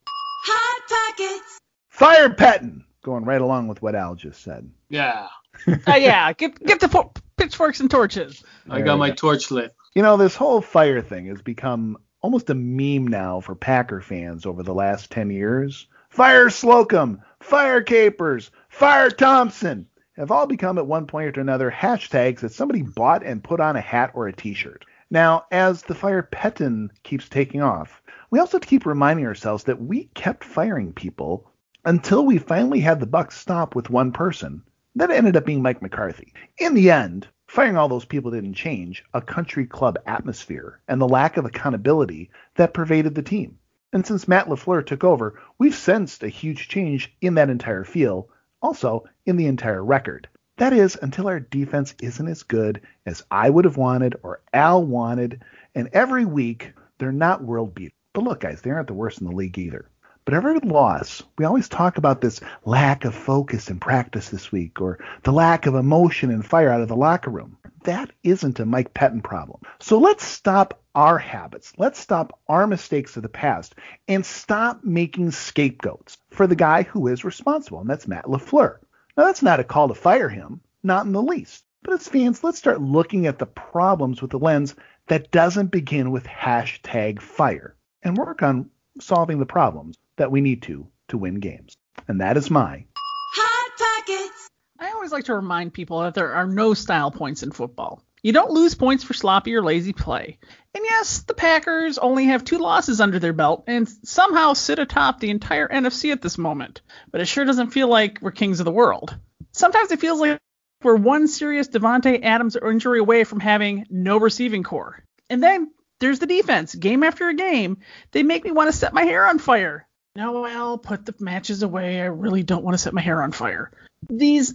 Hot 0.47 0.83
Pockets. 0.89 1.59
Fire 1.91 2.31
Pettine, 2.31 2.85
going 3.03 3.27
right 3.27 3.43
along 3.43 3.69
with 3.69 3.83
what 3.83 3.95
Al 3.95 4.15
just 4.15 4.43
said. 4.43 4.71
yeah. 4.89 5.27
uh, 5.69 5.77
yeah, 5.89 6.33
get 6.33 6.59
get 6.65 6.81
the 6.81 6.89
fo- 6.89 7.13
pitchforks 7.37 7.81
and 7.81 7.91
torches. 7.91 8.43
I 8.71 8.81
got 8.81 8.99
my 8.99 9.11
go. 9.11 9.17
torch 9.17 9.51
lit. 9.51 9.75
You 9.95 10.01
know, 10.01 10.17
this 10.17 10.35
whole 10.35 10.63
fire 10.63 11.03
thing 11.03 11.27
has 11.27 11.43
become 11.43 11.99
almost 12.23 12.49
a 12.49 12.55
meme 12.55 13.09
now 13.09 13.41
for 13.41 13.55
Packer 13.55 14.01
fans 14.01 14.47
over 14.47 14.63
the 14.63 14.73
last 14.73 15.11
10 15.11 15.29
years. 15.29 15.87
Fire 16.09 16.49
Slocum, 16.49 17.21
Fire 17.41 17.83
Capers, 17.83 18.51
Fire 18.71 19.11
Thompson 19.11 19.87
have 20.21 20.31
all 20.31 20.47
become 20.47 20.77
at 20.77 20.87
one 20.87 21.07
point 21.07 21.39
or 21.39 21.41
another 21.41 21.71
hashtags 21.71 22.41
that 22.41 22.53
somebody 22.53 22.83
bought 22.83 23.25
and 23.25 23.43
put 23.43 23.59
on 23.59 23.75
a 23.75 23.81
hat 23.81 24.11
or 24.13 24.29
a 24.29 24.33
t-shirt. 24.33 24.85
Now, 25.11 25.47
as 25.51 25.81
the 25.81 25.95
Fire 25.95 26.23
Pettine 26.23 26.91
keeps 27.03 27.27
taking 27.31 27.63
off, 27.63 28.03
we 28.31 28.39
also 28.39 28.59
have 28.59 28.61
to 28.61 28.69
keep 28.69 28.85
reminding 28.85 29.27
ourselves 29.27 29.65
that 29.65 29.81
we 29.81 30.11
kept 30.13 30.45
firing 30.45 30.93
people 30.93 31.51
until 31.87 32.27
we 32.27 32.37
finally 32.37 32.81
had 32.81 33.01
the 33.01 33.07
buck 33.07 33.33
stop 33.33 33.75
with 33.75 33.89
one 33.89 34.13
person. 34.13 34.63
That 34.95 35.11
ended 35.11 35.39
up 35.39 35.47
being 35.47 35.63
Mike 35.63 35.81
McCarthy. 35.81 36.35
In 36.59 36.75
the 36.75 36.91
end, 36.91 37.27
firing 37.47 37.79
all 37.79 37.89
those 37.89 38.05
people 38.05 38.31
didn't 38.31 38.53
change 38.53 39.03
a 39.15 39.23
country 39.23 39.65
club 39.65 39.99
atmosphere 40.05 40.81
and 40.87 41.01
the 41.01 41.09
lack 41.09 41.39
of 41.39 41.47
accountability 41.47 42.31
that 42.57 42.75
pervaded 42.75 43.15
the 43.15 43.23
team. 43.23 43.59
And 43.91 44.07
since 44.07 44.29
Matt 44.29 44.49
LaFleur 44.49 44.85
took 44.85 45.03
over, 45.03 45.41
we've 45.57 45.75
sensed 45.75 46.23
a 46.23 46.29
huge 46.29 46.69
change 46.69 47.11
in 47.23 47.37
that 47.37 47.49
entire 47.49 47.85
feel, 47.85 48.29
also 48.63 49.05
in 49.27 49.37
the 49.37 49.47
entire 49.47 49.85
record. 49.85 50.29
That 50.57 50.73
is, 50.73 50.99
until 51.01 51.27
our 51.27 51.41
defense 51.41 51.95
isn't 52.03 52.29
as 52.29 52.43
good 52.43 52.83
as 53.07 53.25
I 53.31 53.49
would 53.49 53.65
have 53.65 53.79
wanted 53.79 54.17
or 54.23 54.43
Al 54.53 54.85
wanted, 54.85 55.43
and 55.75 55.89
every 55.93 56.25
week 56.25 56.75
they're 56.99 57.13
not 57.13 57.43
world 57.43 57.75
beat. 57.75 57.95
But 58.13 58.25
look, 58.25 58.41
guys, 58.41 58.61
they 58.61 58.71
aren't 58.71 58.89
the 58.89 58.95
worst 58.95 59.21
in 59.21 59.27
the 59.27 59.35
league 59.35 59.59
either. 59.59 59.89
But 60.27 60.35
every 60.35 60.59
loss, 60.61 61.23
we 61.39 61.45
always 61.45 61.69
talk 61.69 61.97
about 61.97 62.21
this 62.21 62.41
lack 62.65 63.05
of 63.05 63.15
focus 63.15 63.71
in 63.71 63.81
practice 63.81 64.29
this 64.29 64.53
week 64.53 64.81
or 64.81 64.99
the 65.23 65.33
lack 65.33 65.67
of 65.67 65.75
emotion 65.75 66.31
and 66.31 66.45
fire 66.45 66.69
out 66.69 66.83
of 66.83 66.89
the 66.89 66.97
locker 66.97 67.31
room. 67.31 67.57
That 67.85 68.11
isn't 68.23 68.61
a 68.61 68.67
Mike 68.67 68.93
Pettine 68.93 69.23
problem. 69.23 69.63
So 69.81 69.99
let's 69.99 70.25
stop 70.25 70.80
our 70.95 71.19
habits. 71.19 71.73
Let's 71.79 71.99
stop 71.99 72.39
our 72.49 72.67
mistakes 72.67 73.17
of 73.17 73.23
the 73.23 73.29
past 73.29 73.75
and 74.09 74.25
stop 74.25 74.85
making 74.85 75.31
scapegoats 75.31 76.19
for 76.31 76.47
the 76.47 76.57
guy 76.57 76.83
who 76.83 77.07
is 77.09 77.25
responsible, 77.25 77.81
and 77.81 77.89
that's 77.89 78.09
Matt 78.09 78.25
LaFleur. 78.25 78.79
Now, 79.17 79.25
that's 79.25 79.43
not 79.43 79.61
a 79.61 79.65
call 79.65 79.89
to 79.89 79.95
fire 79.95 80.29
him, 80.29 80.61
not 80.83 81.07
in 81.07 81.13
the 81.13 81.23
least. 81.23 81.65
But 81.83 81.95
as 81.95 82.09
fans, 82.09 82.45
let's 82.45 82.59
start 82.59 82.81
looking 82.81 83.27
at 83.27 83.39
the 83.39 83.47
problems 83.47 84.21
with 84.21 84.33
the 84.33 84.39
lens 84.39 84.75
that 85.07 85.31
doesn't 85.31 85.71
begin 85.71 86.11
with 86.11 86.25
hashtag 86.25 87.21
fire 87.21 87.75
and 88.03 88.17
work 88.17 88.43
on 88.43 88.71
solving 89.01 89.39
the 89.39 89.47
problems 89.47 89.97
that 90.17 90.31
we 90.31 90.41
need 90.41 90.63
to 90.63 90.87
to 91.09 91.19
win 91.19 91.37
games. 91.37 91.77
And 92.07 92.21
that 92.21 92.37
is 92.37 92.51
my 92.51 92.85
Hot 92.97 93.71
Pockets. 93.79 94.49
I 94.79 94.91
always 94.91 95.13
like 95.13 95.25
to 95.25 95.35
remind 95.35 95.73
people 95.73 96.01
that 96.01 96.15
there 96.15 96.35
are 96.35 96.47
no 96.47 96.75
style 96.75 97.11
points 97.11 97.43
in 97.43 97.51
football. 97.51 98.03
You 98.23 98.33
don't 98.33 98.51
lose 98.51 98.75
points 98.75 99.05
for 99.05 99.15
sloppy 99.15 99.55
or 99.55 99.63
lazy 99.63 99.93
play. 99.93 100.39
And 100.75 100.85
yes, 100.85 101.23
the 101.23 101.35
Packers 101.35 101.99
only 101.99 102.27
have 102.27 102.45
two 102.45 102.59
losses 102.59 103.01
under 103.01 103.19
their 103.19 103.33
belt 103.33 103.65
and 103.67 103.89
somehow 103.89 104.53
sit 104.53 104.79
atop 104.79 105.21
the 105.21 105.31
entire 105.31 105.69
NFC 105.69 106.13
at 106.13 106.23
this 106.23 106.39
moment. 106.39 106.83
But 107.11 107.21
it 107.21 107.27
sure 107.27 107.45
doesn't 107.45 107.71
feel 107.71 107.89
like 107.89 108.19
we're 108.21 108.31
kings 108.31 108.61
of 108.61 108.67
the 108.67 108.73
world. 108.73 109.17
Sometimes 109.53 109.91
it 109.91 110.01
feels 110.01 110.21
like 110.21 110.39
we're 110.83 110.97
one 110.97 111.29
serious 111.29 111.69
Davante 111.69 112.23
Adams 112.23 112.57
injury 112.57 113.01
away 113.01 113.25
from 113.25 113.41
having 113.41 113.87
no 113.91 114.19
receiving 114.19 114.63
core. 114.63 115.03
And 115.29 115.43
then 115.43 115.73
there's 115.99 116.19
the 116.19 116.27
defense. 116.27 116.75
Game 116.75 117.03
after 117.03 117.29
a 117.29 117.35
game, 117.35 117.79
they 118.13 118.23
make 118.23 118.45
me 118.45 118.53
want 118.53 118.71
to 118.71 118.77
set 118.77 118.95
my 118.95 119.03
hair 119.03 119.27
on 119.27 119.39
fire. 119.39 119.87
No, 120.17 120.45
I'll 120.45 120.79
put 120.79 121.07
the 121.07 121.15
matches 121.21 121.63
away. 121.63 122.01
I 122.01 122.07
really 122.07 122.43
don't 122.43 122.65
want 122.65 122.75
to 122.75 122.79
set 122.79 122.95
my 122.95 123.01
hair 123.01 123.23
on 123.23 123.33
fire. 123.33 123.71
These 124.09 124.55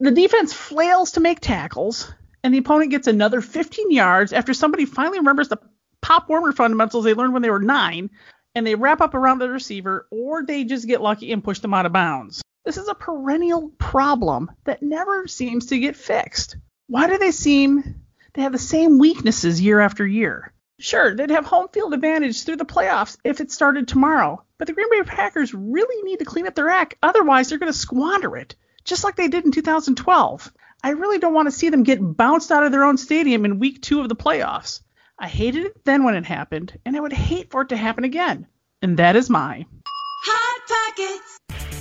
the 0.00 0.10
defense 0.10 0.52
flails 0.52 1.12
to 1.12 1.20
make 1.20 1.40
tackles, 1.40 2.12
and 2.44 2.52
the 2.52 2.58
opponent 2.58 2.90
gets 2.90 3.06
another 3.06 3.40
15 3.40 3.90
yards 3.90 4.34
after 4.34 4.52
somebody 4.52 4.84
finally 4.84 5.18
remembers 5.18 5.48
the 5.48 5.58
Pop 6.02 6.28
Warner 6.28 6.52
fundamentals 6.52 7.04
they 7.04 7.14
learned 7.14 7.32
when 7.32 7.40
they 7.40 7.48
were 7.48 7.58
nine, 7.58 8.10
and 8.54 8.66
they 8.66 8.74
wrap 8.74 9.00
up 9.00 9.14
around 9.14 9.38
the 9.38 9.48
receiver, 9.48 10.06
or 10.10 10.44
they 10.44 10.64
just 10.64 10.86
get 10.86 11.00
lucky 11.00 11.32
and 11.32 11.42
push 11.42 11.60
them 11.60 11.72
out 11.72 11.86
of 11.86 11.94
bounds. 11.94 12.42
This 12.66 12.76
is 12.76 12.86
a 12.86 12.94
perennial 12.94 13.70
problem 13.78 14.50
that 14.64 14.82
never 14.82 15.26
seems 15.26 15.66
to 15.66 15.78
get 15.78 15.96
fixed. 15.96 16.58
Why 16.86 17.06
do 17.06 17.16
they 17.16 17.30
seem 17.30 18.02
to 18.34 18.40
have 18.42 18.52
the 18.52 18.58
same 18.58 18.98
weaknesses 18.98 19.60
year 19.60 19.80
after 19.80 20.06
year? 20.06 20.52
Sure, 20.78 21.14
they'd 21.14 21.30
have 21.30 21.46
home 21.46 21.68
field 21.72 21.94
advantage 21.94 22.42
through 22.42 22.56
the 22.56 22.66
playoffs 22.66 23.16
if 23.24 23.40
it 23.40 23.50
started 23.50 23.88
tomorrow, 23.88 24.44
but 24.58 24.66
the 24.66 24.74
Green 24.74 24.90
Bay 24.90 25.02
Packers 25.02 25.54
really 25.54 26.02
need 26.02 26.18
to 26.18 26.26
clean 26.26 26.46
up 26.46 26.54
their 26.54 26.68
act, 26.68 26.96
otherwise 27.02 27.48
they're 27.48 27.58
going 27.58 27.72
to 27.72 27.78
squander 27.78 28.36
it, 28.36 28.54
just 28.84 29.02
like 29.02 29.16
they 29.16 29.28
did 29.28 29.46
in 29.46 29.52
2012. 29.52 30.52
I 30.84 30.90
really 30.90 31.18
don't 31.18 31.32
want 31.32 31.46
to 31.46 31.50
see 31.50 31.70
them 31.70 31.82
get 31.82 31.98
bounced 31.98 32.52
out 32.52 32.62
of 32.62 32.70
their 32.70 32.84
own 32.84 32.98
stadium 32.98 33.46
in 33.46 33.58
week 33.58 33.80
two 33.80 34.02
of 34.02 34.10
the 34.10 34.14
playoffs. 34.14 34.82
I 35.18 35.28
hated 35.28 35.64
it 35.64 35.82
then 35.86 36.04
when 36.04 36.14
it 36.14 36.26
happened, 36.26 36.78
and 36.84 36.94
I 36.94 37.00
would 37.00 37.14
hate 37.14 37.50
for 37.50 37.62
it 37.62 37.70
to 37.70 37.76
happen 37.78 38.04
again. 38.04 38.46
And 38.82 38.98
that 38.98 39.16
is 39.16 39.30
my 39.30 39.64
Hot 40.26 40.60
Pockets. 40.68 41.38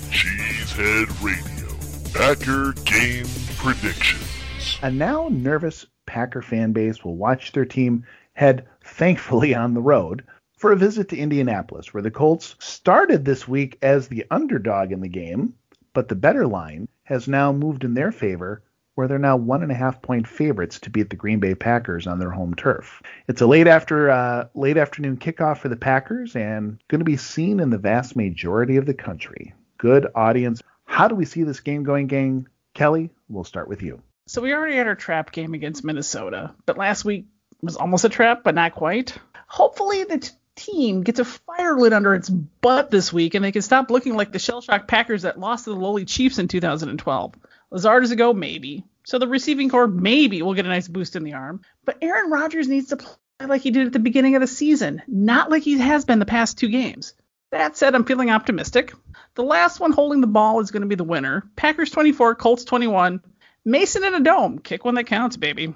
Cheesehead 0.10 1.22
Radio. 1.22 1.76
Packer 2.14 2.72
game 2.86 3.26
predictions. 3.58 4.80
A 4.82 4.90
now 4.90 5.28
nervous 5.30 5.86
Packer 6.06 6.42
fan 6.42 6.72
base 6.72 7.04
will 7.04 7.18
watch 7.18 7.52
their 7.52 7.66
team 7.66 8.06
head, 8.32 8.70
thankfully, 8.86 9.54
on 9.54 9.74
the 9.74 9.82
road 9.82 10.24
for 10.58 10.72
a 10.72 10.78
visit 10.78 11.10
to 11.10 11.18
Indianapolis, 11.18 11.94
where 11.94 12.04
the 12.04 12.10
Colts 12.10 12.56
started 12.60 13.26
this 13.26 13.50
week 13.50 13.78
as 13.82 14.08
the 14.08 14.24
underdog 14.32 14.94
in 14.94 15.02
the 15.02 15.10
game, 15.10 15.56
but 15.92 16.08
the 16.08 16.16
better 16.16 16.48
line 16.48 16.88
has 17.04 17.28
now 17.28 17.52
moved 17.52 17.84
in 17.84 17.96
their 17.96 18.14
favor, 18.14 18.64
where 18.96 19.08
they're 19.08 19.20
now 19.20 19.38
one 19.38 19.64
and 19.64 19.72
a 19.72 19.76
half 19.76 20.02
point 20.02 20.28
favorites 20.28 20.80
to 20.82 20.90
beat 20.90 21.10
the 21.10 21.16
Green 21.16 21.40
Bay 21.40 21.56
Packers 21.56 22.08
on 22.08 22.20
their 22.20 22.32
home 22.32 22.54
turf. 22.54 23.02
It's 23.28 23.42
a 23.42 23.48
late 23.48 23.68
after 23.68 24.10
uh, 24.10 24.48
late 24.54 24.78
afternoon 24.78 25.18
kickoff 25.18 25.60
for 25.60 25.70
the 25.70 25.76
Packers, 25.76 26.36
and 26.36 26.80
going 26.88 27.00
to 27.00 27.06
be 27.06 27.18
seen 27.18 27.60
in 27.60 27.70
the 27.70 27.78
vast 27.78 28.16
majority 28.16 28.78
of 28.78 28.86
the 28.86 28.94
country. 28.94 29.54
Good 29.78 30.08
audience. 30.16 30.62
How 30.86 31.08
do 31.08 31.16
we 31.16 31.26
see 31.26 31.44
this 31.44 31.60
game 31.60 31.84
going, 31.84 32.08
gang? 32.08 32.48
Kelly, 32.74 33.10
we'll 33.30 33.44
start 33.44 33.68
with 33.68 33.82
you. 33.82 34.02
So 34.28 34.42
we 34.42 34.54
already 34.54 34.78
had 34.78 34.88
our 34.88 34.96
trap 34.96 35.32
game 35.32 35.54
against 35.54 35.84
Minnesota, 35.84 36.54
but 36.66 36.78
last 36.78 37.04
week 37.04 37.26
was 37.62 37.76
almost 37.76 38.06
a 38.06 38.10
trap, 38.10 38.44
but 38.44 38.56
not 38.56 38.74
quite. 38.74 39.18
Hopefully 39.48 40.04
the 40.06 40.20
t- 40.20 40.32
team 40.56 41.02
gets 41.02 41.20
a 41.20 41.26
fire 41.26 41.78
lit 41.78 41.94
under 41.94 42.14
its 42.14 42.30
butt 42.30 42.90
this 42.90 43.12
week, 43.12 43.34
and 43.34 43.44
they 43.44 43.52
can 43.52 43.62
stop 43.62 43.92
looking 43.92 44.16
like 44.16 44.32
the 44.32 44.40
shell 44.40 44.62
shocked 44.62 44.88
Packers 44.88 45.24
that 45.24 45.40
lost 45.40 45.66
to 45.66 45.72
the 45.72 45.76
lowly 45.76 46.06
Chiefs 46.06 46.40
in 46.40 46.48
2012. 46.48 47.36
Lazard 47.74 48.04
is 48.04 48.12
a 48.12 48.16
go, 48.16 48.34
maybe. 48.34 48.86
So 49.04 49.18
the 49.18 49.28
receiving 49.28 49.68
core 49.68 49.88
maybe 49.88 50.44
will 50.44 50.54
get 50.54 50.66
a 50.66 50.70
nice 50.70 50.88
boost 50.88 51.16
in 51.16 51.24
the 51.24 51.34
arm, 51.34 51.62
but 51.84 51.98
Aaron 52.02 52.30
Rodgers 52.30 52.68
needs 52.68 52.90
to 52.90 52.98
play 52.98 53.16
like 53.46 53.62
he 53.62 53.72
did 53.72 53.88
at 53.88 53.94
the 53.94 54.00
beginning 54.00 54.36
of 54.36 54.42
the 54.42 54.48
season, 54.48 55.02
not 55.08 55.50
like 55.50 55.64
he 55.64 55.80
has 55.80 56.06
been 56.06 56.20
the 56.20 56.26
past 56.26 56.58
two 56.58 56.70
games. 56.70 57.16
That 57.52 57.76
said, 57.76 57.96
I'm 57.96 58.06
feeling 58.06 58.30
optimistic. 58.30 58.94
The 59.36 59.44
last 59.44 59.80
one 59.80 59.92
holding 59.92 60.22
the 60.22 60.28
ball 60.28 60.60
is 60.60 60.72
going 60.72 60.84
to 60.84 60.88
be 60.88 60.96
the 60.96 61.04
winner. 61.04 61.50
Packers 61.56 61.90
24, 61.90 62.36
Colts 62.36 62.64
21. 62.64 63.22
Mason 63.66 64.04
in 64.04 64.14
a 64.14 64.20
dome. 64.20 64.60
Kick 64.60 64.86
one 64.86 64.96
that 64.96 65.06
counts, 65.06 65.36
baby. 65.36 65.74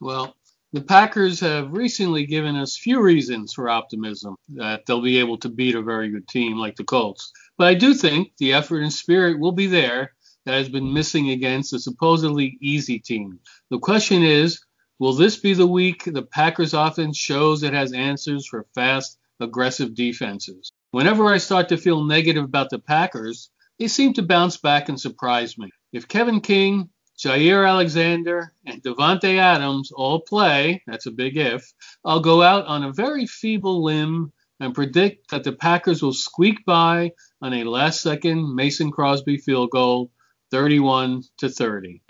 Well, 0.00 0.36
the 0.72 0.80
Packers 0.80 1.40
have 1.40 1.72
recently 1.72 2.26
given 2.26 2.56
us 2.56 2.76
few 2.76 3.00
reasons 3.00 3.54
for 3.54 3.68
optimism 3.68 4.36
that 4.54 4.86
they'll 4.86 5.00
be 5.00 5.20
able 5.20 5.38
to 5.38 5.48
beat 5.48 5.76
a 5.76 5.82
very 5.82 6.10
good 6.10 6.28
team 6.28 6.58
like 6.58 6.76
the 6.76 6.84
Colts. 6.84 7.32
But 7.56 7.68
I 7.68 7.74
do 7.74 7.94
think 7.94 8.32
the 8.38 8.54
effort 8.54 8.82
and 8.82 8.92
spirit 8.92 9.38
will 9.38 9.52
be 9.52 9.68
there 9.68 10.12
that 10.48 10.56
has 10.56 10.70
been 10.70 10.94
missing 10.94 11.28
against 11.28 11.74
a 11.74 11.78
supposedly 11.78 12.56
easy 12.62 12.98
team. 12.98 13.38
The 13.68 13.78
question 13.78 14.22
is, 14.22 14.64
will 14.98 15.12
this 15.12 15.36
be 15.36 15.52
the 15.52 15.66
week 15.66 16.04
the 16.06 16.22
Packers 16.22 16.72
offense 16.72 17.18
shows 17.18 17.62
it 17.62 17.74
has 17.74 17.92
answers 17.92 18.46
for 18.46 18.64
fast, 18.74 19.18
aggressive 19.40 19.94
defenses? 19.94 20.72
Whenever 20.90 21.26
I 21.26 21.36
start 21.36 21.68
to 21.68 21.76
feel 21.76 22.02
negative 22.02 22.44
about 22.44 22.70
the 22.70 22.78
Packers, 22.78 23.50
they 23.78 23.88
seem 23.88 24.14
to 24.14 24.22
bounce 24.22 24.56
back 24.56 24.88
and 24.88 24.98
surprise 24.98 25.58
me. 25.58 25.68
If 25.92 26.08
Kevin 26.08 26.40
King, 26.40 26.88
Jaire 27.18 27.68
Alexander, 27.68 28.54
and 28.64 28.82
Davante 28.82 29.36
Adams 29.38 29.92
all 29.92 30.20
play, 30.20 30.82
that's 30.86 31.04
a 31.04 31.10
big 31.10 31.36
if, 31.36 31.70
I'll 32.06 32.20
go 32.20 32.40
out 32.40 32.64
on 32.64 32.84
a 32.84 32.92
very 32.94 33.26
feeble 33.26 33.84
limb 33.84 34.32
and 34.60 34.74
predict 34.74 35.30
that 35.30 35.44
the 35.44 35.52
Packers 35.52 36.02
will 36.02 36.14
squeak 36.14 36.64
by 36.64 37.12
on 37.42 37.52
a 37.52 37.64
last 37.64 38.00
second 38.00 38.54
Mason 38.54 38.90
Crosby 38.90 39.36
field 39.36 39.68
goal, 39.70 40.10
31 40.50 41.22
to 41.38 41.48
30. 41.48 42.02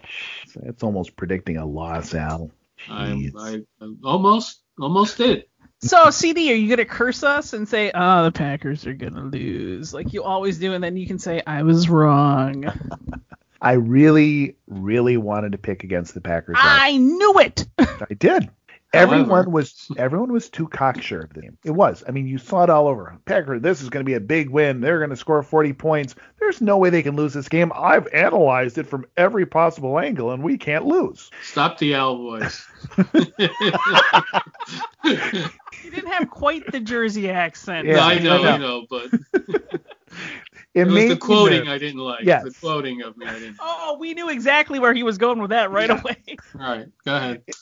That's 0.57 0.83
almost 0.83 1.17
predicting 1.17 1.57
a 1.57 1.67
loss, 1.67 2.15
Al. 2.15 2.51
I, 2.89 3.31
I, 3.37 3.63
I 3.81 3.87
almost 4.05 4.63
almost 4.79 5.19
did. 5.19 5.45
So, 5.81 6.11
CD, 6.11 6.53
are 6.53 6.57
you 6.57 6.69
going 6.69 6.79
to 6.79 6.85
curse 6.85 7.23
us 7.23 7.53
and 7.53 7.69
say, 7.69 7.93
oh, 7.95 8.25
the 8.25 8.33
Packers 8.33 8.85
are 8.87 8.95
going 8.95 9.15
to 9.15 9.23
lose, 9.23 9.95
like 9.95 10.13
you 10.13 10.25
always 10.25 10.59
do, 10.59 10.73
and 10.73 10.83
then 10.83 10.97
you 10.97 11.07
can 11.07 11.21
say, 11.21 11.41
I 11.47 11.63
was 11.63 11.89
wrong? 11.89 12.65
I 13.63 13.73
really, 13.73 14.57
really 14.67 15.17
wanted 15.17 15.53
to 15.53 15.59
pick 15.59 15.85
against 15.85 16.15
the 16.15 16.21
Packers. 16.21 16.57
I 16.59 16.97
knew 16.97 17.39
it. 17.41 17.67
I 17.79 18.15
did. 18.19 18.51
Everyone 18.95 19.53
was 19.53 19.91
everyone 19.99 20.33
was 20.33 20.49
too 20.49 20.67
cocksure 20.67 21.21
of 21.21 21.35
the 21.35 21.43
game. 21.43 21.59
It 21.63 21.73
was. 21.73 22.03
I 22.09 22.11
mean, 22.11 22.27
you 22.27 22.39
saw 22.39 22.65
it 22.65 22.71
all 22.71 22.89
over. 22.89 23.19
Packer, 23.27 23.59
this 23.59 23.83
is 23.83 23.91
going 23.91 24.05
to 24.05 24.09
be 24.09 24.15
a 24.15 24.21
big 24.21 24.49
win. 24.49 24.81
They're 24.81 24.99
going 24.99 25.11
to 25.11 25.17
score 25.17 25.43
40 25.43 25.75
points. 25.75 26.15
There's 26.39 26.63
no 26.63 26.79
way 26.79 26.89
they 26.89 27.03
can 27.03 27.15
lose 27.15 27.35
this 27.35 27.49
game. 27.49 27.71
I've 27.75 28.07
analyzed 28.09 28.79
it 28.79 28.87
from 28.87 29.05
every 29.17 29.45
possible 29.45 29.99
angle, 29.99 30.31
and 30.31 30.43
we 30.43 30.57
can't 30.57 30.87
lose. 30.87 31.31
Stop 31.43 31.79
the 31.79 31.95
owl 31.95 32.17
voice. 32.17 32.67
you 33.15 33.27
didn't 35.91 36.13
have 36.13 36.31
quite 36.31 36.71
the 36.73 36.81
Jersey 36.81 37.29
accent. 37.29 37.87
Yeah, 37.87 38.05
I 38.05 38.19
know, 38.19 38.43
I 38.43 38.57
know, 38.57 38.87
but 38.89 39.09
It, 40.75 40.83
It 40.83 40.85
was 40.87 40.95
made 40.95 41.11
the 41.11 41.17
quoting 41.17 41.59
nervous. 41.59 41.73
I 41.73 41.79
didn't 41.79 42.01
like. 42.01 42.25
Yes. 42.25 42.45
The 42.45 42.51
quoting 42.53 43.03
of 43.03 43.17
me 43.17 43.27
I 43.27 43.39
didn't. 43.39 43.57
Oh, 43.61 43.97
we 43.99 44.15
knew 44.15 44.29
exactly 44.29 44.79
where 44.79 44.95
he 44.95 45.03
was 45.03 45.19
going 45.19 45.41
with 45.41 45.51
that 45.51 45.71
right 45.71 45.91
away. 45.91 46.17
All 46.55 46.61
right, 46.61 46.87
go 47.05 47.17
ahead. 47.17 47.43
It 47.47 47.57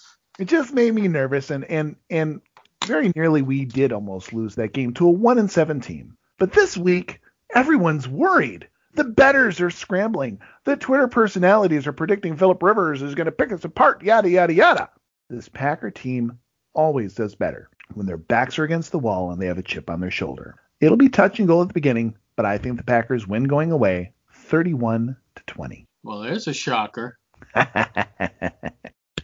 just 0.44 0.74
made 0.74 0.94
me 0.94 1.08
nervous, 1.08 1.50
and 1.50 1.64
and 1.64 1.96
and 2.10 2.40
very 2.84 3.10
nearly 3.16 3.42
we 3.42 3.64
did 3.64 3.92
almost 3.92 4.32
lose 4.32 4.54
that 4.56 4.72
game 4.72 4.92
to 4.94 5.06
a 5.06 5.10
one 5.10 5.38
and 5.38 5.50
seven 5.50 5.80
team. 5.80 6.16
But 6.38 6.52
this 6.52 6.76
week, 6.76 7.20
everyone's 7.54 8.06
worried. 8.06 8.68
The 8.94 9.04
betters 9.04 9.60
are 9.60 9.70
scrambling. 9.70 10.40
The 10.64 10.76
Twitter 10.76 11.08
personalities 11.08 11.86
are 11.86 11.92
predicting 11.92 12.36
Philip 12.36 12.62
Rivers 12.62 13.02
is 13.02 13.14
going 13.14 13.26
to 13.26 13.32
pick 13.32 13.52
us 13.52 13.64
apart. 13.64 14.02
Yada 14.02 14.28
yada 14.28 14.52
yada. 14.52 14.90
This 15.28 15.48
Packer 15.48 15.90
team 15.90 16.38
always 16.74 17.14
does 17.14 17.34
better 17.34 17.68
when 17.94 18.06
their 18.06 18.16
backs 18.16 18.58
are 18.58 18.64
against 18.64 18.92
the 18.92 18.98
wall 18.98 19.30
and 19.30 19.40
they 19.40 19.46
have 19.46 19.58
a 19.58 19.62
chip 19.62 19.90
on 19.90 20.00
their 20.00 20.10
shoulder. 20.10 20.56
It'll 20.80 20.96
be 20.96 21.08
touch 21.08 21.38
and 21.38 21.48
go 21.48 21.62
at 21.62 21.68
the 21.68 21.74
beginning, 21.74 22.16
but 22.36 22.46
I 22.46 22.58
think 22.58 22.76
the 22.76 22.84
Packers 22.84 23.26
win 23.26 23.44
going 23.44 23.72
away, 23.72 24.12
31 24.32 25.16
to 25.36 25.42
20. 25.46 25.86
Well, 26.02 26.20
there's 26.20 26.46
a 26.46 26.52
shocker. 26.52 27.18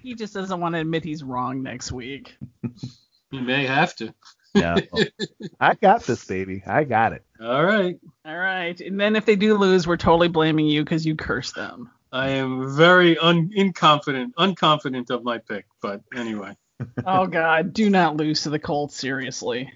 He 0.03 0.15
just 0.15 0.35
doesn't 0.35 0.61
want 0.61 0.75
to 0.75 0.81
admit 0.81 1.05
he's 1.05 1.23
wrong 1.23 1.63
next 1.63 1.93
week. 1.93 2.37
You 3.31 3.41
may 3.41 3.67
have 3.67 3.95
to. 3.97 4.13
No, 4.55 4.77
I 5.61 5.75
got 5.75 6.03
this, 6.03 6.25
baby. 6.27 6.63
I 6.67 6.85
got 6.85 7.13
it. 7.15 7.25
All 7.41 7.65
right. 7.65 7.99
All 8.27 8.37
right. 8.37 8.79
And 8.81 9.01
then 9.01 9.17
if 9.17 9.25
they 9.25 9.37
do 9.37 9.57
lose, 9.57 9.87
we're 9.87 9.97
totally 9.97 10.29
blaming 10.29 10.67
you 10.67 10.85
because 10.85 11.07
you 11.07 11.17
cursed 11.17 11.55
them. 11.55 11.91
I 12.13 12.31
am 12.31 12.77
very 12.77 13.17
un- 13.17 13.51
inconfident, 13.57 14.33
unconfident 14.39 15.11
of 15.11 15.25
my 15.25 15.39
pick, 15.39 15.65
but 15.81 16.03
anyway. 16.15 16.55
oh 17.07 17.27
God, 17.27 17.73
do 17.73 17.89
not 17.89 18.17
lose 18.17 18.43
to 18.43 18.51
the 18.51 18.59
Colts, 18.59 18.95
seriously. 18.97 19.73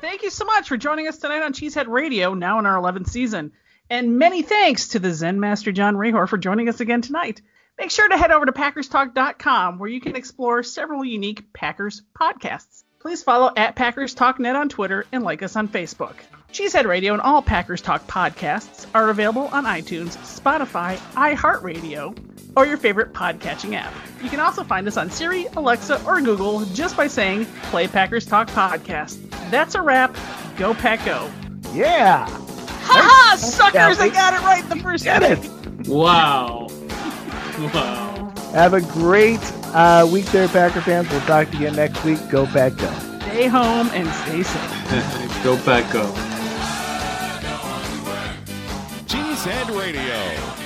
Thank 0.00 0.22
you 0.24 0.30
so 0.30 0.44
much 0.44 0.68
for 0.68 0.76
joining 0.76 1.06
us 1.06 1.18
tonight 1.18 1.42
on 1.42 1.52
Cheesehead 1.52 1.86
Radio, 1.86 2.34
now 2.34 2.58
in 2.58 2.66
our 2.66 2.80
11th 2.82 3.08
season. 3.08 3.52
And 3.88 4.18
many 4.18 4.42
thanks 4.42 4.88
to 4.88 4.98
the 4.98 5.12
Zen 5.12 5.38
Master 5.38 5.70
John 5.72 5.94
Rehor 5.94 6.28
for 6.28 6.38
joining 6.38 6.68
us 6.68 6.80
again 6.80 7.02
tonight. 7.02 7.42
Make 7.80 7.90
sure 7.90 8.06
to 8.06 8.16
head 8.18 8.30
over 8.30 8.44
to 8.44 8.52
PackersTalk.com 8.52 9.78
where 9.78 9.88
you 9.88 10.02
can 10.02 10.14
explore 10.14 10.62
several 10.62 11.02
unique 11.02 11.50
Packers 11.54 12.02
podcasts. 12.14 12.84
Please 12.98 13.22
follow 13.22 13.50
at 13.56 13.74
Packers 13.74 14.12
Talk 14.12 14.38
Net 14.38 14.54
on 14.54 14.68
Twitter 14.68 15.06
and 15.12 15.24
like 15.24 15.42
us 15.42 15.56
on 15.56 15.66
Facebook. 15.66 16.12
Cheesehead 16.52 16.84
Radio 16.84 17.14
and 17.14 17.22
all 17.22 17.40
Packers 17.40 17.80
Talk 17.80 18.06
podcasts 18.06 18.84
are 18.94 19.08
available 19.08 19.44
on 19.44 19.64
iTunes, 19.64 20.14
Spotify, 20.18 20.98
iHeartRadio, 21.14 22.14
or 22.54 22.66
your 22.66 22.76
favorite 22.76 23.14
podcatching 23.14 23.74
app. 23.74 23.94
You 24.22 24.28
can 24.28 24.40
also 24.40 24.62
find 24.62 24.86
us 24.86 24.98
on 24.98 25.10
Siri, 25.10 25.46
Alexa, 25.56 26.04
or 26.04 26.20
Google 26.20 26.66
just 26.66 26.98
by 26.98 27.06
saying 27.06 27.46
Play 27.70 27.88
Packers 27.88 28.26
Talk 28.26 28.48
Podcast. 28.48 29.18
That's 29.50 29.74
a 29.74 29.80
wrap. 29.80 30.14
Go 30.58 30.74
Pack 30.74 31.02
Go. 31.06 31.30
Yeah. 31.72 32.28
Ha 32.28 33.08
ha, 33.08 33.36
suckers! 33.38 33.98
I 34.00 34.10
got 34.10 34.34
it 34.34 34.40
right 34.44 34.68
the 34.68 34.76
first 34.76 35.04
Get 35.04 35.22
time. 35.22 35.80
it. 35.80 35.88
Wow. 35.88 36.66
Wow. 37.60 38.32
Have 38.52 38.74
a 38.74 38.80
great 38.80 39.40
uh, 39.74 40.08
week 40.10 40.24
there, 40.26 40.48
Packer 40.48 40.80
fans. 40.80 41.10
We'll 41.10 41.20
talk 41.20 41.50
to 41.50 41.56
you 41.58 41.66
again 41.66 41.76
next 41.76 42.02
week. 42.04 42.18
Go 42.30 42.46
Pack 42.46 42.76
Go. 42.76 42.90
Stay 43.20 43.48
home 43.48 43.88
and 43.92 44.08
stay 44.08 44.42
safe. 44.42 45.44
go 45.44 45.56
back, 45.64 45.92
go. 45.92 46.04
Cheesehead 49.06 49.78
Radio. 49.78 50.56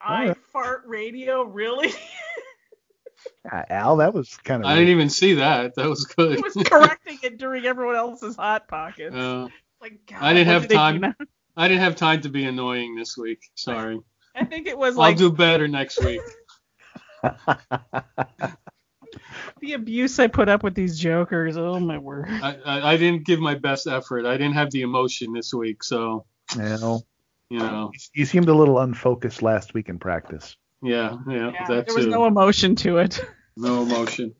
I 0.00 0.34
fart 0.50 0.84
radio, 0.86 1.42
really? 1.42 1.92
Uh, 3.50 3.62
Al, 3.70 3.96
that 3.96 4.12
was 4.14 4.36
kind 4.44 4.62
of. 4.62 4.68
I 4.70 4.74
didn't 4.74 4.90
even 4.90 5.10
see 5.10 5.34
that. 5.34 5.74
That 5.76 5.88
was 5.88 6.04
good. 6.04 6.38
I 6.38 6.40
was 6.40 6.54
correcting 6.66 7.18
it 7.22 7.38
during 7.38 7.64
everyone 7.66 7.96
else's 7.96 8.36
hot 8.36 8.68
pockets. 8.68 9.14
Uh, 9.14 9.48
like, 9.80 10.00
God, 10.06 10.18
I 10.22 10.32
didn't 10.34 10.48
have 10.48 10.62
do 10.62 10.68
they 10.68 10.74
do 10.74 10.78
time. 10.78 11.14
I 11.56 11.68
didn't 11.68 11.82
have 11.82 11.96
time 11.96 12.20
to 12.22 12.28
be 12.28 12.44
annoying 12.44 12.96
this 12.96 13.16
week. 13.16 13.40
Sorry. 13.54 14.00
I 14.34 14.44
think 14.44 14.66
it 14.66 14.76
was 14.78 14.96
like. 14.96 15.12
I'll 15.12 15.18
do 15.18 15.32
better 15.32 15.68
next 15.68 16.02
week. 16.04 16.20
the 19.60 19.72
abuse 19.72 20.18
I 20.18 20.26
put 20.26 20.48
up 20.48 20.62
with 20.62 20.74
these 20.74 20.98
jokers. 20.98 21.56
Oh 21.56 21.80
my 21.80 21.98
word. 21.98 22.26
I, 22.28 22.56
I, 22.64 22.92
I 22.92 22.96
didn't 22.96 23.26
give 23.26 23.40
my 23.40 23.54
best 23.54 23.86
effort. 23.86 24.26
I 24.26 24.36
didn't 24.36 24.54
have 24.54 24.70
the 24.70 24.82
emotion 24.82 25.32
this 25.32 25.52
week, 25.54 25.82
so 25.82 26.26
No. 26.56 27.00
you 27.50 27.58
know, 27.58 27.90
You 28.14 28.24
seemed 28.24 28.48
a 28.48 28.54
little 28.54 28.78
unfocused 28.78 29.42
last 29.42 29.74
week 29.74 29.88
in 29.88 29.98
practice. 29.98 30.56
yeah, 30.82 31.16
yeah, 31.28 31.52
Yeah, 31.52 31.66
that 31.68 31.86
there 31.86 31.94
was 31.96 32.04
too. 32.04 32.10
no 32.10 32.26
emotion 32.26 32.76
to 32.76 32.98
it. 32.98 33.24
No 33.58 33.82
emotion. 33.82 34.34